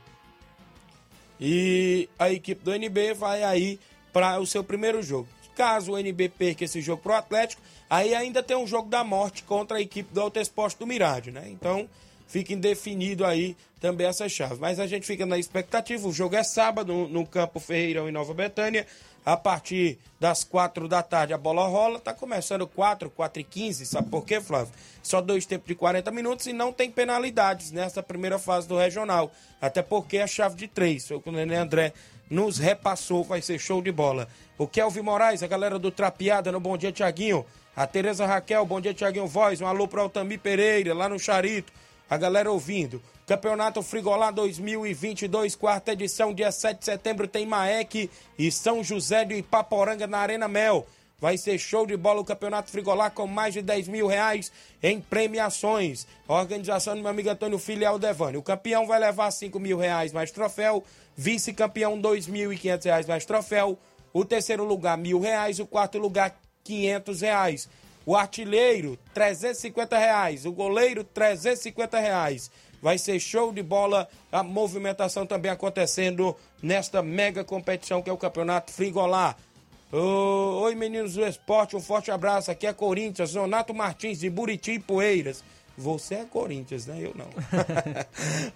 E 1.40 2.10
a 2.18 2.30
equipe 2.32 2.64
do 2.64 2.74
NB 2.74 3.14
vai 3.14 3.44
aí 3.44 3.80
para 4.12 4.40
o 4.40 4.46
seu 4.46 4.64
primeiro 4.64 5.02
jogo. 5.02 5.28
Caso 5.56 5.94
o 5.94 5.98
NB 5.98 6.30
perca 6.30 6.66
esse 6.66 6.82
jogo 6.82 7.02
pro 7.02 7.14
Atlético, 7.14 7.62
aí 7.90 8.14
ainda 8.14 8.44
tem 8.44 8.58
um 8.58 8.68
jogo 8.68 8.90
da 8.90 9.04
morte 9.04 9.44
contra 9.44 9.78
a 9.78 9.82
equipe 9.82 10.14
do 10.14 10.20
Alto 10.20 10.40
Esporte 10.40 10.78
do 10.78 10.88
Mirade, 10.88 11.32
né? 11.32 11.46
Então, 11.48 11.90
fica 12.28 12.54
indefinido 12.54 13.26
aí 13.26 13.56
também 13.80 14.08
essa 14.08 14.28
chave. 14.28 14.60
Mas 14.60 14.80
a 14.80 14.88
gente 14.88 15.06
fica 15.06 15.26
na 15.26 15.38
expectativa. 15.38 16.08
O 16.08 16.12
jogo 16.12 16.36
é 16.36 16.44
sábado 16.44 16.92
no, 16.92 17.08
no 17.08 17.26
Campo 17.26 17.60
Ferreirão 17.60 18.10
em 18.10 18.12
Nova 18.12 18.34
Betânia. 18.34 18.86
A 19.26 19.36
partir 19.36 19.98
das 20.20 20.44
quatro 20.44 20.88
da 20.88 21.02
tarde 21.02 21.34
a 21.34 21.38
bola 21.38 21.66
rola. 21.68 22.00
Tá 22.00 22.14
começando 22.14 22.68
4, 22.68 23.10
4 23.10 23.42
e 23.42 23.44
15. 23.44 23.86
Sabe 23.86 24.10
por 24.10 24.24
quê, 24.24 24.40
Flávio? 24.40 24.72
Só 25.02 25.20
dois 25.20 25.46
tempos 25.46 25.68
de 25.68 25.74
40 25.74 26.12
minutos 26.12 26.46
e 26.46 26.54
não 26.54 26.72
tem 26.72 26.92
penalidades 26.92 27.72
nessa 27.72 28.04
primeira 28.04 28.38
fase 28.38 28.68
do 28.68 28.78
regional. 28.78 29.32
Até 29.60 29.82
porque 29.82 30.20
a 30.20 30.28
chave 30.28 30.56
de 30.56 30.68
três. 30.68 31.10
O 31.10 31.20
que 31.20 31.30
o 31.30 31.32
Nenê 31.32 31.56
André 31.56 31.92
nos 32.30 32.60
repassou. 32.60 33.24
Vai 33.24 33.42
ser 33.42 33.58
show 33.58 33.82
de 33.82 33.92
bola. 33.92 34.28
O 34.60 34.68
Kelvin 34.68 35.02
Moraes, 35.02 35.42
a 35.42 35.48
galera 35.48 35.80
do 35.80 35.90
Trapeada 35.90 36.52
no 36.52 36.60
Bom 36.60 36.78
Dia 36.78 36.92
Tiaguinho. 36.92 37.44
A 37.76 37.88
Tereza 37.88 38.28
Raquel, 38.28 38.66
Bom 38.66 38.80
Dia 38.80 38.94
Tiaguinho 38.94 39.26
Voz. 39.26 39.60
Um 39.60 39.68
alô 39.68 39.88
para 39.88 40.02
o 40.02 40.04
Altamir 40.04 40.40
Pereira, 40.40 40.94
lá 40.94 41.10
no 41.10 41.18
Charito 41.18 41.74
a 42.10 42.18
galera 42.18 42.52
ouvindo. 42.52 43.02
Campeonato 43.26 43.82
Frigolá 43.82 44.30
2022, 44.30 45.56
quarta 45.56 45.94
edição, 45.94 46.34
dia 46.34 46.52
7 46.52 46.80
de 46.80 46.86
setembro, 46.86 47.28
tem 47.28 47.46
Maek 47.46 48.10
e 48.38 48.52
São 48.52 48.84
José 48.84 49.26
de 49.26 49.36
Ipaporanga 49.36 50.06
na 50.06 50.20
Arena 50.20 50.48
Mel. 50.48 50.86
Vai 51.20 51.38
ser 51.38 51.58
show 51.58 51.88
de 51.88 51.96
bola 51.96 52.22
o 52.22 52.26
Campeonato 52.26 52.70
Frigolá 52.70 53.10
com 53.10 53.26
mais 53.26 53.54
de 53.54 53.62
10 53.62 53.88
mil 53.88 54.06
reais 54.06 54.52
em 54.84 55.00
premiações. 55.00 56.06
A 56.28 56.34
organização 56.34 56.96
do 56.96 57.02
meu 57.02 57.10
amigo 57.10 57.30
Antônio 57.30 57.58
Filial 57.58 57.98
Devani. 57.98 58.38
O 58.38 58.44
campeão 58.44 58.86
vai 58.86 59.00
levar 59.00 59.32
5 59.32 59.58
mil 59.60 59.78
reais 59.78 60.12
mais 60.12 60.30
troféu. 60.30 60.84
Vice-campeão, 61.16 62.00
2.500 62.00 62.84
reais 62.84 63.08
mais 63.08 63.26
troféu. 63.26 63.80
O 64.14 64.26
terceiro 64.26 64.66
lugar, 64.66 64.98
mil 64.98 65.20
reais. 65.20 65.60
O 65.60 65.66
quarto 65.66 65.98
lugar, 65.98 66.38
500 66.64 67.22
reais. 67.22 67.70
O 68.06 68.16
artilheiro, 68.16 69.00
350 69.14 69.98
reais. 69.98 70.46
O 70.46 70.52
goleiro, 70.52 71.04
350 71.04 72.00
reais. 72.00 72.52
Vai 72.82 73.00
ser 73.00 73.20
show 73.20 73.52
de 73.52 73.64
bola. 73.64 74.08
A 74.32 74.44
movimentação 74.44 75.26
também 75.26 75.50
acontecendo 75.50 76.36
nesta 76.62 77.02
mega 77.02 77.44
competição 77.44 78.02
que 78.02 78.10
é 78.10 78.14
o 78.14 78.18
Campeonato 78.18 78.72
Frigolá. 78.72 79.36
Oi, 79.92 80.76
meninos 80.76 81.14
do 81.14 81.26
esporte, 81.26 81.76
um 81.76 81.82
forte 81.82 82.12
abraço. 82.12 82.52
Aqui 82.52 82.68
é 82.68 82.74
Corinthians, 82.74 83.32
Zonato 83.32 83.74
Martins, 83.74 84.20
de 84.20 84.30
Buriti 84.30 84.74
e 84.74 84.80
Poeiras. 84.80 85.44
Você 85.78 86.16
é 86.16 86.26
Corinthians, 86.26 86.86
né? 86.86 87.00
Eu 87.02 87.14
não. 87.16 87.28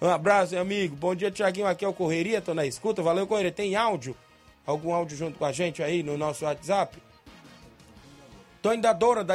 um 0.00 0.10
abraço, 0.10 0.52
meu 0.52 0.62
amigo. 0.62 0.94
Bom 0.96 1.14
dia, 1.14 1.30
Tiaguinho. 1.30 1.66
Aqui 1.66 1.84
é 1.84 1.88
o 1.88 1.92
Correria, 1.92 2.40
tô 2.40 2.54
na 2.54 2.66
escuta. 2.66 3.02
Valeu, 3.02 3.26
Correria. 3.26 3.52
Tem 3.52 3.74
áudio? 3.74 4.16
Algum 4.66 4.92
áudio 4.92 5.16
junto 5.16 5.38
com 5.38 5.44
a 5.44 5.52
gente 5.52 5.82
aí 5.82 6.02
no 6.02 6.16
nosso 6.16 6.44
WhatsApp? 6.44 6.96
Tony 8.62 8.80
da 8.80 8.92
Doura, 8.92 9.24
da. 9.24 9.34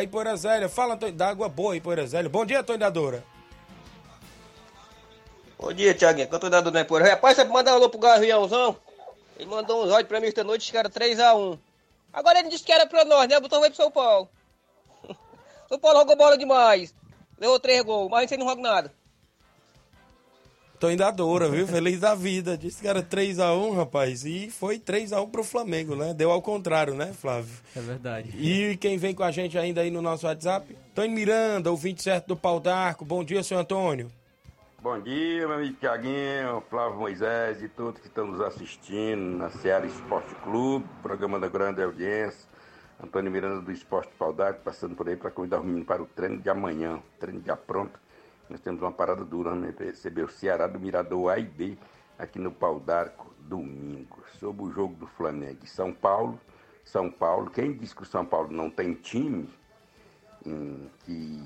Fala, 0.69 0.95
da 0.95 1.27
Água 1.27 1.49
Boa, 1.49 1.75
Ipoeira 1.75 2.05
Zélia. 2.05 2.29
Bom 2.29 2.45
dia, 2.45 2.63
Tony 2.63 2.89
Doura. 2.91 3.23
Bom 5.57 5.73
dia, 5.73 5.93
Tiaguinho. 5.93 6.27
Cantor 6.27 6.49
da 6.49 6.81
Ipoeira. 6.81 7.09
Rapaz, 7.09 7.35
você 7.35 7.43
mandar 7.45 7.73
um 7.73 7.75
alô 7.75 7.89
pro 7.89 7.99
Gaviãozão? 7.99 8.77
Ele 9.37 9.49
mandou 9.49 9.83
uns 9.83 9.91
áudios 9.91 10.07
pra 10.07 10.19
mim 10.19 10.27
esta 10.27 10.43
noite, 10.43 10.69
que 10.71 10.77
era 10.77 10.89
3x1. 10.89 11.57
Agora 12.13 12.39
ele 12.39 12.49
disse 12.49 12.63
que 12.63 12.71
era 12.71 12.85
pra 12.85 13.03
nós, 13.03 13.27
né? 13.27 13.39
Botou 13.39 13.59
vai 13.59 13.69
pro 13.69 13.77
São 13.77 13.91
Paulo. 13.91 14.29
São 15.67 15.79
Paulo 15.79 15.99
jogou 15.99 16.15
bola 16.15 16.37
demais. 16.37 16.93
Levou 17.37 17.59
três 17.59 17.81
gols, 17.81 18.09
mas 18.09 18.19
a 18.19 18.27
gente 18.27 18.39
não 18.39 18.47
joga 18.47 18.61
nada. 18.61 18.93
Tô 20.79 20.89
indo 20.89 21.09
Doura, 21.13 21.47
viu? 21.47 21.65
Feliz 21.65 22.01
da 22.01 22.13
vida. 22.13 22.57
Disse 22.57 22.81
que 22.81 22.87
era 22.87 23.01
3x1, 23.01 23.75
rapaz. 23.75 24.25
E 24.25 24.49
foi 24.49 24.77
3x1 24.77 25.31
pro 25.31 25.43
Flamengo, 25.43 25.95
né? 25.95 26.13
Deu 26.13 26.31
ao 26.31 26.41
contrário, 26.41 26.93
né, 26.93 27.13
Flávio? 27.13 27.53
É 27.75 27.79
verdade. 27.79 28.29
E 28.37 28.75
quem 28.77 28.97
vem 28.97 29.13
com 29.13 29.23
a 29.23 29.31
gente 29.31 29.57
ainda 29.57 29.81
aí 29.81 29.89
no 29.89 30.01
nosso 30.01 30.27
WhatsApp? 30.27 30.75
Tony 30.93 31.09
Miranda, 31.09 31.71
o 31.71 31.77
27 31.77 32.27
do 32.27 32.35
Pau 32.35 32.59
d'Arco. 32.59 33.05
Bom 33.05 33.23
dia, 33.23 33.41
senhor 33.41 33.61
Antônio. 33.61 34.11
Bom 34.81 34.99
dia, 34.99 35.47
meu 35.47 35.53
amigo 35.53 35.77
Tiaguinho, 35.79 36.61
Flávio 36.69 36.99
Moisés 36.99 37.63
e 37.63 37.69
todos 37.69 38.01
que 38.01 38.07
estão 38.07 38.27
nos 38.27 38.41
assistindo 38.41 39.37
na 39.37 39.49
Seara 39.49 39.87
Esporte 39.87 40.35
Clube, 40.43 40.85
programa 41.01 41.39
da 41.39 41.47
grande 41.47 41.81
audiência. 41.81 42.47
Antônio 43.01 43.31
Miranda 43.31 43.61
do 43.61 43.71
Esporte 43.71 44.11
Pau 44.17 44.31
d'Arco, 44.31 44.61
passando 44.63 44.95
por 44.95 45.07
aí 45.07 45.15
para 45.15 45.31
convidar 45.31 45.59
o 45.59 45.63
menino 45.63 45.85
para 45.85 46.03
o 46.03 46.05
treino 46.05 46.39
de 46.39 46.49
amanhã, 46.49 46.99
treino 47.19 47.41
já 47.45 47.55
pronto 47.55 47.99
nós 48.49 48.59
temos 48.59 48.81
uma 48.81 48.91
parada 48.91 49.23
dura, 49.23 49.55
né? 49.55 49.73
Receber 49.77 50.23
o 50.23 50.29
Ceará 50.29 50.67
do 50.67 50.79
Mirador 50.79 51.31
A 51.31 51.39
e 51.39 51.43
B 51.43 51.77
aqui 52.17 52.39
no 52.39 52.51
Pau 52.51 52.79
d'Arco, 52.79 53.33
domingo. 53.39 54.23
Sobre 54.39 54.63
o 54.63 54.71
jogo 54.71 54.95
do 54.95 55.07
Flamengo 55.07 55.59
e 55.63 55.67
São 55.67 55.93
Paulo. 55.93 56.39
São 56.83 57.09
Paulo, 57.09 57.49
quem 57.49 57.73
diz 57.73 57.93
que 57.93 58.03
o 58.03 58.05
São 58.05 58.23
Paulo 58.23 58.51
não 58.51 58.69
tem 58.69 58.93
time, 58.93 59.49
hum, 60.45 60.87
que, 61.03 61.43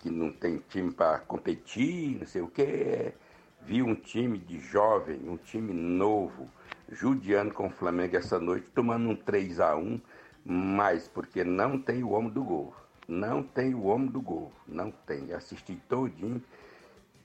que 0.00 0.10
não 0.10 0.30
tem 0.30 0.58
time 0.68 0.92
para 0.92 1.18
competir, 1.20 2.18
não 2.18 2.26
sei 2.26 2.42
o 2.42 2.48
que, 2.48 3.14
viu 3.62 3.86
um 3.86 3.94
time 3.94 4.36
de 4.36 4.60
jovem, 4.60 5.26
um 5.26 5.38
time 5.38 5.72
novo, 5.72 6.46
judiando 6.90 7.54
com 7.54 7.68
o 7.68 7.70
Flamengo 7.70 8.16
essa 8.16 8.38
noite, 8.38 8.68
tomando 8.74 9.08
um 9.08 9.16
3 9.16 9.60
a 9.60 9.74
1 9.74 9.98
mas 10.44 11.08
porque 11.08 11.44
não 11.44 11.78
tem 11.78 12.02
o 12.02 12.10
homem 12.10 12.30
do 12.30 12.42
gol. 12.42 12.74
Não 13.08 13.42
tem 13.42 13.74
o 13.74 13.84
homem 13.84 14.08
do 14.08 14.20
gol, 14.20 14.52
não 14.66 14.90
tem. 14.90 15.32
Assisti 15.32 15.74
todinho, 15.88 16.42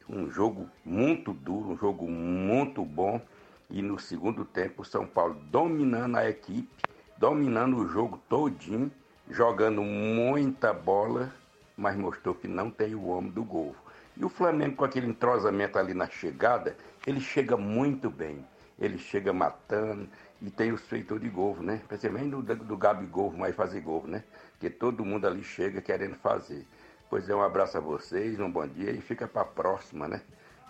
um 0.09 0.30
jogo 0.30 0.69
muito 0.84 1.34
duro, 1.34 1.69
um 1.69 1.78
jogo 1.78 2.07
muito 2.07 2.84
bom. 2.84 3.21
E 3.69 3.82
no 3.82 3.99
segundo 3.99 4.45
tempo, 4.45 4.82
o 4.82 4.86
São 4.86 5.05
Paulo 5.05 5.36
dominando 5.51 6.15
a 6.15 6.30
equipe, 6.30 6.86
dominando 7.17 7.78
o 7.78 7.88
jogo 7.88 8.19
todinho, 8.30 8.91
jogando 9.30 9.82
muita 9.82 10.73
bola, 10.73 11.34
mas 11.75 11.95
mostrou 11.95 12.34
que 12.34 12.47
não 12.47 12.71
tem 12.71 12.95
o 12.95 13.07
homem 13.07 13.32
do 13.32 13.43
gol. 13.43 13.75
E 14.15 14.25
o 14.25 14.30
Flamengo, 14.30 14.78
com 14.78 14.86
aquele 14.86 15.07
entrosamento 15.07 15.78
ali 15.78 15.93
na 15.93 16.09
chegada, 16.09 16.75
ele 17.05 17.19
chega 17.19 17.55
muito 17.55 18.09
bem. 18.09 18.43
Ele 18.80 18.97
chega 18.97 19.34
matando 19.34 20.07
e 20.42 20.52
tem 20.52 20.72
os 20.72 20.82
feitores 20.82 21.24
de 21.24 21.30
gol, 21.30 21.58
né? 21.58 21.82
Principalmente 21.88 22.30
do, 22.30 22.56
do 22.56 22.78
Gabigol 22.78 23.32
vai 23.32 23.52
fazer 23.52 23.82
gol, 23.82 24.06
né? 24.06 24.24
que 24.60 24.70
todo 24.70 25.06
mundo 25.06 25.28
ali 25.28 25.44
chega 25.44 25.82
querendo 25.82 26.16
fazer. 26.16 26.66
Pois 27.10 27.30
é, 27.30 27.36
um 27.36 27.42
abraço 27.42 27.78
a 27.78 27.82
vocês, 27.82 28.40
um 28.40 28.52
bom 28.52 28.68
dia 28.68 28.92
e 28.92 29.02
fica 29.02 29.28
para 29.28 29.44
a 29.44 29.46
próxima, 29.46 30.08
né? 30.08 30.22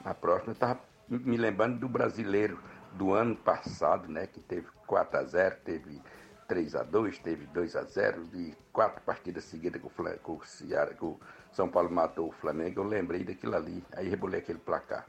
Na 0.03 0.13
próxima, 0.13 0.51
eu 0.51 0.53
estava 0.53 0.79
me 1.09 1.37
lembrando 1.37 1.79
do 1.79 1.89
brasileiro 1.89 2.59
do 2.93 3.13
ano 3.13 3.35
passado, 3.35 4.07
né? 4.07 4.27
Que 4.27 4.39
teve 4.39 4.67
4 4.85 5.19
a 5.19 5.23
0 5.23 5.55
teve 5.63 6.01
3 6.47 6.75
a 6.75 6.83
2 6.83 7.19
teve 7.19 7.45
2 7.47 7.75
a 7.75 7.83
0 7.83 8.23
e 8.33 8.55
quatro 8.71 9.01
partidas 9.01 9.43
seguidas 9.45 9.81
com 9.81 9.87
o, 9.87 10.19
com 10.19 10.33
o, 10.33 10.45
Ceará, 10.45 10.93
com 10.93 11.07
o 11.07 11.19
São 11.51 11.67
Paulo 11.67 11.89
matou 11.89 12.29
o 12.29 12.31
Flamengo. 12.31 12.81
Eu 12.81 12.85
lembrei 12.85 13.23
daquilo 13.23 13.55
ali, 13.55 13.83
aí 13.93 14.07
rebolei 14.07 14.39
aquele 14.39 14.59
placar. 14.59 15.05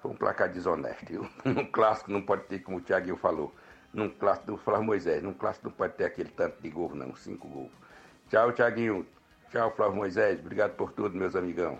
Foi 0.00 0.10
um 0.10 0.16
placar 0.16 0.50
desonesto. 0.50 1.28
Um 1.44 1.66
clássico 1.66 2.10
não 2.10 2.22
pode 2.22 2.44
ter, 2.44 2.60
como 2.60 2.78
o 2.78 2.80
Thiaguinho 2.80 3.16
falou, 3.16 3.54
num 3.94 4.10
clássico 4.10 4.52
do 4.52 4.56
Flávio 4.62 4.84
Moisés, 4.84 5.22
num 5.22 5.32
clássico 5.32 5.68
não 5.68 5.72
pode 5.72 5.94
ter 5.94 6.04
aquele 6.04 6.30
tanto 6.30 6.60
de 6.60 6.68
gol, 6.68 6.94
não, 6.94 7.14
cinco 7.16 7.48
gols. 7.48 7.72
Tchau, 8.30 8.52
Tiaguinho. 8.52 9.06
Tchau, 9.50 9.72
Flávio 9.76 9.96
Moisés. 9.96 10.40
Obrigado 10.40 10.72
por 10.72 10.92
tudo, 10.92 11.16
meus 11.16 11.36
amigão. 11.36 11.78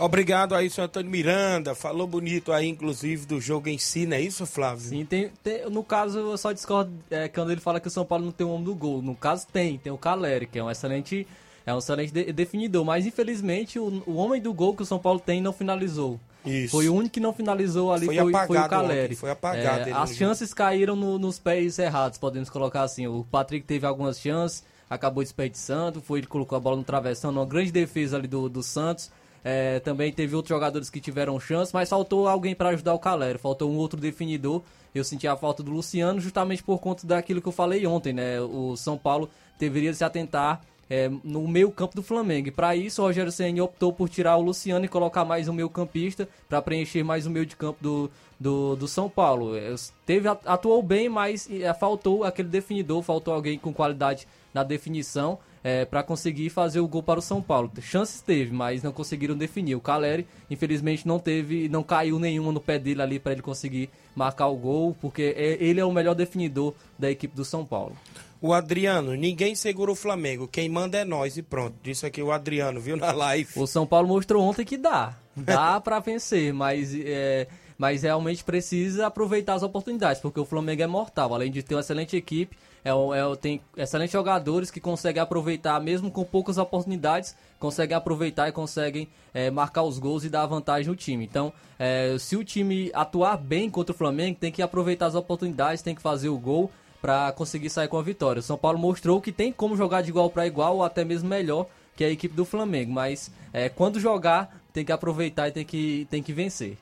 Obrigado 0.00 0.54
aí, 0.54 0.70
senhor 0.70 0.86
Antônio 0.86 1.10
Miranda. 1.10 1.74
Falou 1.74 2.06
bonito 2.06 2.52
aí, 2.52 2.68
inclusive, 2.68 3.26
do 3.26 3.40
jogo 3.40 3.68
em 3.68 3.78
si, 3.78 4.06
não 4.06 4.16
é 4.16 4.20
isso, 4.20 4.46
Flávio? 4.46 4.78
Sim, 4.78 5.04
tem, 5.04 5.32
tem 5.42 5.68
no 5.68 5.82
caso, 5.82 6.20
eu 6.20 6.38
só 6.38 6.52
discordo 6.52 6.92
é, 7.10 7.28
quando 7.28 7.50
ele 7.50 7.60
fala 7.60 7.80
que 7.80 7.88
o 7.88 7.90
São 7.90 8.04
Paulo 8.04 8.24
não 8.24 8.30
tem 8.30 8.46
o 8.46 8.50
homem 8.50 8.64
do 8.64 8.76
gol. 8.76 9.02
No 9.02 9.16
caso, 9.16 9.48
tem. 9.52 9.76
Tem 9.76 9.92
o 9.92 9.98
Caleri, 9.98 10.46
que 10.46 10.56
é 10.56 10.62
um 10.62 10.70
excelente, 10.70 11.26
é 11.68 11.74
um 11.74 11.78
excelente 11.78 12.10
de, 12.10 12.32
definidor. 12.32 12.82
Mas, 12.82 13.04
infelizmente, 13.04 13.78
o, 13.78 14.02
o 14.06 14.14
homem 14.14 14.40
do 14.40 14.54
gol 14.54 14.74
que 14.74 14.82
o 14.82 14.86
São 14.86 14.98
Paulo 14.98 15.20
tem 15.20 15.42
não 15.42 15.52
finalizou. 15.52 16.18
Isso. 16.46 16.70
Foi 16.70 16.88
o 16.88 16.94
único 16.94 17.12
que 17.12 17.20
não 17.20 17.34
finalizou 17.34 17.92
ali, 17.92 18.06
foi, 18.06 18.16
foi, 18.16 18.32
foi 18.46 18.58
o 18.58 18.68
Caleri. 18.68 19.14
Foi 19.14 19.30
apagado. 19.30 19.90
É, 19.90 19.92
as 19.92 20.16
chances 20.16 20.54
caíram 20.54 20.96
no, 20.96 21.18
nos 21.18 21.38
pés 21.38 21.78
errados, 21.78 22.16
podemos 22.16 22.48
colocar 22.48 22.84
assim. 22.84 23.06
O 23.06 23.22
Patrick 23.30 23.66
teve 23.66 23.84
algumas 23.84 24.18
chances, 24.18 24.64
acabou 24.88 25.22
desperdiçando, 25.22 26.00
foi 26.00 26.20
ele 26.20 26.26
colocou 26.26 26.56
a 26.56 26.60
bola 26.60 26.76
no 26.76 26.84
travessão, 26.84 27.30
numa 27.30 27.44
grande 27.44 27.70
defesa 27.70 28.16
ali 28.16 28.26
do, 28.26 28.48
do 28.48 28.62
Santos. 28.62 29.10
É, 29.44 29.78
também 29.80 30.10
teve 30.10 30.34
outros 30.34 30.48
jogadores 30.48 30.88
que 30.88 31.00
tiveram 31.00 31.38
chance, 31.38 31.72
mas 31.74 31.90
faltou 31.90 32.26
alguém 32.26 32.54
para 32.54 32.70
ajudar 32.70 32.94
o 32.94 32.98
Caleri, 32.98 33.36
faltou 33.36 33.70
um 33.70 33.76
outro 33.76 34.00
definidor. 34.00 34.62
Eu 34.94 35.04
senti 35.04 35.28
a 35.28 35.36
falta 35.36 35.62
do 35.62 35.70
Luciano 35.70 36.18
justamente 36.18 36.62
por 36.62 36.78
conta 36.78 37.06
daquilo 37.06 37.42
que 37.42 37.48
eu 37.48 37.52
falei 37.52 37.86
ontem, 37.86 38.14
né? 38.14 38.40
O 38.40 38.74
São 38.74 38.96
Paulo 38.96 39.28
deveria 39.58 39.92
se 39.92 40.02
atentar 40.02 40.62
é, 40.90 41.10
no 41.22 41.46
meio 41.46 41.70
campo 41.70 41.94
do 41.94 42.02
Flamengo. 42.02 42.50
Para 42.52 42.74
isso, 42.74 43.02
o 43.02 43.04
Rogério 43.06 43.32
Ceni 43.32 43.60
optou 43.60 43.92
por 43.92 44.08
tirar 44.08 44.36
o 44.36 44.42
Luciano 44.42 44.84
e 44.84 44.88
colocar 44.88 45.24
mais 45.24 45.48
um 45.48 45.52
meio 45.52 45.68
campista 45.68 46.28
para 46.48 46.62
preencher 46.62 47.02
mais 47.02 47.26
o 47.26 47.30
meio 47.30 47.46
de 47.46 47.56
campo 47.56 47.78
do, 47.80 48.10
do, 48.38 48.76
do 48.76 48.88
São 48.88 49.08
Paulo. 49.08 49.56
É, 49.56 49.74
teve, 50.06 50.28
atuou 50.28 50.82
bem, 50.82 51.08
mas 51.08 51.48
é, 51.50 51.72
faltou 51.74 52.24
aquele 52.24 52.48
definidor, 52.48 53.02
faltou 53.02 53.34
alguém 53.34 53.58
com 53.58 53.72
qualidade 53.72 54.26
na 54.52 54.62
definição 54.62 55.38
é, 55.62 55.84
para 55.84 56.02
conseguir 56.02 56.50
fazer 56.50 56.80
o 56.80 56.88
gol 56.88 57.02
para 57.02 57.18
o 57.18 57.22
São 57.22 57.42
Paulo. 57.42 57.70
Chances 57.80 58.20
teve, 58.20 58.52
mas 58.52 58.82
não 58.82 58.92
conseguiram 58.92 59.36
definir. 59.36 59.74
O 59.74 59.80
Caleri, 59.80 60.26
infelizmente, 60.50 61.06
não 61.06 61.18
teve, 61.18 61.68
não 61.68 61.82
caiu 61.82 62.18
nenhuma 62.18 62.52
no 62.52 62.60
pé 62.60 62.78
dele 62.78 63.02
ali 63.02 63.18
para 63.18 63.32
ele 63.32 63.42
conseguir 63.42 63.90
marcar 64.14 64.48
o 64.48 64.56
gol, 64.56 64.96
porque 65.00 65.34
é, 65.36 65.62
ele 65.62 65.80
é 65.80 65.84
o 65.84 65.92
melhor 65.92 66.14
definidor 66.14 66.74
da 66.98 67.10
equipe 67.10 67.36
do 67.36 67.44
São 67.44 67.64
Paulo. 67.64 67.96
O 68.40 68.52
Adriano, 68.52 69.14
ninguém 69.14 69.56
segura 69.56 69.90
o 69.90 69.96
Flamengo, 69.96 70.46
quem 70.46 70.68
manda 70.68 70.96
é 70.96 71.04
nós 71.04 71.36
e 71.36 71.42
pronto. 71.42 71.74
Disse 71.82 72.06
aqui 72.06 72.22
o 72.22 72.30
Adriano, 72.30 72.80
viu, 72.80 72.96
na 72.96 73.10
live. 73.10 73.50
O 73.56 73.66
São 73.66 73.84
Paulo 73.84 74.06
mostrou 74.06 74.44
ontem 74.44 74.64
que 74.64 74.76
dá. 74.76 75.16
Dá 75.34 75.80
para 75.82 75.98
vencer, 75.98 76.54
mas, 76.54 76.94
é, 76.94 77.48
mas 77.76 78.02
realmente 78.02 78.44
precisa 78.44 79.08
aproveitar 79.08 79.54
as 79.54 79.64
oportunidades, 79.64 80.22
porque 80.22 80.38
o 80.38 80.44
Flamengo 80.44 80.80
é 80.80 80.86
mortal. 80.86 81.34
Além 81.34 81.50
de 81.50 81.64
ter 81.64 81.74
uma 81.74 81.80
excelente 81.80 82.16
equipe, 82.16 82.56
é, 82.84 82.90
é, 82.90 83.36
tem 83.36 83.60
excelentes 83.76 84.12
jogadores 84.12 84.70
que 84.70 84.78
conseguem 84.78 85.20
aproveitar, 85.20 85.80
mesmo 85.80 86.08
com 86.08 86.22
poucas 86.22 86.58
oportunidades, 86.58 87.34
conseguem 87.58 87.96
aproveitar 87.96 88.48
e 88.48 88.52
conseguem 88.52 89.08
é, 89.34 89.50
marcar 89.50 89.82
os 89.82 89.98
gols 89.98 90.22
e 90.22 90.28
dar 90.28 90.46
vantagem 90.46 90.88
no 90.88 90.94
time. 90.94 91.24
Então, 91.24 91.52
é, 91.76 92.14
se 92.20 92.36
o 92.36 92.44
time 92.44 92.88
atuar 92.94 93.36
bem 93.36 93.68
contra 93.68 93.92
o 93.92 93.98
Flamengo, 93.98 94.38
tem 94.38 94.52
que 94.52 94.62
aproveitar 94.62 95.06
as 95.06 95.16
oportunidades, 95.16 95.82
tem 95.82 95.92
que 95.92 96.02
fazer 96.02 96.28
o 96.28 96.38
gol 96.38 96.70
para 97.00 97.32
conseguir 97.32 97.70
sair 97.70 97.88
com 97.88 97.98
a 97.98 98.02
vitória. 98.02 98.40
O 98.40 98.42
São 98.42 98.58
Paulo 98.58 98.78
mostrou 98.78 99.20
que 99.20 99.32
tem 99.32 99.52
como 99.52 99.76
jogar 99.76 100.02
de 100.02 100.10
igual 100.10 100.30
para 100.30 100.46
igual 100.46 100.76
ou 100.76 100.84
até 100.84 101.04
mesmo 101.04 101.28
melhor 101.28 101.66
que 101.96 102.04
a 102.04 102.10
equipe 102.10 102.34
do 102.34 102.44
Flamengo, 102.44 102.92
mas 102.92 103.30
é, 103.52 103.68
quando 103.68 103.98
jogar 103.98 104.62
tem 104.72 104.84
que 104.84 104.92
aproveitar 104.92 105.48
e 105.48 105.52
tem 105.52 105.64
que, 105.64 106.06
tem 106.08 106.22
que 106.22 106.32
vencer. 106.32 106.78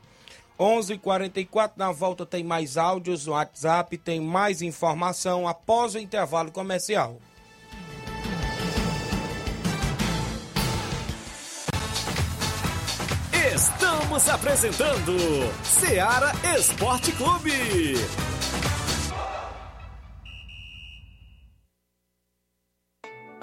11:44 0.59 1.73
na 1.77 1.93
volta 1.93 2.25
tem 2.25 2.43
mais 2.43 2.77
áudios 2.77 3.27
no 3.27 3.33
WhatsApp, 3.33 3.97
tem 3.99 4.21
mais 4.21 4.63
informação 4.63 5.47
após 5.47 5.95
o 5.95 5.99
intervalo 5.99 6.51
comercial. 6.51 7.19
Estamos 13.55 14.29
apresentando 14.29 15.17
Seara 15.65 16.33
Esporte 16.59 17.13
Clube. 17.13 17.95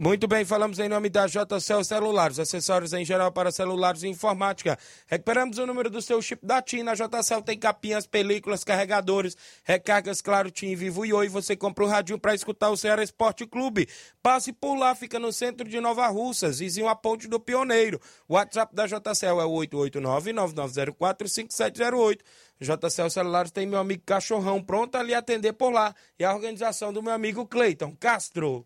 Muito 0.00 0.28
bem, 0.28 0.44
falamos 0.44 0.78
em 0.78 0.88
nome 0.88 1.08
da 1.08 1.26
JCL 1.26 1.82
Celulares, 1.82 2.38
acessórios 2.38 2.92
em 2.92 3.04
geral 3.04 3.32
para 3.32 3.50
celulares 3.50 4.04
e 4.04 4.06
informática. 4.06 4.78
Recuperamos 5.08 5.58
o 5.58 5.66
número 5.66 5.90
do 5.90 6.00
seu 6.00 6.22
chip 6.22 6.46
da 6.46 6.62
TIM. 6.62 6.84
Na 6.84 6.94
JCL 6.94 7.42
tem 7.44 7.58
capinhas, 7.58 8.06
películas, 8.06 8.62
carregadores, 8.62 9.36
recargas, 9.64 10.20
claro, 10.20 10.52
TIM, 10.52 10.76
Vivo 10.76 11.04
e 11.04 11.12
Oi. 11.12 11.28
Você 11.28 11.56
compra 11.56 11.84
o 11.84 11.88
radinho 11.88 12.16
para 12.16 12.32
escutar 12.32 12.70
o 12.70 12.76
Ceará 12.76 13.02
Esporte 13.02 13.44
Clube. 13.44 13.88
Passe 14.22 14.52
por 14.52 14.76
lá, 14.76 14.94
fica 14.94 15.18
no 15.18 15.32
centro 15.32 15.68
de 15.68 15.80
Nova 15.80 16.06
Russas, 16.06 16.60
vizinho 16.60 16.86
a 16.86 16.94
Ponte 16.94 17.26
do 17.26 17.40
Pioneiro. 17.40 18.00
O 18.28 18.34
WhatsApp 18.34 18.72
da 18.76 18.86
JCL 18.86 19.40
é 19.40 19.44
o 19.44 19.50
889-9904-5708. 19.50 22.20
JCL 22.60 23.10
Celulares 23.10 23.50
tem 23.50 23.66
meu 23.66 23.80
amigo 23.80 24.04
Cachorrão 24.06 24.62
pronto 24.62 24.94
a 24.94 25.02
lhe 25.02 25.12
atender 25.12 25.54
por 25.54 25.72
lá. 25.72 25.92
E 26.16 26.24
a 26.24 26.32
organização 26.32 26.92
do 26.92 27.02
meu 27.02 27.12
amigo 27.12 27.44
Cleiton 27.44 27.96
Castro. 27.98 28.64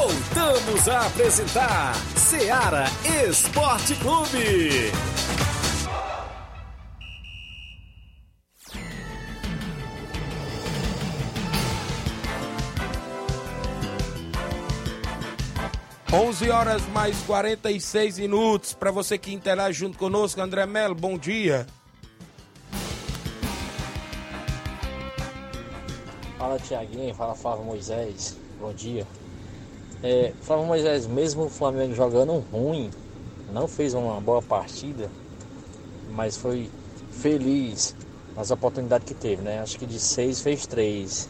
Voltamos 0.00 0.88
a 0.88 1.06
apresentar 1.06 1.92
Seara 2.16 2.84
Esporte 3.28 3.96
Clube. 3.96 4.92
Onze 16.12 16.48
horas 16.48 16.86
mais 16.92 17.20
46 17.22 18.20
minutos. 18.20 18.74
Para 18.74 18.92
você 18.92 19.18
que 19.18 19.34
interage 19.34 19.80
junto 19.80 19.98
conosco, 19.98 20.40
André 20.40 20.64
Melo, 20.64 20.94
bom 20.94 21.18
dia. 21.18 21.66
Fala 26.38 26.56
Tiaguinho, 26.60 27.12
fala 27.16 27.34
Flávio 27.34 27.64
Moisés, 27.64 28.38
bom 28.60 28.72
dia. 28.72 29.04
É, 30.02 30.32
Flávio 30.40 30.66
Moisés, 30.66 31.06
mesmo 31.06 31.44
o 31.44 31.48
Flamengo 31.48 31.92
jogando 31.94 32.38
ruim, 32.52 32.88
não 33.52 33.66
fez 33.66 33.94
uma 33.94 34.20
boa 34.20 34.40
partida, 34.40 35.10
mas 36.10 36.36
foi 36.36 36.70
feliz 37.10 37.96
nas 38.36 38.50
oportunidades 38.52 39.06
que 39.06 39.14
teve, 39.14 39.42
né? 39.42 39.60
Acho 39.60 39.76
que 39.76 39.86
de 39.86 39.98
seis 39.98 40.40
fez 40.40 40.66
três. 40.66 41.28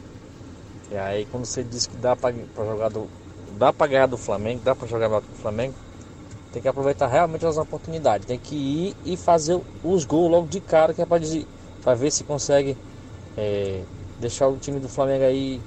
E 0.91 0.97
aí 0.97 1.25
quando 1.27 1.47
você 1.47 1.63
diz 1.65 1.87
que 1.87 1.97
dá 1.97 2.15
para 2.15 2.35
jogar 2.57 2.91
do. 2.91 3.09
dá 3.59 3.73
para 3.73 3.87
ganhar 3.87 4.07
do 4.07 4.19
Flamengo, 4.19 4.61
dá 4.63 4.75
para 4.75 4.87
jogar 4.87 5.09
melhor 5.09 5.23
que 5.23 5.33
o 5.33 5.37
Flamengo, 5.37 5.75
tem 6.53 6.61
que 6.61 6.69
aproveitar 6.69 7.07
realmente 7.07 7.47
as 7.47 7.57
oportunidades. 7.57 8.27
Tem 8.27 8.39
que 8.39 8.55
ir 8.55 8.97
e 9.05 9.17
fazer 9.17 9.59
os 9.83 10.05
gols 10.05 10.31
logo 10.31 10.47
de 10.47 10.61
cara, 10.61 10.93
que 10.93 11.01
é 11.01 11.07
para 11.07 11.95
ver 11.95 12.11
se 12.11 12.23
consegue 12.25 12.77
é, 13.37 13.83
deixar 14.21 14.49
o 14.49 14.59
time 14.59 14.79
do 14.79 14.89
Flamengo 14.89 15.25
aí 15.25 15.59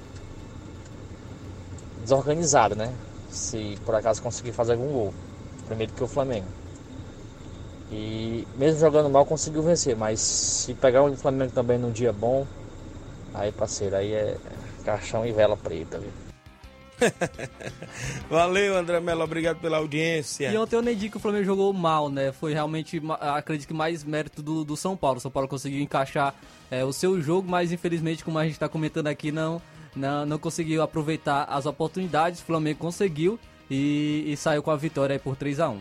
desorganizado, 2.02 2.74
né? 2.74 2.92
Se 3.30 3.78
por 3.84 3.94
acaso 3.94 4.22
conseguir 4.22 4.52
fazer 4.52 4.72
algum 4.72 4.92
gol. 4.92 5.14
Primeiro 5.66 5.92
que 5.92 6.02
o 6.02 6.08
Flamengo. 6.08 6.46
E 7.90 8.46
mesmo 8.56 8.80
jogando 8.80 9.10
mal 9.10 9.24
conseguiu 9.26 9.62
vencer, 9.62 9.96
mas 9.96 10.20
se 10.20 10.74
pegar 10.74 11.02
o 11.02 11.16
Flamengo 11.16 11.52
também 11.52 11.78
num 11.78 11.90
dia 11.90 12.12
bom, 12.12 12.46
aí 13.34 13.52
parceiro, 13.52 13.96
aí 13.96 14.12
é 14.12 14.36
caixão 14.84 15.26
e 15.26 15.32
vela 15.32 15.56
preta, 15.56 15.98
viu? 15.98 16.10
Valeu, 18.30 18.76
André 18.76 19.00
Melo, 19.00 19.22
obrigado 19.22 19.58
pela 19.58 19.78
audiência. 19.78 20.50
E 20.50 20.56
ontem 20.56 20.76
eu 20.76 20.82
nem 20.82 20.96
digo 20.96 21.12
que 21.12 21.16
o 21.16 21.20
Flamengo 21.20 21.44
jogou 21.44 21.72
mal, 21.72 22.08
né? 22.08 22.32
Foi 22.32 22.52
realmente, 22.52 23.02
acredito 23.20 23.68
que 23.68 23.74
mais 23.74 24.04
mérito 24.04 24.42
do, 24.42 24.64
do 24.64 24.76
São 24.76 24.96
Paulo. 24.96 25.18
O 25.18 25.20
São 25.20 25.30
Paulo 25.30 25.48
conseguiu 25.48 25.80
encaixar 25.80 26.34
é, 26.70 26.84
o 26.84 26.92
seu 26.92 27.20
jogo, 27.20 27.48
mas 27.50 27.72
infelizmente, 27.72 28.24
como 28.24 28.38
a 28.38 28.44
gente 28.44 28.54
está 28.54 28.68
comentando 28.68 29.08
aqui, 29.08 29.32
não 29.32 29.60
não, 29.94 30.26
não 30.26 30.38
conseguiu 30.38 30.82
aproveitar 30.82 31.44
as 31.44 31.66
oportunidades. 31.66 32.40
O 32.40 32.44
Flamengo 32.44 32.78
conseguiu 32.78 33.38
e, 33.70 34.24
e 34.26 34.36
saiu 34.36 34.62
com 34.62 34.70
a 34.70 34.76
vitória 34.76 35.18
por 35.18 35.36
3 35.36 35.60
a 35.60 35.70
1 35.70 35.80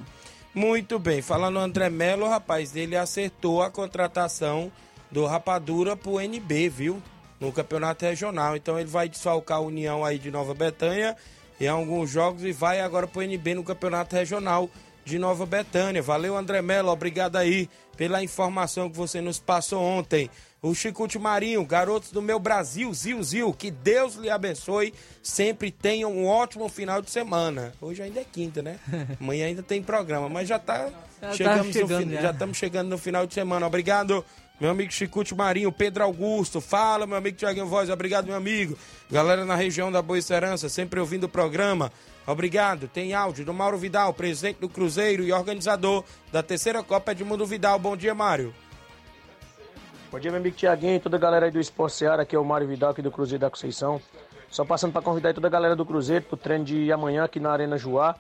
Muito 0.54 1.00
bem, 1.00 1.22
falando 1.22 1.60
André 1.60 1.90
Melo, 1.90 2.28
rapaz, 2.28 2.76
ele 2.76 2.96
acertou 2.96 3.62
a 3.62 3.70
contratação 3.70 4.72
do 5.10 5.26
Rapadura 5.26 5.96
pro 5.96 6.20
NB, 6.20 6.70
viu? 6.70 7.04
No 7.40 7.52
campeonato 7.52 8.06
regional. 8.06 8.56
Então 8.56 8.80
ele 8.80 8.90
vai 8.90 9.10
desfalcar 9.10 9.58
a 9.58 9.62
União 9.62 10.06
aí 10.06 10.20
de 10.20 10.32
Nova 10.32 10.54
Betânia 10.54 11.18
em 11.60 11.68
alguns 11.68 12.10
jogos 12.10 12.44
e 12.44 12.52
vai 12.52 12.80
agora 12.80 13.08
pro 13.08 13.22
NB 13.22 13.56
no 13.56 13.64
campeonato 13.64 14.16
regional 14.16 14.70
de 15.04 15.18
Nova 15.18 15.46
Betânia. 15.46 16.02
Valeu, 16.02 16.38
André 16.38 16.62
Melo, 16.62 16.90
obrigado 16.90 17.36
aí 17.36 17.70
pela 17.98 18.24
informação 18.24 18.90
que 18.90 18.98
você 18.98 19.22
nos 19.22 19.40
passou 19.40 19.82
ontem 19.82 20.30
o 20.64 20.76
Chicute 20.76 21.18
Marinho, 21.18 21.66
garotos 21.66 22.12
do 22.12 22.22
meu 22.22 22.38
Brasil, 22.38 22.94
Zil 22.94 23.24
Zil, 23.24 23.52
que 23.52 23.72
Deus 23.72 24.14
lhe 24.14 24.30
abençoe, 24.30 24.94
sempre 25.24 25.72
tenham 25.72 26.12
um 26.12 26.28
ótimo 26.28 26.70
final 26.70 27.02
de 27.02 27.10
semana. 27.10 27.74
Hoje 27.82 28.04
ainda 28.04 28.20
é 28.20 28.24
quinta, 28.24 28.62
né? 28.62 28.78
Amanhã 29.20 29.48
ainda 29.48 29.64
tem 29.64 29.82
programa, 29.82 30.30
mas 30.30 30.48
já 30.48 30.60
tá, 30.60 30.92
já 31.20 31.34
chegamos 31.34 31.68
tá 31.68 31.74
chegando, 31.74 32.06
no, 32.06 32.22
já 32.22 32.30
estamos 32.30 32.58
chegando 32.58 32.90
no 32.90 32.98
final 33.00 33.26
de 33.26 33.34
semana. 33.34 33.66
Obrigado, 33.66 34.24
meu 34.60 34.70
amigo 34.70 34.92
Chicute 34.92 35.34
Marinho, 35.34 35.72
Pedro 35.72 36.04
Augusto, 36.04 36.62
fala, 36.62 37.08
meu 37.08 37.18
amigo 37.18 37.38
Tiaguinho 37.38 37.66
Voz, 37.66 37.90
obrigado, 37.90 38.28
meu 38.28 38.36
amigo. 38.36 38.78
Galera 39.10 39.44
na 39.44 39.56
região 39.56 39.92
da 39.92 40.00
Boa 40.00 40.20
Esperança, 40.20 40.70
sempre 40.70 41.00
ouvindo 41.00 41.24
o 41.24 41.30
programa. 41.30 41.92
Obrigado. 42.28 42.88
Tem 42.88 43.16
áudio 43.16 43.44
do 43.44 43.52
Mauro 43.52 43.80
Vidal, 43.80 44.14
presidente 44.14 44.60
do 44.60 44.70
Cruzeiro 44.70 45.24
e 45.24 45.34
organizador 45.34 46.04
da 46.32 46.44
terceira 46.44 46.84
Copa 46.84 47.14
Edmundo 47.14 47.48
Vidal. 47.48 47.80
Bom 47.80 47.98
dia, 47.98 48.14
Mário. 48.14 48.54
Bom 50.12 50.20
dia, 50.20 50.30
meu 50.30 50.42
amigo 50.42 50.58
Tiaguinho 50.58 50.96
e 50.96 51.00
toda 51.00 51.16
a 51.16 51.20
galera 51.20 51.46
aí 51.46 51.52
do 51.54 51.58
Esporte 51.58 51.96
Seara. 51.96 52.24
Aqui 52.24 52.36
é 52.36 52.40
o 52.40 52.44
Mário 52.44 52.68
Vidal, 52.68 52.92
aqui 52.92 53.02
do 53.02 53.10
Cruzeiro 53.10 53.40
da 53.40 53.50
Conceição. 53.50 54.02
Só 54.50 54.66
passando 54.66 54.92
para 54.92 55.02
convidar 55.02 55.34
toda 55.34 55.48
a 55.48 55.50
galera 55.50 55.74
do 55.74 55.86
Cruzeiro 55.86 56.26
pro 56.26 56.36
treino 56.36 56.66
de 56.66 56.92
amanhã 56.92 57.24
aqui 57.24 57.40
na 57.40 57.50
Arena 57.50 57.78
Joá. 57.78 58.18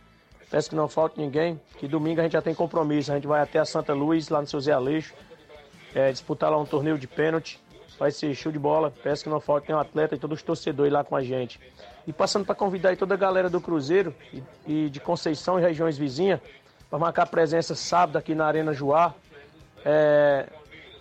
Peço 0.49 0.69
que 0.69 0.75
não 0.75 0.87
falte 0.87 1.19
ninguém, 1.19 1.59
que 1.77 1.89
domingo 1.89 2.21
a 2.21 2.23
gente 2.23 2.31
já 2.31 2.41
tem 2.41 2.55
compromisso. 2.55 3.11
A 3.11 3.15
gente 3.15 3.27
vai 3.27 3.41
até 3.41 3.59
a 3.59 3.65
Santa 3.65 3.93
Luz, 3.93 4.29
lá 4.29 4.39
no 4.39 4.47
seu 4.47 4.61
Zé 4.61 4.71
Aleixo, 4.71 5.13
é, 5.93 6.09
disputar 6.13 6.49
lá 6.49 6.57
um 6.57 6.65
torneio 6.65 6.97
de 6.97 7.07
pênalti. 7.07 7.59
vai 7.99 8.09
ser 8.09 8.33
show 8.35 8.53
de 8.53 8.59
bola. 8.59 8.93
Peço 9.03 9.25
que 9.25 9.29
não 9.29 9.41
falte 9.41 9.67
nenhum 9.67 9.81
atleta 9.81 10.15
e 10.15 10.17
todos 10.17 10.39
os 10.39 10.43
torcedores 10.43 10.93
lá 10.93 11.03
com 11.03 11.17
a 11.17 11.21
gente. 11.21 11.59
E 12.07 12.13
passando 12.13 12.45
para 12.45 12.55
convidar 12.55 12.95
toda 12.95 13.15
a 13.15 13.17
galera 13.17 13.49
do 13.49 13.59
Cruzeiro 13.59 14.15
e, 14.31 14.41
e 14.65 14.89
de 14.89 15.01
Conceição 15.01 15.59
e 15.59 15.61
regiões 15.61 15.97
vizinhas 15.97 16.39
para 16.89 16.97
marcar 16.97 17.25
presença 17.25 17.75
sábado 17.75 18.17
aqui 18.17 18.33
na 18.33 18.45
Arena 18.45 18.71
Joá. 18.71 19.13
É, 19.83 20.47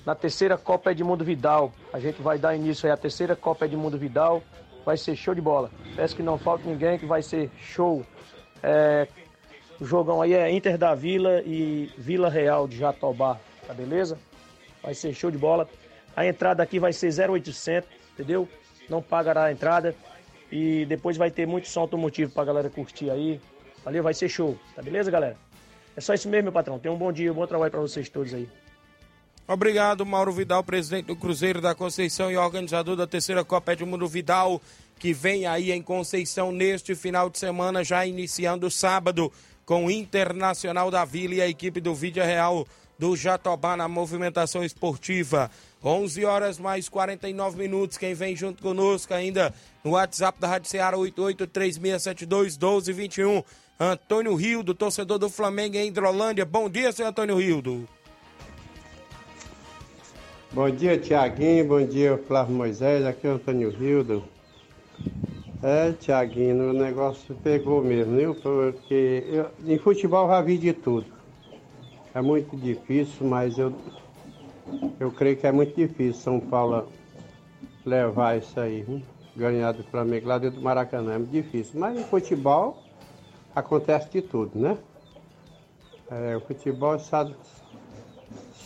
na 0.05 0.15
terceira 0.15 0.57
Copa 0.57 0.93
Edmundo 0.93 1.25
Vidal. 1.25 1.73
A 1.93 1.99
gente 1.99 2.21
vai 2.23 2.39
dar 2.39 2.55
início 2.55 2.87
aí 2.87 2.93
à 2.93 2.97
terceira 2.97 3.37
Copa 3.37 3.67
Edmundo 3.67 3.99
Vidal. 3.99 4.43
Vai 4.85 4.97
ser 4.97 5.15
show 5.15 5.35
de 5.35 5.41
bola. 5.41 5.71
Peço 5.95 6.17
que 6.17 6.23
não 6.23 6.39
falte 6.39 6.67
ninguém, 6.67 6.99
que 6.99 7.07
vai 7.07 7.23
ser 7.23 7.51
show. 7.59 8.05
É, 8.63 9.07
o 9.81 9.85
jogão 9.85 10.21
aí 10.21 10.35
é 10.35 10.51
Inter 10.51 10.77
da 10.77 10.95
Vila 10.95 11.43
e 11.43 11.91
Vila 11.97 12.29
Real 12.29 12.67
de 12.67 12.79
Jatobá, 12.79 13.39
tá 13.67 13.73
beleza? 13.73 14.19
Vai 14.83 14.95
ser 14.95 15.13
show 15.15 15.31
de 15.31 15.39
bola. 15.39 15.69
A 16.17 16.27
entrada 16.27 16.63
aqui 16.63 16.79
vai 16.79 16.93
ser 16.93 17.13
0800, 17.31 17.89
entendeu? 18.13 18.49
Não 18.89 19.01
pagará 19.03 19.45
a 19.45 19.53
entrada. 19.53 19.95
E 20.51 20.85
depois 20.87 21.17
vai 21.17 21.31
ter 21.31 21.47
muito 21.47 21.69
som 21.69 21.81
automotivo 21.81 22.33
pra 22.33 22.45
galera 22.45 22.69
curtir 22.69 23.11
aí. 23.11 23.41
Valeu, 23.85 24.03
vai 24.03 24.13
ser 24.13 24.29
show, 24.29 24.59
tá 24.75 24.83
beleza, 24.83 25.11
galera? 25.11 25.37
É 25.97 26.01
só 26.01 26.13
isso 26.13 26.29
mesmo, 26.29 26.45
meu 26.45 26.53
patrão. 26.53 26.79
Tenha 26.79 26.93
um 26.93 26.99
bom 26.99 27.13
dia, 27.13 27.31
um 27.31 27.35
bom 27.35 27.47
trabalho 27.47 27.71
para 27.71 27.81
vocês 27.81 28.09
todos 28.09 28.35
aí. 28.35 28.49
Obrigado, 29.53 30.07
Mauro 30.07 30.31
Vidal, 30.31 30.63
presidente 30.63 31.07
do 31.07 31.17
Cruzeiro 31.17 31.61
da 31.61 31.75
Conceição 31.75 32.31
e 32.31 32.37
organizador 32.37 32.95
da 32.95 33.05
terceira 33.05 33.45
Copa 33.45 33.73
Edmundo 33.73 34.07
Vidal, 34.07 34.63
que 34.97 35.13
vem 35.13 35.45
aí 35.45 35.73
em 35.73 35.83
Conceição 35.83 36.53
neste 36.53 36.95
final 36.95 37.29
de 37.29 37.37
semana, 37.37 37.83
já 37.83 38.07
iniciando 38.07 38.71
sábado, 38.71 39.33
com 39.67 39.87
o 39.87 39.91
Internacional 39.91 40.89
da 40.89 41.05
Vila 41.05 41.35
e 41.35 41.43
a 41.43 41.49
equipe 41.49 41.81
do 41.81 41.93
Vídeo 41.93 42.23
Real 42.23 42.65
do 42.97 43.17
Jatobá 43.17 43.77
na 43.77 43.89
movimentação 43.89 44.63
esportiva. 44.63 45.51
11 45.83 46.25
horas 46.25 46.61
mais 46.61 46.89
49 46.89 47.59
minutos. 47.59 47.99
Quem 47.99 48.15
vem 48.15 48.37
junto 48.37 48.63
conosco 48.63 49.13
ainda 49.13 49.53
no 49.83 49.91
WhatsApp 49.93 50.41
da 50.41 50.47
Rádio 50.47 50.71
Ceará 50.71 50.97
8836721221. 50.97 53.45
Antônio 53.81 54.37
Rildo, 54.37 54.77
torcedor 54.77 55.19
do 55.19 55.29
Flamengo 55.29 55.77
em 55.77 55.89
Hidrolândia. 55.89 56.45
Bom 56.45 56.71
dia, 56.71 56.93
senhor 56.93 57.09
Antônio 57.09 57.37
Rildo. 57.37 57.89
Bom 60.53 60.69
dia, 60.69 60.99
Tiaguinho. 60.99 61.69
Bom 61.69 61.87
dia, 61.87 62.19
Flávio 62.27 62.57
Moisés. 62.57 63.05
Aqui 63.07 63.25
é 63.25 63.31
o 63.31 63.35
Antônio 63.35 63.71
Rildo. 63.71 64.25
É, 65.63 65.93
Tiaguinho, 65.93 66.71
o 66.71 66.73
negócio 66.73 67.37
pegou 67.37 67.81
mesmo, 67.83 68.17
viu? 68.17 68.35
Porque 68.35 69.23
eu, 69.29 69.51
em 69.65 69.79
futebol 69.79 70.27
já 70.27 70.43
vi 70.43 70.59
de 70.59 70.73
tudo. 70.73 71.07
É 72.13 72.21
muito 72.21 72.57
difícil, 72.57 73.27
mas 73.29 73.59
eu, 73.59 73.73
eu 74.99 75.13
creio 75.13 75.37
que 75.37 75.47
é 75.47 75.53
muito 75.53 75.75
difícil 75.77 76.15
São 76.21 76.41
Paulo 76.41 76.89
levar 77.87 78.39
isso 78.39 78.59
aí, 78.59 78.83
viu? 78.83 79.01
ganhar 79.37 79.71
do 79.73 79.85
Flamengo 79.85 80.27
lá 80.27 80.39
dentro 80.39 80.59
do 80.59 80.65
Maracanã. 80.65 81.15
É 81.15 81.19
muito 81.19 81.31
difícil. 81.31 81.79
Mas 81.79 81.97
em 81.97 82.03
futebol 82.03 82.83
acontece 83.55 84.11
de 84.11 84.23
tudo, 84.23 84.59
né? 84.59 84.77
É, 86.11 86.37
o 86.37 86.41
futebol 86.41 86.99
só, 86.99 87.25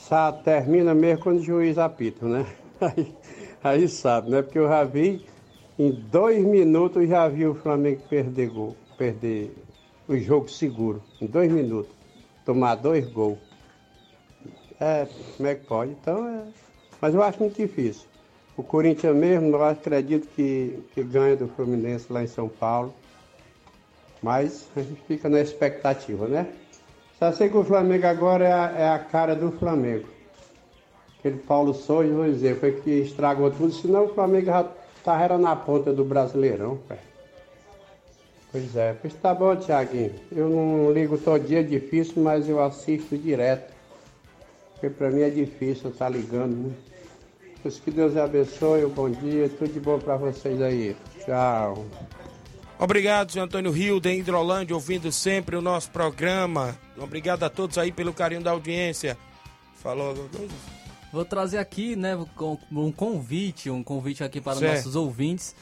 só 0.09 0.30
termina 0.30 0.94
mesmo 0.94 1.22
quando 1.22 1.38
o 1.38 1.42
juiz 1.42 1.78
apita, 1.78 2.26
né? 2.26 2.46
Aí, 2.80 3.14
aí 3.62 3.88
sabe, 3.88 4.30
né? 4.30 4.42
Porque 4.42 4.59
eu 4.59 4.68
já 4.68 4.84
vi, 4.84 5.24
em 5.78 5.90
dois 5.90 6.44
minutos 6.44 7.09
já 7.09 7.26
vi 7.28 7.46
o 7.46 7.55
Flamengo 7.55 8.02
perder 8.11 8.50
gol, 8.50 8.76
perder 8.98 9.57
o 10.07 10.18
jogo 10.18 10.50
seguro. 10.50 11.02
Em 11.20 11.26
dois 11.26 11.50
minutos. 11.50 11.90
Tomar 12.44 12.74
dois 12.74 13.07
gols. 13.07 13.38
É, 14.78 15.07
como 15.36 15.48
é 15.48 15.55
que 15.55 15.64
pode? 15.64 15.92
Então 15.92 16.28
é. 16.28 16.42
Mas 17.00 17.14
eu 17.14 17.22
acho 17.22 17.38
muito 17.38 17.57
difícil. 17.57 18.07
O 18.57 18.62
Corinthians 18.62 19.16
mesmo, 19.16 19.48
eu 19.48 19.64
acredito 19.64 20.28
que, 20.34 20.78
que 20.92 21.02
ganha 21.02 21.36
do 21.36 21.48
Fluminense 21.48 22.12
lá 22.12 22.22
em 22.22 22.26
São 22.26 22.48
Paulo. 22.48 22.92
Mas 24.20 24.68
a 24.76 24.82
gente 24.82 25.00
fica 25.07 25.28
na 25.28 25.40
expectativa, 25.40 26.26
né? 26.26 26.52
Só 27.19 27.33
sei 27.33 27.49
que 27.49 27.57
o 27.57 27.65
Flamengo 27.65 28.07
agora 28.07 28.45
é 28.45 28.53
a, 28.53 28.75
é 28.77 28.89
a 28.89 28.99
cara 28.99 29.35
do 29.35 29.53
Flamengo. 29.53 30.09
Aquele 31.19 31.39
Paulo 31.39 31.73
Souza, 31.73 32.12
vou 32.12 32.25
dizer, 32.25 32.59
foi 32.59 32.73
que 32.73 32.91
estragou 32.91 33.51
tudo, 33.51 33.73
senão 33.73 34.05
o 34.05 34.15
Flamengo 34.15 34.47
já 34.47 34.69
estava 34.99 35.39
na 35.39 35.57
ponta 35.57 35.93
do 35.93 36.05
Brasileirão, 36.05 36.79
pai. 36.89 36.99
Pois 38.55 38.77
é, 38.77 38.95
pois 39.01 39.12
tá 39.15 39.35
bom, 39.35 39.57
Tiaguinho. 39.57 40.15
Eu 40.31 40.49
não 40.49 40.93
ligo 40.93 41.19
todo 41.19 41.45
dia, 41.45 41.61
é 41.61 41.62
difícil, 41.62 42.23
mas 42.23 42.49
eu 42.49 42.62
assisto 42.62 43.19
direto. 43.19 43.73
Porque 44.75 44.91
para 44.91 45.11
mim 45.11 45.23
é 45.23 45.31
difícil 45.31 45.91
estar 45.91 46.05
tá 46.05 46.09
ligando, 46.09 46.69
né? 46.69 46.75
Pois 47.62 47.81
que 47.81 47.91
Deus 47.91 48.17
abençoe, 48.17 48.87
bom 48.87 49.11
dia, 49.11 49.49
tudo 49.49 49.73
de 49.73 49.81
bom 49.81 49.99
para 49.99 50.17
vocês 50.17 50.61
aí. 50.61 50.95
Tchau. 51.25 51.85
Obrigado, 52.79 53.33
senhor 53.33 53.45
Antônio 53.45 53.70
Rio, 53.70 54.01
de 54.01 54.12
Hidrolândia, 54.12 54.75
ouvindo 54.75 55.11
sempre 55.12 55.57
o 55.57 55.62
nosso 55.62 55.91
programa. 55.91 56.77
Obrigado 56.99 57.45
a 57.45 57.51
todos 57.51 57.79
aí 57.79 57.93
pelo 57.93 58.12
carinho 58.12 58.43
da 58.43 58.51
audiência. 58.51 59.16
Falou 59.77 60.09
alguma 60.09 60.29
coisa? 60.29 60.53
Vou 61.12 61.25
trazer 61.25 61.59
aqui, 61.59 61.95
né, 61.95 62.16
um 62.72 62.91
convite, 62.91 63.70
um 63.70 63.83
convite 63.85 64.25
aqui 64.25 64.41
para 64.41 64.57
Certo. 64.57 64.75
nossos 64.75 64.97
ouvintes. 64.97 65.55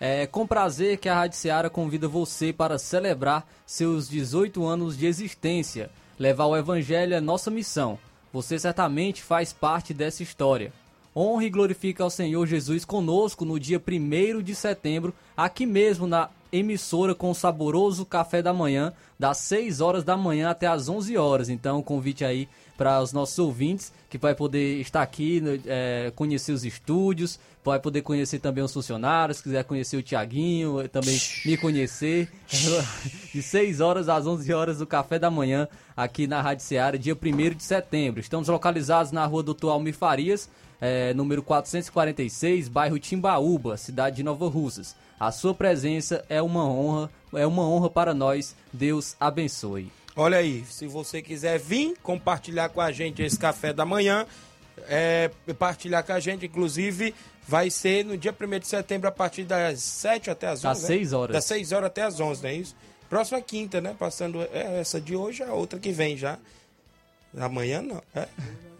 É 0.00 0.26
com 0.26 0.46
prazer 0.46 0.98
que 0.98 1.08
a 1.08 1.14
Rádio 1.14 1.38
Seara 1.38 1.70
convida 1.70 2.08
você 2.08 2.52
para 2.52 2.78
celebrar 2.78 3.46
seus 3.64 4.08
18 4.08 4.66
anos 4.66 4.98
de 4.98 5.06
existência. 5.06 5.88
Levar 6.18 6.46
o 6.46 6.56
Evangelho 6.56 7.14
é 7.14 7.20
nossa 7.20 7.50
missão. 7.50 7.98
Você 8.32 8.58
certamente 8.58 9.22
faz 9.22 9.52
parte 9.52 9.94
dessa 9.94 10.22
história. 10.22 10.72
Honre 11.14 11.46
e 11.46 11.50
glorifique 11.50 12.02
ao 12.02 12.10
Senhor 12.10 12.44
Jesus 12.46 12.84
conosco 12.84 13.44
no 13.44 13.58
dia 13.58 13.80
1 13.80 14.42
de 14.42 14.54
setembro, 14.54 15.14
aqui 15.34 15.64
mesmo 15.64 16.06
na 16.06 16.28
emissora 16.52 17.14
com 17.14 17.30
o 17.30 17.34
saboroso 17.34 18.04
café 18.04 18.42
da 18.42 18.52
manhã, 18.52 18.92
das 19.18 19.38
6 19.38 19.80
horas 19.80 20.04
da 20.04 20.16
manhã 20.16 20.50
até 20.50 20.66
as 20.66 20.88
11 20.88 21.16
horas. 21.16 21.48
Então, 21.48 21.82
convite 21.82 22.24
aí 22.24 22.48
para 22.76 23.00
os 23.00 23.12
nossos 23.12 23.38
ouvintes 23.38 23.92
que 24.08 24.18
vai 24.18 24.34
poder 24.34 24.80
estar 24.80 25.02
aqui, 25.02 25.42
é, 25.66 26.12
conhecer 26.14 26.52
os 26.52 26.64
estúdios, 26.64 27.38
vai 27.64 27.80
poder 27.80 28.02
conhecer 28.02 28.38
também 28.38 28.62
os 28.62 28.72
funcionários, 28.72 29.38
se 29.38 29.42
quiser 29.42 29.64
conhecer 29.64 29.96
o 29.96 30.02
Tiaguinho, 30.02 30.80
eh, 30.80 30.88
também 30.88 31.18
me 31.44 31.56
conhecer, 31.56 32.30
de 33.34 33.42
6 33.42 33.80
horas 33.80 34.08
às 34.08 34.24
11 34.24 34.52
horas 34.52 34.78
do 34.78 34.86
café 34.86 35.18
da 35.18 35.30
manhã, 35.30 35.66
aqui 35.96 36.28
na 36.28 36.40
Rádio 36.40 36.64
Seara, 36.64 36.96
dia 36.96 37.14
1 37.14 37.54
de 37.56 37.62
setembro. 37.64 38.20
Estamos 38.20 38.48
localizados 38.48 39.10
na 39.10 39.26
rua 39.26 39.42
Doutor 39.42 39.70
Almir 39.70 39.94
Farias, 39.94 40.48
é, 40.80 41.12
número 41.14 41.42
446, 41.42 42.68
bairro 42.68 42.98
Timbaúba, 42.98 43.76
cidade 43.76 44.16
de 44.16 44.22
Nova 44.22 44.48
Russas. 44.48 44.94
A 45.18 45.32
sua 45.32 45.54
presença 45.54 46.24
é 46.28 46.42
uma 46.42 46.64
honra, 46.64 47.10
é 47.32 47.46
uma 47.46 47.66
honra 47.66 47.88
para 47.88 48.12
nós. 48.12 48.54
Deus 48.72 49.16
abençoe. 49.18 49.90
Olha 50.14 50.38
aí, 50.38 50.64
se 50.68 50.86
você 50.86 51.20
quiser 51.20 51.58
vir 51.58 51.94
compartilhar 52.02 52.68
com 52.68 52.80
a 52.80 52.90
gente 52.92 53.22
esse 53.22 53.38
café 53.38 53.72
da 53.72 53.84
manhã, 53.84 54.26
é, 54.88 55.30
partilhar 55.58 56.04
com 56.04 56.12
a 56.12 56.20
gente, 56.20 56.46
inclusive, 56.46 57.14
vai 57.46 57.70
ser 57.70 58.04
no 58.04 58.16
dia 58.16 58.34
1 58.38 58.58
de 58.58 58.66
setembro, 58.66 59.08
a 59.08 59.12
partir 59.12 59.44
das 59.44 59.80
7 59.80 60.30
até 60.30 60.48
as 60.48 60.60
11. 60.60 60.62
Das 60.62 60.82
né? 60.82 60.88
6 60.88 61.12
horas. 61.12 61.32
Das 61.34 61.44
6 61.44 61.72
horas 61.72 61.86
até 61.86 62.02
as 62.02 62.20
11, 62.20 62.42
não 62.42 62.50
é 62.50 62.54
isso? 62.54 62.76
Próxima 63.08 63.40
quinta, 63.40 63.80
né? 63.80 63.94
Passando 63.98 64.42
é, 64.52 64.80
essa 64.80 65.00
de 65.00 65.14
hoje, 65.14 65.42
a 65.42 65.52
outra 65.52 65.78
que 65.78 65.92
vem 65.92 66.16
já. 66.16 66.38
Amanhã 67.38 67.82
não, 67.82 68.02
é? 68.14 68.26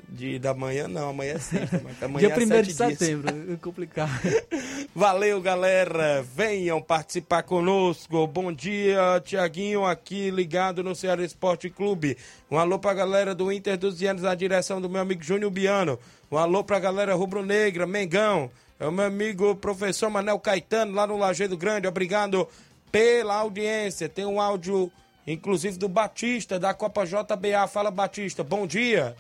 De, 0.09 0.38
da 0.38 0.54
manhã 0.54 0.86
não, 0.86 1.11
amanhã 1.11 1.34
é 1.34 1.38
sexta. 1.38 1.82
mas 1.82 2.00
Amanhã 2.02 2.28
dia 2.28 2.36
é 2.36 2.44
1 2.44 2.46
sete 2.46 2.66
de 2.68 2.74
setembro, 2.74 3.52
é 3.52 3.57
complicado. 3.57 4.11
Valeu, 4.94 5.40
galera. 5.40 6.22
Venham 6.22 6.80
participar 6.80 7.42
conosco. 7.42 8.26
Bom 8.26 8.52
dia, 8.52 9.20
Tiaguinho, 9.24 9.84
aqui 9.84 10.30
ligado 10.30 10.82
no 10.82 10.94
Ceará 10.94 11.24
Esporte 11.24 11.68
Clube. 11.68 12.16
Um 12.50 12.57
alô 12.57 12.78
pra 12.78 12.94
galera 12.94 13.34
do 13.34 13.50
Inter 13.50 13.76
dos 13.76 13.98
Dianos, 13.98 14.22
na 14.22 14.34
direção 14.34 14.80
do 14.80 14.88
meu 14.88 15.02
amigo 15.02 15.24
Júnior 15.24 15.50
Biano. 15.50 15.98
Um 16.30 16.38
alô 16.38 16.62
pra 16.62 16.78
galera 16.78 17.14
rubro-negra, 17.14 17.84
Mengão. 17.86 18.48
É 18.78 18.86
o 18.86 18.92
meu 18.92 19.07
amigo 19.07 19.57
professor 19.57 20.09
Manel 20.09 20.38
Caetano, 20.38 20.94
lá 20.94 21.07
no 21.07 21.16
Lajeado 21.16 21.57
Grande. 21.57 21.88
Obrigado 21.88 22.46
pela 22.92 23.34
audiência. 23.34 24.09
Tem 24.09 24.24
um 24.24 24.40
áudio, 24.40 24.90
inclusive, 25.26 25.76
do 25.76 25.88
Batista, 25.88 26.59
da 26.59 26.72
Copa 26.72 27.04
JBA. 27.04 27.66
Fala, 27.68 27.90
Batista. 27.90 28.44
Bom 28.44 28.66
dia. 28.66 29.16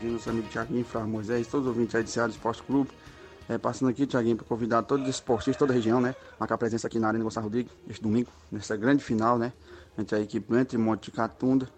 Dia, 0.00 0.10
nosso 0.10 0.30
amigo 0.30 0.48
Tiaguinho, 0.48 0.84
Flávio 0.84 1.10
Moisés, 1.10 1.46
todos 1.46 1.66
os 1.66 1.68
ouvintes 1.68 1.94
aí 1.94 2.02
de 2.02 2.10
Ceará 2.10 2.30
Esporte 2.30 2.62
Clube. 2.62 2.90
É, 3.48 3.58
passando 3.58 3.90
aqui, 3.90 4.06
Tiaguinho, 4.06 4.36
para 4.36 4.46
convidar 4.46 4.82
todos 4.82 5.04
os 5.04 5.14
esportistas, 5.14 5.56
toda 5.56 5.72
a 5.72 5.76
região, 5.76 6.00
né? 6.00 6.14
Marcar 6.38 6.56
presença 6.56 6.86
aqui 6.86 6.98
na 6.98 7.08
Arena 7.08 7.22
Gonçalo 7.22 7.44
Rodrigues, 7.44 7.72
este 7.88 8.02
domingo, 8.02 8.30
nessa 8.50 8.76
grande 8.76 9.04
final, 9.04 9.38
né? 9.38 9.52
Entre 9.98 10.16
a 10.16 10.20
equipe 10.20 10.54
Entre 10.54 10.78
Monte 10.78 11.06
de 11.06 11.10
Catunda 11.10 11.68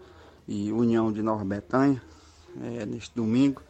e 0.47 0.71
União 0.71 1.11
de 1.11 1.23
Nova 1.23 1.45
Betânia, 1.45 2.01
é, 2.63 2.87
neste 2.87 3.15
domingo. 3.15 3.61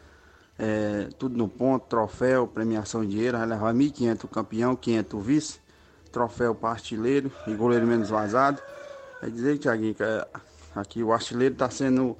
É, 0.59 1.09
tudo 1.17 1.35
no 1.35 1.47
ponto, 1.47 1.87
troféu, 1.87 2.45
premiação 2.45 3.03
em 3.03 3.07
dinheiro, 3.07 3.37
vai 3.37 3.47
levar 3.47 3.73
1.500 3.73 4.23
o 4.23 4.27
campeão, 4.27 4.75
500 4.75 5.13
o 5.13 5.19
vice, 5.19 5.59
troféu 6.11 6.53
para 6.53 6.69
artilheiro 6.69 7.31
e 7.47 7.53
goleiro 7.55 7.87
menos 7.87 8.09
vazado. 8.09 8.61
É 9.21 9.29
dizer, 9.29 9.57
Tiaguinho, 9.57 9.95
que 9.95 10.03
é, 10.03 10.27
aqui 10.75 11.01
o 11.01 11.11
artilheiro 11.11 11.53
está 11.53 11.69
sendo 11.71 12.17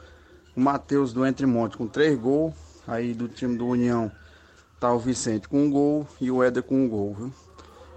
o 0.55 0.61
Matheus 0.61 1.13
do 1.13 1.25
Entre 1.25 1.45
Monte 1.45 1.77
com 1.77 1.87
três 1.87 2.17
gols. 2.17 2.53
Aí 2.87 3.13
do 3.13 3.27
time 3.27 3.57
do 3.57 3.65
União 3.67 4.11
tá 4.79 4.91
o 4.91 4.99
Vicente 4.99 5.47
com 5.47 5.63
um 5.63 5.71
gol 5.71 6.07
e 6.19 6.29
o 6.29 6.43
Éder 6.43 6.63
com 6.63 6.75
um 6.75 6.89
gol, 6.89 7.13
viu? 7.13 7.33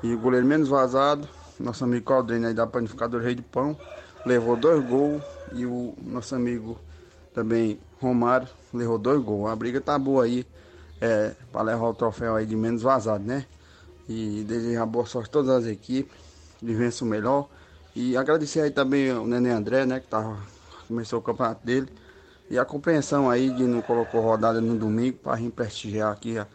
E 0.02 0.14
o 0.14 0.18
goleiro 0.18 0.46
menos 0.46 0.68
vazado, 0.68 1.28
nosso 1.58 1.82
amigo 1.82 2.06
Caldrene 2.06 2.46
aí 2.46 2.54
da 2.54 2.66
Panificadora 2.66 3.24
Rei 3.24 3.34
de 3.34 3.42
Pão, 3.42 3.76
levou 4.24 4.56
dois 4.56 4.84
gols 4.86 5.22
e 5.52 5.66
o 5.66 5.94
nosso 6.02 6.34
amigo 6.34 6.78
também 7.34 7.80
Romário 8.00 8.48
levou 8.72 8.98
dois 8.98 9.20
gols. 9.22 9.50
A 9.50 9.56
briga 9.56 9.80
tá 9.80 9.98
boa 9.98 10.24
aí 10.24 10.46
é, 11.00 11.34
para 11.50 11.62
levar 11.62 11.88
o 11.88 11.94
troféu 11.94 12.36
aí 12.36 12.46
de 12.46 12.56
menos 12.56 12.82
vazado, 12.82 13.24
né? 13.24 13.46
E 14.08 14.44
desejar 14.46 14.86
boa 14.86 15.06
sorte 15.06 15.28
a 15.28 15.32
todas 15.32 15.50
as 15.50 15.66
equipes, 15.66 16.16
de 16.62 16.74
o 17.02 17.06
melhor. 17.06 17.48
E 17.94 18.16
agradecer 18.16 18.60
aí 18.60 18.70
também 18.70 19.10
o 19.12 19.26
Nenê 19.26 19.50
André, 19.50 19.84
né? 19.86 20.00
Que 20.00 20.06
tava, 20.06 20.38
começou 20.86 21.18
o 21.18 21.22
campeonato 21.22 21.66
dele. 21.66 21.88
E 22.48 22.58
a 22.58 22.64
compreensão 22.64 23.28
aí 23.28 23.50
de 23.50 23.64
não 23.64 23.82
colocou 23.82 24.20
rodada 24.20 24.60
no 24.60 24.76
domingo 24.76 25.18
para 25.18 25.36
vir 25.36 25.50
prestigiar 25.50 26.12
aqui 26.12 26.38
a, 26.38 26.46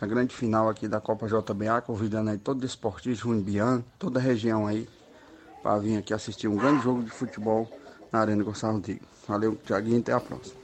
a 0.00 0.06
grande 0.06 0.34
final 0.34 0.68
aqui 0.68 0.86
da 0.86 1.00
Copa 1.00 1.26
JBA, 1.26 1.80
convidando 1.82 2.30
aí 2.30 2.38
todo 2.38 2.64
esportista 2.64 3.26
ruimbiano, 3.26 3.84
toda 3.98 4.20
a 4.20 4.22
região 4.22 4.66
aí, 4.66 4.88
para 5.62 5.78
vir 5.78 5.96
aqui 5.96 6.14
assistir 6.14 6.46
um 6.48 6.56
grande 6.56 6.84
jogo 6.84 7.02
de 7.02 7.10
futebol 7.10 7.68
na 8.12 8.20
Arena 8.20 8.42
Gonçalo 8.44 8.80
Digo. 8.80 9.04
Valeu, 9.26 9.56
Tiaguinho, 9.64 10.00
até 10.00 10.12
a 10.12 10.20
próxima. 10.20 10.60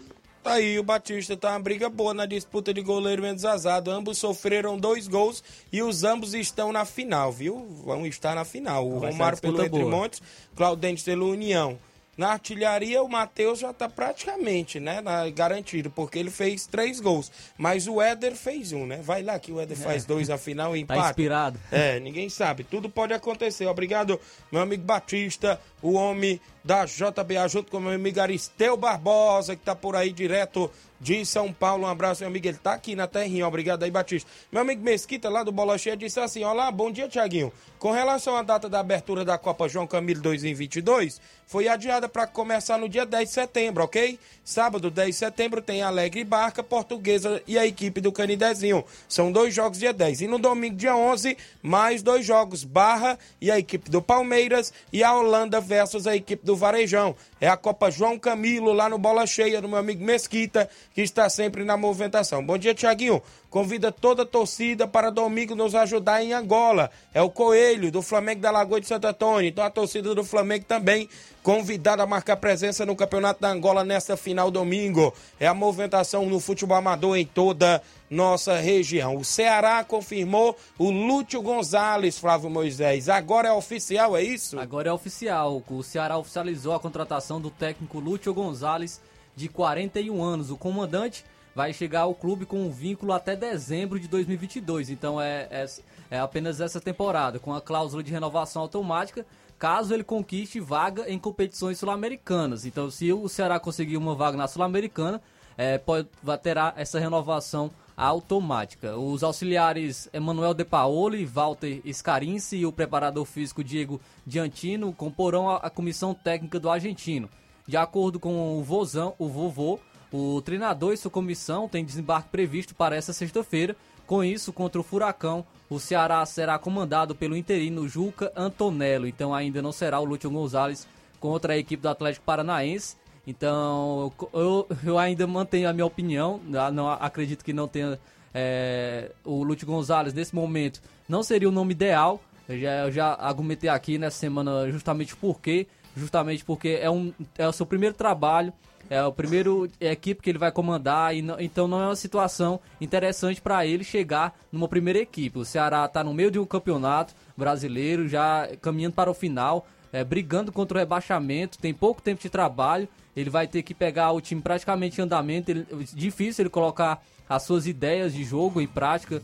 Tá 0.47 0.53
aí, 0.53 0.79
o 0.79 0.83
Batista 0.85 1.37
tá 1.37 1.51
uma 1.51 1.59
briga 1.59 1.89
boa 1.89 2.15
na 2.15 2.25
disputa 2.25 2.73
de 2.73 2.81
goleiro 2.81 3.21
menos 3.21 3.43
vazado. 3.43 3.91
Ambos 3.91 4.17
sofreram 4.19 4.79
dois 4.79 5.09
gols 5.09 5.43
e 5.73 5.83
os 5.83 6.05
ambos 6.05 6.35
estão 6.35 6.73
na 6.73 6.85
final, 6.85 7.33
viu? 7.33 7.67
Vão 7.85 8.07
estar 8.07 8.33
na 8.37 8.45
final. 8.45 8.89
O 8.89 9.01
Vai 9.01 9.11
Romário 9.11 9.41
pelo 9.41 9.61
Entre 9.61 9.81
boa. 9.81 9.91
Montes, 9.91 10.23
Claudente 10.55 11.03
pelo 11.03 11.29
União. 11.29 11.77
Na 12.17 12.31
artilharia, 12.33 13.03
o 13.03 13.09
Matheus 13.09 13.59
já 13.59 13.73
tá 13.73 13.89
praticamente, 13.89 14.81
né, 14.81 15.01
na- 15.03 15.29
garantido, 15.29 15.91
porque 15.91 16.19
ele 16.19 16.31
fez 16.31 16.67
três 16.67 16.99
gols. 16.99 17.31
Mas 17.59 17.87
o 17.87 18.01
Éder 18.01 18.35
fez 18.35 18.73
um, 18.73 18.87
né? 18.87 19.01
Vai 19.03 19.23
lá 19.23 19.39
que 19.39 19.53
o 19.53 19.61
Éder 19.61 19.77
faz 19.77 20.05
dois 20.05 20.29
na 20.29 20.39
final 20.39 20.77
e 20.77 20.85
Tá 20.85 20.95
empata. 20.95 21.11
inspirado. 21.11 21.61
É, 21.71 22.01
ninguém 22.01 22.29
sabe. 22.31 22.65
Tudo 22.65 22.89
pode 22.89 23.13
acontecer. 23.13 23.67
Obrigado, 23.67 24.19
meu 24.51 24.63
amigo 24.63 24.83
Batista, 24.83 25.61
o 25.83 25.93
homem 25.93 26.41
da 26.67 26.85
JBA, 26.85 27.47
junto 27.49 27.71
com 27.71 27.79
meu 27.79 27.93
amigo 27.93 28.21
Aristeu 28.21 28.77
Barbosa, 28.77 29.55
que 29.55 29.63
tá 29.63 29.73
por 29.73 29.95
aí 29.95 30.11
direto 30.11 30.69
de 31.01 31.25
São 31.25 31.53
Paulo. 31.53 31.85
Um 31.85 31.89
abraço, 31.89 32.23
meu 32.23 32.29
amigo. 32.29 32.47
Ele 32.47 32.59
tá 32.59 32.73
aqui 32.73 32.97
na 32.97 33.07
terrinha. 33.07 33.47
Obrigado 33.47 33.83
aí, 33.83 33.91
Batista. 33.91 34.29
Meu 34.51 34.63
amigo 34.63 34.83
Mesquita, 34.83 35.29
lá 35.29 35.43
do 35.43 35.53
Bola 35.53 35.79
Cheia, 35.79 35.97
disse 35.97 36.19
assim: 36.19 36.45
Olá, 36.45 36.71
bom 36.71 36.91
dia, 36.91 37.09
Tiaguinho. 37.09 37.53
Com 37.79 37.93
relação 37.93 38.37
à 38.37 38.43
data 38.43 38.69
da 38.69 38.81
abertura 38.81 39.25
da 39.25 39.37
Copa 39.37 39.69
João 39.69 39.87
Camilo 39.87 40.23
2022, 40.23 41.21
foi 41.47 41.69
adiada 41.69 42.09
para 42.09 42.27
começar 42.27 42.79
no 42.79 42.89
dia 42.89 43.05
10 43.05 43.29
de 43.29 43.35
setembro, 43.35 43.85
ok? 43.85 44.19
Sábado, 44.43 44.91
10 44.91 45.09
de 45.09 45.13
setembro, 45.15 45.61
tem 45.61 45.83
Alegre 45.83 46.25
Barca, 46.25 46.63
Portuguesa 46.63 47.43
e 47.47 47.59
a 47.59 47.67
equipe 47.67 48.01
do 48.01 48.11
Canidezinho. 48.11 48.83
São 49.07 49.31
dois 49.31 49.55
jogos 49.55 49.79
dia 49.79 49.93
10. 49.93 50.23
E 50.23 50.27
no 50.27 50.39
domingo, 50.39 50.77
dia 50.77 50.97
11, 50.97 51.37
mais 51.63 52.03
dois 52.03 52.25
jogos: 52.25 52.65
Barra 52.65 53.19
e 53.41 53.51
a 53.51 53.59
equipe 53.59 53.91
do 53.91 54.01
Palmeiras 54.01 54.73
e 54.93 55.05
a 55.05 55.15
Holanda 55.15 55.61
versus 55.61 56.07
a 56.07 56.17
equipe 56.17 56.45
do 56.45 56.56
Varejão. 56.57 57.15
É 57.41 57.49
a 57.49 57.57
Copa 57.57 57.91
João 57.91 58.19
Camilo, 58.19 58.73
lá 58.73 58.89
no 58.89 58.99
Bola 58.99 59.27
Cheia, 59.27 59.61
do 59.61 59.69
meu 59.69 59.79
amigo 59.79 60.05
Mesquita, 60.05 60.69
que 60.95 61.03
está 61.03 61.29
sempre 61.29 61.65
na 61.65 61.77
movimentação. 61.77 62.45
Bom 62.45 62.59
dia, 62.59 62.75
Tiaguinho. 62.75 63.23
Convida 63.51 63.93
toda 63.93 64.25
a 64.25 64.27
torcida 64.27 64.87
para 64.87 65.11
domingo 65.11 65.55
nos 65.55 65.75
ajudar 65.75 66.23
em 66.23 66.33
Angola. 66.33 66.91
É 67.15 67.23
o 67.23 67.31
Coelho, 67.31 67.91
do 67.91 68.03
Flamengo 68.03 68.41
da 68.41 68.51
Lagoa 68.51 68.81
de 68.81 68.87
Santo 68.87 69.07
Antônio. 69.07 69.49
Então 69.49 69.65
a 69.65 69.71
torcida 69.71 70.15
do 70.15 70.25
Flamengo 70.25 70.65
também 70.67 71.09
convidada 71.43 72.03
a 72.03 72.07
marcar 72.07 72.37
presença 72.37 72.85
no 72.85 72.97
Campeonato 72.97 73.41
da 73.41 73.49
Angola 73.49 73.85
nesta 73.85 74.17
final 74.17 74.51
domingo. 74.51 75.15
É 75.39 75.47
a 75.47 75.55
movimentação 75.55 76.27
no 76.27 76.41
futebol 76.41 76.77
amador 76.77 77.17
em 77.17 77.25
toda 77.25 77.81
nossa 78.11 78.57
região. 78.59 79.17
O 79.17 79.25
Ceará 79.25 79.83
confirmou 79.85 80.57
o 80.79 80.91
Lúcio 80.91 81.43
Gonzalez, 81.43 82.19
Flávio 82.19 82.51
Moisés. 82.51 83.09
Agora 83.09 83.49
é 83.49 83.53
oficial, 83.53 84.17
é 84.17 84.23
isso? 84.23 84.59
Agora 84.59 84.89
é 84.89 84.93
oficial. 84.93 85.63
O 85.69 85.83
Ceará 85.83 86.17
oficializou 86.19 86.75
a 86.75 86.81
contratação 86.81 87.41
do 87.41 87.51
técnico 87.51 87.99
Lúcio 87.99 88.33
Gonzalez, 88.33 89.01
de 89.35 89.49
41 89.49 90.23
anos. 90.23 90.51
O 90.51 90.57
comandante 90.57 91.25
vai 91.55 91.73
chegar 91.73 92.03
ao 92.03 92.15
clube 92.15 92.45
com 92.45 92.67
um 92.67 92.71
vínculo 92.71 93.13
até 93.13 93.35
dezembro 93.35 93.99
de 93.99 94.07
2022. 94.09 94.91
Então 94.91 95.21
é, 95.21 95.49
é, 95.51 95.67
é 96.11 96.19
apenas 96.19 96.61
essa 96.61 96.81
temporada, 96.81 97.39
com 97.39 97.55
a 97.55 97.61
cláusula 97.61 98.03
de 98.03 98.13
renovação 98.13 98.61
automática, 98.63 99.25
caso 99.59 99.95
ele 99.95 100.05
conquiste 100.05 100.61
vaga 100.61 101.11
em 101.11 101.19
competições 101.19 101.79
sul-americanas. 101.79 102.67
Então, 102.67 102.91
se 102.91 103.11
o 103.11 103.27
Ceará 103.27 103.59
conseguir 103.59 103.97
uma 103.97 104.15
vaga 104.15 104.37
na 104.37 104.47
Sul-Americana, 104.47 105.23
é, 105.57 105.79
pode, 105.79 106.09
terá 106.43 106.75
essa 106.77 106.99
renovação 106.99 107.71
automática. 107.97 108.97
Os 108.97 109.23
auxiliares 109.23 110.09
Emanuel 110.13 110.53
De 110.53 110.65
Paoli, 110.65 111.25
Walter 111.25 111.81
Scarinci 111.93 112.59
e 112.59 112.67
o 112.67 112.73
preparador 112.73 113.25
físico 113.25 113.65
Diego 113.65 114.01
Giantino 114.27 114.93
comporão 114.93 115.49
a, 115.49 115.57
a 115.57 115.71
comissão 115.71 116.13
técnica 116.13 116.61
do 116.61 116.69
argentino. 116.69 117.29
De 117.67 117.77
acordo 117.77 118.21
com 118.21 118.59
o 118.59 118.63
Vozão, 118.63 119.15
o 119.19 119.29
vovô, 119.29 119.81
o 120.13 120.41
treinador 120.43 120.93
e 120.93 120.97
sua 120.97 121.11
comissão 121.11 121.69
têm 121.69 121.85
desembarque 121.85 122.29
previsto 122.29 122.75
para 122.75 122.95
essa 122.95 123.13
sexta-feira. 123.13 123.75
Com 124.07 124.23
isso, 124.23 124.53
contra 124.53 124.81
o 124.81 124.85
Furacão, 124.85 125.45
o 125.69 125.81
Ceará 125.81 126.25
será 126.25 126.59
comandado 126.59 127.15
pelo 127.15 127.37
interino 127.37 127.89
Juca 127.89 128.33
Antonello. 128.37 129.09
Então 129.09 129.35
ainda 129.35 129.61
não 129.61 129.73
será 129.73 129.99
o 129.99 130.05
Lúcio 130.05 130.31
Gonzalez 130.31 130.87
contra 131.19 131.55
a 131.55 131.59
equipe 131.59 131.83
do 131.83 131.89
Atlético 131.89 132.25
Paranaense. 132.25 132.97
Então 133.27 134.13
eu, 134.33 134.67
eu 134.85 134.99
ainda 134.99 135.27
mantenho 135.27 135.69
a 135.69 135.73
minha 135.73 135.87
opinião. 135.87 136.41
ah, 136.59 136.71
Não 136.71 136.89
acredito 136.91 137.45
que 137.45 137.53
não 137.53 137.67
tenha 137.67 137.99
é, 138.33 139.11
o 139.25 139.43
Lúcio 139.43 139.67
Gonzalez 139.67 140.15
nesse 140.15 140.35
momento. 140.35 140.81
Não 141.09 141.23
seria 141.23 141.49
o 141.49 141.53
nome 141.53 141.73
ideal. 141.73 142.21
Eu 142.49 142.61
já, 142.61 142.71
eu 142.85 142.93
já 142.93 143.15
argumentei 143.15 143.69
aqui 143.69 143.99
nessa 143.99 144.19
semana 144.19 144.71
justamente 144.71 145.17
porque, 145.17 145.67
justamente 145.97 146.45
porque 146.45 146.79
é, 146.81 146.89
um, 146.89 147.13
é 147.37 147.49
o 147.49 147.53
seu 147.53 147.67
primeiro 147.67 147.95
trabalho. 147.97 148.53
É 148.89 149.03
o 149.03 149.11
primeiro 149.13 149.69
equipe 149.81 150.23
que 150.23 150.31
ele 150.31 150.39
vai 150.39 150.53
comandar, 150.53 151.13
e 151.13 151.21
não- 151.21 151.41
então 151.41 151.67
não 151.67 151.83
é 151.83 151.87
uma 151.87 151.97
situação 151.97 152.61
interessante 152.81 153.41
para 153.41 153.67
ele 153.67 153.83
chegar 153.83 154.33
numa 154.53 154.69
primeira 154.69 155.01
equipe. 155.01 155.41
O 155.41 155.45
Ceará 155.45 155.85
está 155.87 156.05
no 156.05 156.15
meio 156.15 156.31
de 156.31 156.39
um 156.39 156.45
campeonato 156.47 157.13
brasileiro, 157.37 158.09
já 158.09 158.49
caminhando 158.63 158.95
para 158.95 159.11
o 159.11 159.15
final, 159.15 159.67
é, 159.93 160.05
brigando 160.05 160.53
contra 160.53 160.77
o 160.77 160.79
rebaixamento, 160.79 161.59
tem 161.59 161.75
pouco 161.75 162.01
tempo 162.01 162.23
de 162.23 162.31
trabalho, 162.31 162.89
ele 163.17 163.31
vai 163.31 163.47
ter 163.47 163.63
que 163.63 163.73
pegar 163.75 164.13
o 164.13 164.21
time 164.21 164.41
praticamente 164.43 165.01
em 165.01 165.05
andamento, 165.05 165.51
ele- 165.51 165.67
difícil 165.95 166.43
ele 166.43 166.51
colocar 166.51 167.03
as 167.29 167.43
suas 167.43 167.67
ideias 167.67 168.13
de 168.13 168.23
jogo 168.23 168.61
em 168.61 168.67
prática 168.67 169.23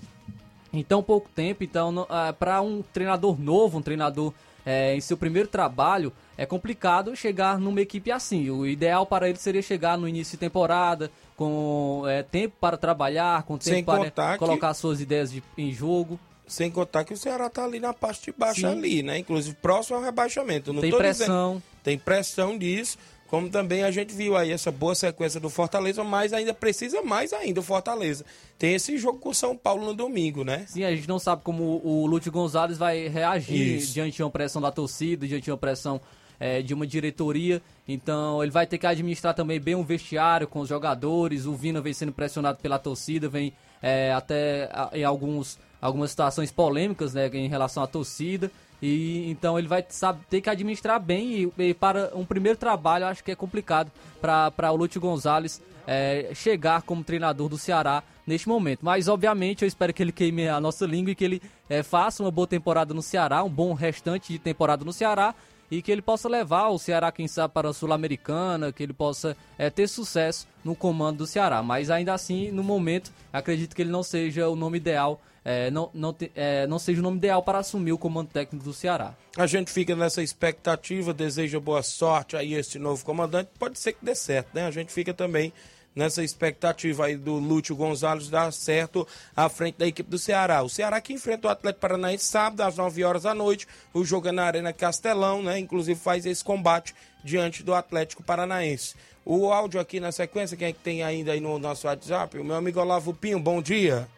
em 0.73 0.83
tão 0.83 1.03
pouco 1.03 1.29
tempo. 1.35 1.63
Então, 1.63 2.07
para 2.39 2.61
um 2.63 2.83
treinador 2.93 3.39
novo, 3.39 3.79
um 3.79 3.83
treinador 3.83 4.33
é, 4.65 4.95
em 4.95 5.01
seu 5.01 5.17
primeiro 5.17 5.49
trabalho, 5.49 6.13
é 6.39 6.47
complicado 6.47 7.15
chegar 7.17 7.59
numa 7.59 7.81
equipe 7.81 8.13
assim. 8.13 8.49
O 8.49 8.65
ideal 8.65 9.05
para 9.05 9.29
ele 9.29 9.37
seria 9.37 9.61
chegar 9.61 9.99
no 9.99 10.07
início 10.09 10.33
de 10.33 10.39
temporada, 10.39 11.11
com 11.37 12.05
é, 12.07 12.23
tempo 12.23 12.55
para 12.61 12.77
trabalhar, 12.77 13.43
com 13.43 13.59
tempo 13.59 13.75
Sem 13.75 13.85
para 13.85 14.33
que- 14.35 14.39
colocar 14.39 14.73
suas 14.75 15.01
ideias 15.01 15.33
de- 15.33 15.43
em 15.59 15.73
jogo. 15.73 16.19
Sem 16.47 16.71
contar 16.71 17.05
que 17.05 17.13
o 17.13 17.17
Ceará 17.17 17.51
tá 17.51 17.65
ali 17.65 17.81
na 17.81 17.93
parte 17.93 18.27
de 18.31 18.39
baixo 18.39 18.61
Sim. 18.61 18.67
ali, 18.67 19.03
né? 19.03 19.19
Inclusive 19.19 19.57
próximo 19.61 19.97
ao 19.97 20.03
rebaixamento. 20.05 20.73
Não 20.73 20.81
Tem 20.81 20.91
pressão. 20.93 21.55
dizendo- 21.55 21.63
tem 21.83 21.99
pressão 21.99 22.57
disso. 22.59 22.99
Como 23.33 23.49
também 23.49 23.83
a 23.83 23.91
gente 23.91 24.15
viu 24.15 24.37
aí 24.37 24.53
essa 24.53 24.71
boa 24.71 24.95
sequência 24.95 25.41
do 25.41 25.49
Fortaleza, 25.49 26.05
mas 26.05 26.35
ainda 26.35 26.53
precisa 26.53 27.01
mais 27.01 27.33
ainda 27.33 27.61
o 27.61 27.63
Fortaleza. 27.63 28.27
Tem 28.59 28.75
esse 28.75 28.99
jogo 28.99 29.21
com 29.21 29.31
o 29.31 29.35
São 29.35 29.57
Paulo 29.57 29.87
no 29.87 29.95
domingo, 29.95 30.45
né? 30.45 30.67
Sim, 30.69 30.85
a 30.85 30.95
gente 30.95 31.09
não 31.09 31.19
sabe 31.19 31.41
como 31.43 31.81
o 31.83 32.05
Lúcio 32.05 32.31
Gonzalez 32.31 32.77
vai 32.77 33.09
reagir 33.09 33.79
Isso. 33.79 33.95
diante 33.95 34.17
de 34.17 34.23
uma 34.23 34.31
pressão 34.31 34.61
da 34.61 34.71
torcida, 34.71 35.27
diante 35.27 35.45
de 35.45 35.51
uma 35.51 35.57
pressão 35.57 35.99
é, 36.39 36.61
de 36.61 36.75
uma 36.75 36.87
diretoria. 36.87 37.63
Então 37.89 38.43
ele 38.43 38.53
vai 38.53 38.67
ter 38.67 38.77
que 38.77 38.87
administrar 38.87 39.33
também 39.33 39.59
bem 39.59 39.77
o 39.77 39.83
vestiário 39.83 40.47
com 40.47 40.61
os 40.61 40.69
jogadores. 40.69 41.47
O 41.47 41.55
Vina 41.55 41.81
vem 41.81 41.95
sendo 41.95 42.13
pressionado 42.13 42.59
pela 42.59 42.79
torcida, 42.79 43.31
vem 43.31 43.55
é, 43.81 44.13
até 44.13 44.69
em 44.93 45.05
alguns, 45.05 45.59
algumas 45.81 46.11
situações 46.11 46.51
polêmicas 46.51 47.15
né, 47.15 47.31
em 47.33 47.49
relação 47.49 47.83
à 47.83 47.87
torcida. 47.87 48.51
E 48.83 49.31
então 49.31 49.57
ele 49.57 49.69
vai 49.69 49.85
sabe, 49.89 50.21
ter 50.29 50.41
que 50.41 50.51
administrar 50.51 51.01
bem 51.01 51.53
e, 51.57 51.63
e 51.69 51.75
para 51.75 52.11
um 52.15 52.25
primeiro 52.25 52.59
trabalho 52.59 53.07
acho 53.07 53.23
que 53.23 53.31
é 53.31 53.37
complicado 53.37 53.93
para 54.21 54.73
o 54.73 54.77
Lúcio 54.77 55.01
Gonzalez 55.01 55.63
é, 55.87 56.31
chegar 56.35 56.83
como 56.83 57.05
treinador 57.05 57.49
do 57.49 57.57
Ceará 57.57 58.03
neste 58.27 58.49
momento. 58.49 58.81
Mas 58.83 59.07
obviamente 59.07 59.63
eu 59.63 59.69
espero 59.69 59.93
que 59.93 60.03
ele 60.03 60.13
queime 60.13 60.49
a 60.49 60.61
nossa 60.61 60.85
língua 60.85 61.13
e 61.13 61.15
que 61.15 61.25
ele 61.25 61.43
é, 61.69 61.83
faça 61.83 62.23
uma 62.23 62.31
boa 62.31 62.47
temporada 62.47 62.93
no 62.93 63.03
Ceará, 63.03 63.45
um 63.45 63.51
bom 63.51 63.73
restante 63.73 64.33
de 64.33 64.39
temporada 64.39 64.85
no 64.85 64.93
Ceará 64.93 65.35
e 65.71 65.81
que 65.81 65.91
ele 65.91 66.03
possa 66.03 66.29
levar 66.29 66.69
o 66.69 66.79
Ceará, 66.79 67.11
quem 67.11 67.27
sabe, 67.27 67.55
para 67.55 67.71
a 67.71 67.73
Sul-Americana, 67.73 68.71
que 68.73 68.83
ele 68.83 68.93
possa 68.93 69.35
é, 69.57 69.71
ter 69.71 69.89
sucesso 69.89 70.47
no 70.63 70.75
comando 70.75 71.19
do 71.19 71.27
Ceará. 71.27 71.63
Mas 71.63 71.89
ainda 71.89 72.13
assim, 72.13 72.51
no 72.51 72.63
momento, 72.63 73.11
acredito 73.33 73.75
que 73.75 73.81
ele 73.81 73.91
não 73.91 74.03
seja 74.03 74.51
o 74.51 74.55
nome 74.55 74.77
ideal, 74.77 75.23
é, 75.45 75.71
não, 75.71 75.91
não, 75.93 76.15
é, 76.35 76.67
não 76.67 76.79
seja 76.79 77.01
o 77.01 77.03
nome 77.03 77.19
ideal 77.19 77.43
para 77.43 77.59
assumir 77.59 77.93
o 77.93 77.99
comando 77.99 78.29
técnico 78.29 78.65
do 78.65 78.73
Ceará. 78.73 79.15
A 79.37 79.47
gente 79.47 79.71
fica 79.71 79.97
nessa 79.97 80.23
expectativa, 80.23 81.13
deseja 81.13 81.59
boa 81.59 81.83
sorte 81.83 82.37
aí 82.37 82.55
a 82.55 82.61
esse 82.61 82.79
novo 82.79 83.05
comandante. 83.05 83.51
Pode 83.59 83.79
ser 83.79 83.93
que 83.95 84.05
dê 84.05 84.15
certo, 84.15 84.55
né? 84.55 84.67
A 84.67 84.71
gente 84.71 84.93
fica 84.93 85.13
também 85.13 85.53
nessa 85.95 86.23
expectativa 86.23 87.07
aí 87.07 87.17
do 87.17 87.35
Lúcio 87.35 87.77
Gonzalez 87.77 88.29
dar 88.29 88.53
certo 88.53 89.07
à 89.37 89.49
frente 89.49 89.77
da 89.79 89.87
equipe 89.87 90.09
do 90.09 90.19
Ceará. 90.19 90.63
O 90.63 90.69
Ceará 90.69 91.01
que 91.01 91.13
enfrenta 91.13 91.49
o 91.49 91.51
Atlético 91.51 91.81
Paranaense 91.81 92.25
sábado 92.25 92.63
às 92.63 92.77
9 92.77 93.05
horas 93.05 93.23
da 93.25 93.35
noite. 93.35 93.67
O 93.93 94.05
jogo 94.05 94.29
é 94.29 94.33
na 94.33 94.45
Arena 94.45 94.73
Castelão, 94.73 95.43
né? 95.43 95.59
Inclusive 95.59 95.99
faz 95.99 96.25
esse 96.25 96.43
combate 96.43 96.95
diante 97.23 97.63
do 97.63 97.75
Atlético 97.75 98.23
Paranaense. 98.23 98.95
O 99.25 99.53
áudio 99.53 99.81
aqui 99.81 100.01
na 100.01 100.11
sequência, 100.11 100.57
quem 100.57 100.69
é 100.69 100.73
que 100.73 100.81
tem 100.81 101.03
ainda 101.03 101.33
aí 101.33 101.41
no 101.41 101.59
nosso 101.59 101.87
WhatsApp? 101.87 102.39
O 102.39 102.45
meu 102.45 102.57
amigo 102.57 102.81
Olavo 102.81 103.15
Pinho, 103.15 103.39
bom 103.39 103.63
dia. 103.63 104.09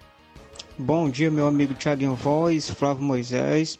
Bom 0.76 1.08
dia, 1.08 1.30
meu 1.30 1.46
amigo 1.46 1.72
Thiaguinho 1.72 2.16
Voz, 2.16 2.68
Flávio 2.68 3.04
Moisés. 3.04 3.78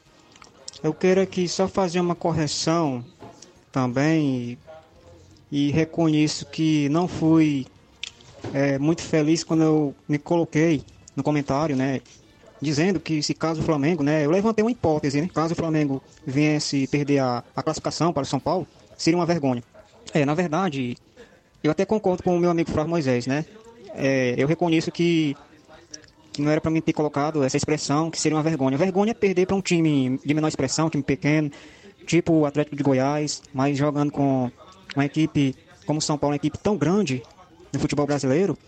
Eu 0.80 0.94
quero 0.94 1.20
aqui 1.20 1.48
só 1.48 1.66
fazer 1.66 1.98
uma 1.98 2.14
correção 2.14 3.04
também 3.72 4.56
e, 5.50 5.68
e 5.68 5.70
reconheço 5.72 6.46
que 6.46 6.88
não 6.90 7.08
fui 7.08 7.66
é, 8.52 8.78
muito 8.78 9.02
feliz 9.02 9.42
quando 9.42 9.64
eu 9.64 9.94
me 10.08 10.18
coloquei 10.18 10.84
no 11.16 11.24
comentário, 11.24 11.74
né? 11.74 12.00
Dizendo 12.60 13.00
que 13.00 13.20
se 13.24 13.34
caso 13.34 13.60
o 13.60 13.64
Flamengo, 13.64 14.04
né? 14.04 14.24
Eu 14.24 14.30
levantei 14.30 14.64
uma 14.64 14.70
hipótese, 14.70 15.20
né? 15.20 15.28
Caso 15.34 15.52
o 15.52 15.56
Flamengo 15.56 16.00
viesse 16.24 16.86
perder 16.86 17.18
a, 17.18 17.42
a 17.56 17.62
classificação 17.62 18.12
para 18.12 18.22
o 18.22 18.26
São 18.26 18.38
Paulo, 18.38 18.68
seria 18.96 19.18
uma 19.18 19.26
vergonha. 19.26 19.64
É, 20.12 20.24
na 20.24 20.34
verdade, 20.34 20.96
eu 21.60 21.72
até 21.72 21.84
concordo 21.84 22.22
com 22.22 22.36
o 22.36 22.38
meu 22.38 22.50
amigo 22.50 22.70
Flávio 22.70 22.90
Moisés, 22.90 23.26
né? 23.26 23.44
É, 23.96 24.36
eu 24.38 24.46
reconheço 24.46 24.92
que, 24.92 25.36
que 26.34 26.42
não 26.42 26.50
era 26.50 26.60
para 26.60 26.70
mim 26.70 26.80
ter 26.80 26.92
colocado 26.92 27.44
essa 27.44 27.56
expressão, 27.56 28.10
que 28.10 28.20
seria 28.20 28.36
uma 28.36 28.42
vergonha. 28.42 28.76
Vergonha 28.76 29.12
é 29.12 29.14
perder 29.14 29.46
para 29.46 29.54
um 29.54 29.60
time 29.60 30.18
de 30.24 30.34
menor 30.34 30.48
expressão, 30.48 30.90
time 30.90 31.02
pequeno, 31.02 31.48
tipo 32.06 32.32
o 32.32 32.44
Atlético 32.44 32.74
de 32.74 32.82
Goiás, 32.82 33.40
mas 33.54 33.78
jogando 33.78 34.10
com 34.10 34.50
uma 34.96 35.04
equipe 35.04 35.54
como 35.86 36.00
São 36.02 36.18
Paulo, 36.18 36.32
uma 36.32 36.36
equipe 36.36 36.58
tão 36.58 36.76
grande 36.76 37.22
no 37.72 37.78
futebol 37.78 38.04
brasileiro. 38.04 38.58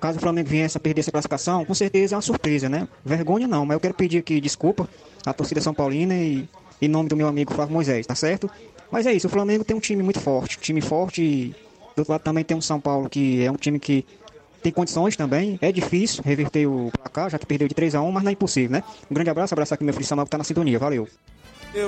Caso 0.00 0.18
o 0.18 0.20
Flamengo 0.20 0.48
viesse 0.48 0.76
a 0.76 0.80
perder 0.80 1.00
essa 1.00 1.12
classificação, 1.12 1.64
com 1.64 1.74
certeza 1.74 2.14
é 2.14 2.16
uma 2.16 2.22
surpresa, 2.22 2.68
né? 2.68 2.88
Vergonha 3.04 3.46
não, 3.46 3.64
mas 3.64 3.76
eu 3.76 3.80
quero 3.80 3.94
pedir 3.94 4.18
aqui 4.18 4.40
desculpa 4.40 4.88
à 5.24 5.32
torcida 5.32 5.60
São 5.60 5.72
Paulina 5.72 6.14
e 6.14 6.48
em 6.82 6.88
nome 6.88 7.08
do 7.08 7.16
meu 7.16 7.28
amigo 7.28 7.54
Flávio 7.54 7.72
Moisés, 7.72 8.04
tá 8.04 8.16
certo? 8.16 8.50
Mas 8.90 9.06
é 9.06 9.12
isso, 9.12 9.28
o 9.28 9.30
Flamengo 9.30 9.62
tem 9.62 9.76
um 9.76 9.80
time 9.80 10.02
muito 10.02 10.18
forte, 10.18 10.58
um 10.58 10.60
time 10.60 10.80
forte 10.80 11.22
e 11.22 11.54
do 11.94 12.00
outro 12.00 12.12
lado 12.12 12.22
também 12.22 12.42
tem 12.42 12.56
um 12.56 12.60
São 12.60 12.80
Paulo 12.80 13.08
que 13.08 13.44
é 13.44 13.52
um 13.52 13.56
time 13.56 13.78
que 13.78 14.04
tem 14.62 14.72
condições 14.72 15.16
também. 15.16 15.58
É 15.62 15.70
difícil 15.72 16.22
reverter 16.24 16.66
o 16.66 16.90
placar, 16.98 17.30
já 17.30 17.38
que 17.38 17.46
perdeu 17.46 17.66
de 17.68 17.74
3 17.74 17.94
a 17.94 18.02
1 18.02 18.10
mas 18.12 18.22
não 18.22 18.30
é 18.30 18.32
impossível, 18.32 18.70
né? 18.70 18.82
Um 19.10 19.14
grande 19.14 19.30
abraço, 19.30 19.54
abraço 19.54 19.74
aqui 19.74 19.82
meu 19.84 19.94
filho 19.94 20.06
Samuel 20.06 20.26
que 20.26 20.30
tá 20.30 20.38
na 20.38 20.44
sintonia. 20.44 20.78
Valeu. 20.78 21.08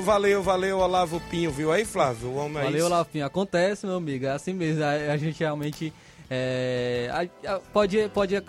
Valeu, 0.02 0.42
valeu, 0.44 0.78
Olavo 0.78 1.20
Pinho, 1.28 1.50
viu 1.50 1.72
aí, 1.72 1.84
Flávio? 1.84 2.28
O 2.28 2.36
homem 2.36 2.58
é 2.58 2.64
Valeu, 2.64 2.78
isso. 2.78 2.86
Olavo 2.86 3.08
Pinho. 3.10 3.26
Acontece, 3.26 3.84
meu 3.86 3.96
amigo, 3.96 4.26
é 4.26 4.30
assim 4.30 4.52
mesmo. 4.52 4.82
A, 4.84 4.90
a 5.12 5.16
gente 5.16 5.40
realmente 5.40 5.92
é, 6.30 7.10
a- 7.44 7.54
a- 7.54 7.60
pode, 7.72 8.08
pode 8.10 8.36
é, 8.36 8.42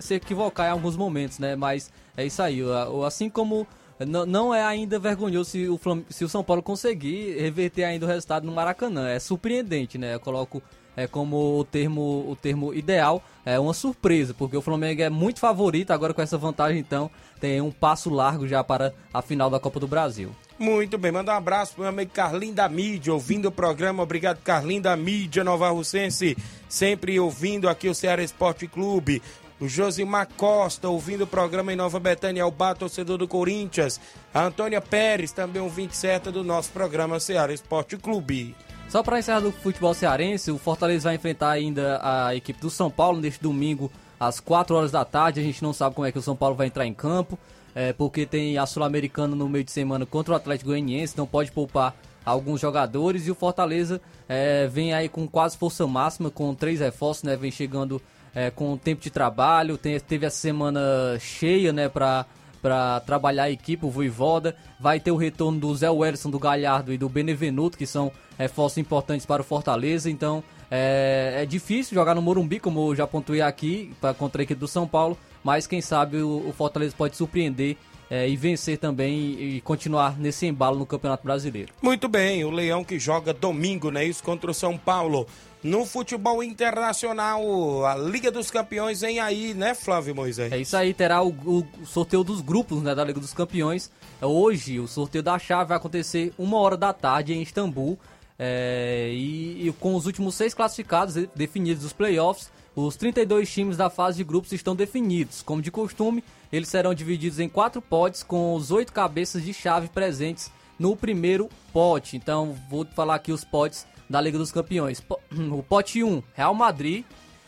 se 0.00 0.14
equivocar 0.14 0.66
em 0.66 0.70
alguns 0.70 0.96
momentos, 0.96 1.38
né? 1.38 1.54
Mas 1.54 1.90
é 2.16 2.26
isso 2.26 2.42
aí. 2.42 2.60
Assim 3.06 3.30
como 3.30 3.64
n- 4.00 4.26
não 4.26 4.52
é 4.52 4.62
ainda 4.64 4.98
vergonhoso 4.98 5.50
se 5.50 5.68
o, 5.68 5.78
Flam- 5.78 6.02
se 6.10 6.24
o 6.24 6.28
São 6.28 6.42
Paulo 6.42 6.62
conseguir 6.64 7.36
reverter 7.40 7.84
ainda 7.84 8.04
o 8.04 8.08
resultado 8.08 8.44
no 8.44 8.52
Maracanã. 8.52 9.08
É 9.08 9.20
surpreendente, 9.20 9.96
né? 9.98 10.14
Eu 10.14 10.20
coloco 10.20 10.60
é, 10.96 11.06
como 11.06 11.58
o 11.58 11.64
termo, 11.64 12.26
o 12.28 12.36
termo 12.36 12.74
ideal, 12.74 13.22
é 13.44 13.58
uma 13.58 13.74
surpresa, 13.74 14.34
porque 14.34 14.56
o 14.56 14.62
Flamengo 14.62 15.02
é 15.02 15.10
muito 15.10 15.40
favorito 15.40 15.90
agora 15.90 16.14
com 16.14 16.22
essa 16.22 16.38
vantagem, 16.38 16.78
então 16.78 17.10
tem 17.40 17.60
um 17.60 17.70
passo 17.70 18.08
largo 18.10 18.46
já 18.46 18.62
para 18.62 18.94
a 19.12 19.20
final 19.20 19.50
da 19.50 19.58
Copa 19.58 19.80
do 19.80 19.88
Brasil. 19.88 20.30
Muito 20.58 20.96
bem, 20.96 21.10
manda 21.10 21.32
um 21.32 21.36
abraço 21.36 21.72
pro 21.74 21.82
meu 21.82 21.90
amigo 21.90 22.12
Carlinho 22.12 22.54
da 22.54 22.68
Mídia, 22.68 23.12
ouvindo 23.12 23.48
o 23.48 23.52
programa. 23.52 24.02
Obrigado, 24.02 24.38
Carlinho 24.42 24.82
da 24.82 24.96
Mídia 24.96 25.42
Nova 25.42 25.68
Russense, 25.70 26.36
sempre 26.68 27.18
ouvindo 27.18 27.68
aqui 27.68 27.88
o 27.88 27.94
Ceará 27.94 28.22
Esporte 28.22 28.68
Clube. 28.68 29.20
O 29.62 29.68
Josimar 29.68 30.28
Costa, 30.36 30.88
ouvindo 30.88 31.22
o 31.22 31.26
programa 31.26 31.72
em 31.72 31.76
Nova 31.76 32.00
Betânia, 32.00 32.42
é 32.42 32.44
o 32.44 32.50
Bar, 32.50 32.74
torcedor 32.74 33.16
do 33.16 33.28
Corinthians. 33.28 34.00
A 34.34 34.42
Antônia 34.44 34.80
Pérez, 34.80 35.30
também 35.30 35.62
um 35.62 35.68
27 35.68 36.32
do 36.32 36.42
nosso 36.42 36.72
programa 36.72 37.20
Ceará 37.20 37.52
Esporte 37.52 37.96
Clube. 37.96 38.56
Só 38.92 39.02
para 39.02 39.18
encerrar 39.18 39.40
do 39.40 39.50
futebol 39.50 39.94
cearense, 39.94 40.50
o 40.50 40.58
Fortaleza 40.58 41.04
vai 41.08 41.14
enfrentar 41.14 41.48
ainda 41.50 41.98
a 42.02 42.36
equipe 42.36 42.60
do 42.60 42.68
São 42.68 42.90
Paulo 42.90 43.18
neste 43.18 43.42
domingo 43.42 43.90
às 44.20 44.38
4 44.38 44.76
horas 44.76 44.90
da 44.92 45.02
tarde. 45.02 45.40
A 45.40 45.42
gente 45.42 45.62
não 45.62 45.72
sabe 45.72 45.94
como 45.94 46.06
é 46.06 46.12
que 46.12 46.18
o 46.18 46.22
São 46.22 46.36
Paulo 46.36 46.54
vai 46.54 46.66
entrar 46.66 46.84
em 46.86 46.92
campo, 46.92 47.38
é, 47.74 47.94
porque 47.94 48.26
tem 48.26 48.58
a 48.58 48.66
Sul-Americana 48.66 49.34
no 49.34 49.48
meio 49.48 49.64
de 49.64 49.72
semana 49.72 50.04
contra 50.04 50.34
o 50.34 50.36
Atlético 50.36 50.68
Goianiense, 50.68 51.16
não 51.16 51.26
pode 51.26 51.50
poupar 51.52 51.96
alguns 52.22 52.60
jogadores. 52.60 53.26
E 53.26 53.30
o 53.30 53.34
Fortaleza 53.34 53.98
é, 54.28 54.66
vem 54.66 54.92
aí 54.92 55.08
com 55.08 55.26
quase 55.26 55.56
força 55.56 55.86
máxima, 55.86 56.30
com 56.30 56.54
três 56.54 56.80
reforços, 56.80 57.24
né? 57.24 57.34
Vem 57.34 57.50
chegando 57.50 57.98
é, 58.34 58.50
com 58.50 58.76
tempo 58.76 59.00
de 59.00 59.08
trabalho, 59.08 59.78
tem- 59.78 59.98
teve 60.00 60.26
a 60.26 60.30
semana 60.30 61.18
cheia, 61.18 61.72
né, 61.72 61.88
para 61.88 62.26
para 62.62 63.00
trabalhar 63.00 63.44
a 63.44 63.50
equipe, 63.50 63.84
o 63.84 63.90
Voivoda. 63.90 64.56
Vai 64.78 65.00
ter 65.00 65.10
o 65.10 65.16
retorno 65.16 65.58
do 65.58 65.74
Zé 65.74 65.90
Wellison, 65.90 66.30
do 66.30 66.38
Galhardo 66.38 66.92
e 66.92 66.96
do 66.96 67.08
Benevenuto, 67.08 67.76
que 67.76 67.86
são 67.86 68.12
reforços 68.38 68.78
importantes 68.78 69.26
para 69.26 69.42
o 69.42 69.44
Fortaleza. 69.44 70.08
Então 70.08 70.42
é, 70.70 71.40
é 71.42 71.44
difícil 71.44 71.94
jogar 71.94 72.14
no 72.14 72.22
Morumbi, 72.22 72.60
como 72.60 72.90
eu 72.90 72.94
já 72.94 73.06
pontuei 73.06 73.42
aqui, 73.42 73.92
pra, 74.00 74.14
contra 74.14 74.40
a 74.40 74.44
equipe 74.44 74.58
do 74.58 74.68
São 74.68 74.86
Paulo. 74.86 75.18
Mas 75.42 75.66
quem 75.66 75.82
sabe 75.82 76.18
o, 76.18 76.48
o 76.48 76.52
Fortaleza 76.52 76.94
pode 76.96 77.16
surpreender 77.16 77.76
é, 78.08 78.28
e 78.28 78.36
vencer 78.36 78.78
também 78.78 79.14
e, 79.14 79.56
e 79.56 79.60
continuar 79.62 80.18
nesse 80.18 80.46
embalo 80.46 80.78
no 80.78 80.86
Campeonato 80.86 81.24
Brasileiro. 81.24 81.72
Muito 81.82 82.08
bem, 82.08 82.44
o 82.44 82.50
Leão 82.50 82.84
que 82.84 82.98
joga 82.98 83.32
domingo, 83.32 83.90
né? 83.90 84.04
Isso 84.04 84.22
contra 84.22 84.50
o 84.50 84.54
São 84.54 84.76
Paulo. 84.76 85.26
No 85.62 85.86
futebol 85.86 86.42
internacional, 86.42 87.86
a 87.86 87.94
Liga 87.96 88.32
dos 88.32 88.50
Campeões 88.50 89.00
vem 89.00 89.20
aí, 89.20 89.54
né, 89.54 89.74
Flávio 89.74 90.12
Moisés? 90.14 90.50
É 90.52 90.58
isso 90.58 90.76
aí, 90.76 90.92
terá 90.92 91.22
o, 91.22 91.28
o 91.28 91.86
sorteio 91.86 92.24
dos 92.24 92.40
grupos 92.40 92.82
né, 92.82 92.94
da 92.94 93.04
Liga 93.04 93.20
dos 93.20 93.32
Campeões. 93.32 93.88
É, 94.20 94.26
Hoje, 94.26 94.80
o 94.80 94.88
sorteio 94.88 95.22
da 95.22 95.38
chave 95.38 95.68
vai 95.68 95.76
acontecer 95.76 96.32
uma 96.36 96.58
hora 96.58 96.76
da 96.76 96.92
tarde 96.92 97.32
em 97.32 97.42
Istambul. 97.42 97.96
É, 98.38 99.10
e, 99.12 99.68
e 99.68 99.72
com 99.78 99.94
os 99.94 100.04
últimos 100.06 100.34
seis 100.34 100.52
classificados 100.52 101.14
de- 101.14 101.30
definidos 101.36 101.84
dos 101.84 101.92
playoffs, 101.92 102.50
os 102.74 102.96
32 102.96 103.48
times 103.48 103.76
da 103.76 103.88
fase 103.88 104.16
de 104.16 104.24
grupos 104.24 104.50
estão 104.52 104.74
definidos. 104.74 105.42
Como 105.42 105.62
de 105.62 105.70
costume, 105.70 106.24
eles 106.52 106.68
serão 106.68 106.92
divididos 106.92 107.38
em 107.38 107.48
quatro 107.48 107.80
potes 107.80 108.24
com 108.24 108.54
os 108.54 108.72
oito 108.72 108.92
cabeças 108.92 109.44
de 109.44 109.54
chave 109.54 109.86
presentes 109.88 110.50
no 110.76 110.96
primeiro 110.96 111.48
pote. 111.72 112.16
Então, 112.16 112.56
vou 112.68 112.84
falar 112.96 113.14
aqui 113.14 113.30
os 113.30 113.44
potes 113.44 113.86
da 114.12 114.20
Liga 114.20 114.38
dos 114.38 114.52
Campeões. 114.52 115.02
O 115.50 115.62
pote 115.62 116.04
1, 116.04 116.22
Real 116.34 116.54
Madrid, 116.54 117.04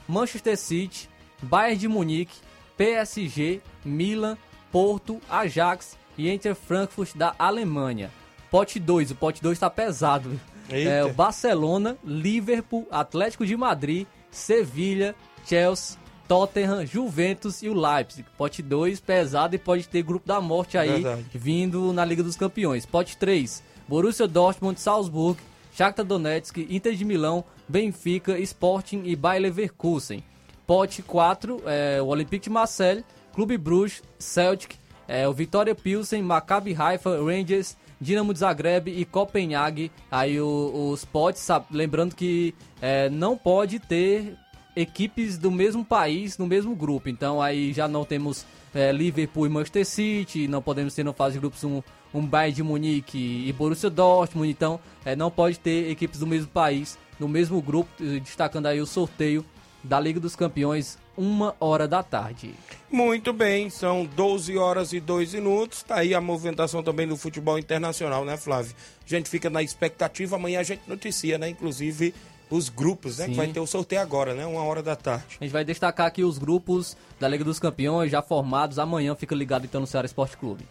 Manchester 0.09 0.57
City, 0.57 1.09
Bayern 1.43 1.77
de 1.77 1.87
Munique, 1.87 2.35
PSG, 2.77 3.61
Milan, 3.85 4.37
Porto, 4.73 5.21
Ajax 5.29 5.97
e 6.17 6.31
Inter 6.31 6.55
Frankfurt 6.55 7.15
da 7.15 7.35
Alemanha. 7.39 8.11
Pote 8.51 8.81
2, 8.81 9.11
o 9.11 9.15
pote 9.15 9.43
2 9.43 9.59
tá 9.59 9.69
pesado. 9.69 10.41
Eita. 10.71 10.91
É 10.91 11.05
o 11.05 11.13
Barcelona, 11.13 11.99
Liverpool, 12.03 12.89
Atlético 12.91 13.45
de 13.45 13.55
Madrid, 13.57 14.07
Sevilha, 14.31 15.15
Chelsea, 15.45 15.99
Tottenham, 16.27 16.87
Juventus 16.87 17.63
e 17.63 17.69
o 17.69 17.75
Leipzig. 17.75 18.27
Pote 18.39 18.63
2, 18.63 19.01
pesado 19.01 19.55
e 19.55 19.59
pode 19.59 19.87
ter 19.87 20.03
grupo 20.03 20.27
da 20.27 20.41
morte 20.41 20.79
aí 20.79 21.03
Verdade. 21.03 21.27
vindo 21.35 21.93
na 21.93 22.05
Liga 22.05 22.23
dos 22.23 22.37
Campeões. 22.37 22.87
Pote 22.87 23.19
3, 23.19 23.63
Borussia 23.87 24.27
Dortmund, 24.27 24.81
Salzburg, 24.81 25.39
Shakhtar 25.77 26.05
Donetsk, 26.05 26.59
Inter 26.71 26.95
de 26.95 27.05
Milão, 27.05 27.45
Benfica, 27.69 28.39
Sporting 28.39 29.03
e 29.05 29.17
Bayer 29.17 29.43
Leverkusen. 29.43 30.23
Pote 30.67 31.03
4, 31.03 31.63
é, 31.67 32.01
o 32.01 32.07
Olympique 32.07 32.45
de 32.45 32.51
Marseille, 32.51 33.05
Clube 33.35 33.59
Bruges, 33.59 34.03
Celtic, 34.19 34.77
é, 35.07 35.29
o 35.29 35.33
Vitória 35.33 35.75
Pilsen, 35.75 36.23
Maccabi 36.23 36.75
Haifa, 36.79 37.19
Rangers, 37.23 37.77
Dinamo 38.01 38.33
de 38.33 38.41
Zagreb 38.41 38.89
e 38.89 39.05
Copenhague. 39.05 39.91
Aí 40.11 40.41
o- 40.41 40.91
os 40.93 41.05
potes, 41.05 41.47
lembrando 41.71 42.15
que 42.15 42.55
é, 42.81 43.09
não 43.11 43.37
pode 43.37 43.79
ter 43.79 44.37
equipes 44.77 45.39
do 45.39 45.51
mesmo 45.51 45.85
país 45.85 46.37
no 46.39 46.47
mesmo 46.47 46.75
grupo. 46.75 47.09
Então 47.09 47.41
aí 47.41 47.73
já 47.73 47.87
não 47.89 48.05
temos 48.05 48.45
é, 48.75 48.91
Liverpool 48.91 49.47
e 49.47 49.49
Manchester 49.49 49.87
City, 49.87 50.49
não 50.49 50.61
podemos 50.61 50.95
ter 50.95 51.05
na 51.05 51.13
fase 51.13 51.35
de 51.35 51.39
grupos 51.41 51.63
um, 51.63 51.81
um 52.15 52.25
Bayern 52.25 52.55
de 52.55 52.63
Munique 52.63 53.45
e 53.47 53.53
Borussia 53.53 53.91
Dortmund. 53.91 54.49
Então 54.49 54.81
é, 55.05 55.17
não 55.17 55.31
pode 55.31 55.59
ter 55.59 55.91
equipes 55.91 56.21
do 56.21 56.27
mesmo 56.27 56.49
país 56.49 56.97
no 57.19 57.29
mesmo 57.29 57.61
grupo, 57.61 57.91
eh, 58.01 58.21
destacando 58.21 58.67
aí 58.67 58.81
o 58.81 58.87
sorteio 58.87 59.45
da 59.83 60.01
Liga 60.01 60.19
dos 60.19 60.35
Campeões, 60.35 60.99
uma 61.17 61.55
hora 61.61 61.87
da 61.87 62.03
tarde. 62.03 62.55
Muito 62.91 63.33
bem, 63.33 63.69
são 63.69 64.05
12 64.05 64.57
horas 64.57 64.93
e 64.93 65.01
2 65.01 65.35
minutos. 65.35 65.83
Tá 65.83 65.97
aí 65.97 66.15
a 66.15 66.21
movimentação 66.21 66.83
também 66.83 67.07
do 67.07 67.17
futebol 67.17 67.59
internacional, 67.59 68.25
né, 68.25 68.37
Flávio? 68.37 68.75
A 69.05 69.09
gente 69.09 69.29
fica 69.29 69.51
na 69.51 69.63
expectativa, 69.63 70.37
amanhã 70.37 70.61
a 70.61 70.63
gente 70.63 70.83
noticia, 70.89 71.39
né? 71.39 71.49
Inclusive 71.49 72.15
os 72.51 72.69
grupos, 72.69 73.19
né? 73.19 73.27
Que 73.27 73.33
Sim. 73.33 73.37
vai 73.37 73.49
ter 73.49 73.61
o 73.61 73.67
sorteio 73.67 74.01
agora, 74.01 74.35
né? 74.35 74.47
Uma 74.47 74.63
hora 74.63 74.83
da 74.83 74.97
tarde. 74.97 75.37
A 75.41 75.45
gente 75.45 75.53
vai 75.53 75.65
destacar 75.65 76.07
aqui 76.07 76.25
os 76.25 76.39
grupos 76.39 76.97
da 77.21 77.29
Liga 77.29 77.45
dos 77.45 77.59
Campeões 77.59 78.11
já 78.11 78.23
formados. 78.23 78.79
Amanhã 78.79 79.15
fica 79.15 79.35
ligado 79.35 79.65
então 79.65 79.81
no 79.81 79.87
Ceará 79.87 80.07
Esporte 80.07 80.37
Clube. 80.37 80.65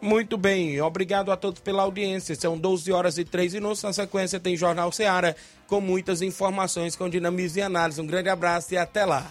Muito 0.00 0.36
bem, 0.36 0.80
obrigado 0.80 1.32
a 1.32 1.36
todos 1.36 1.60
pela 1.60 1.82
audiência. 1.82 2.34
São 2.34 2.56
12 2.56 2.92
horas 2.92 3.18
e 3.18 3.24
3 3.24 3.54
minutos. 3.54 3.82
Na 3.82 3.92
sequência 3.92 4.38
tem 4.38 4.56
Jornal 4.56 4.92
Seara 4.92 5.34
com 5.66 5.80
muitas 5.80 6.22
informações 6.22 6.94
com 6.94 7.08
dinamismo 7.08 7.58
e 7.58 7.62
análise. 7.62 8.00
Um 8.00 8.06
grande 8.06 8.28
abraço 8.28 8.74
e 8.74 8.76
até 8.76 9.04
lá. 9.04 9.30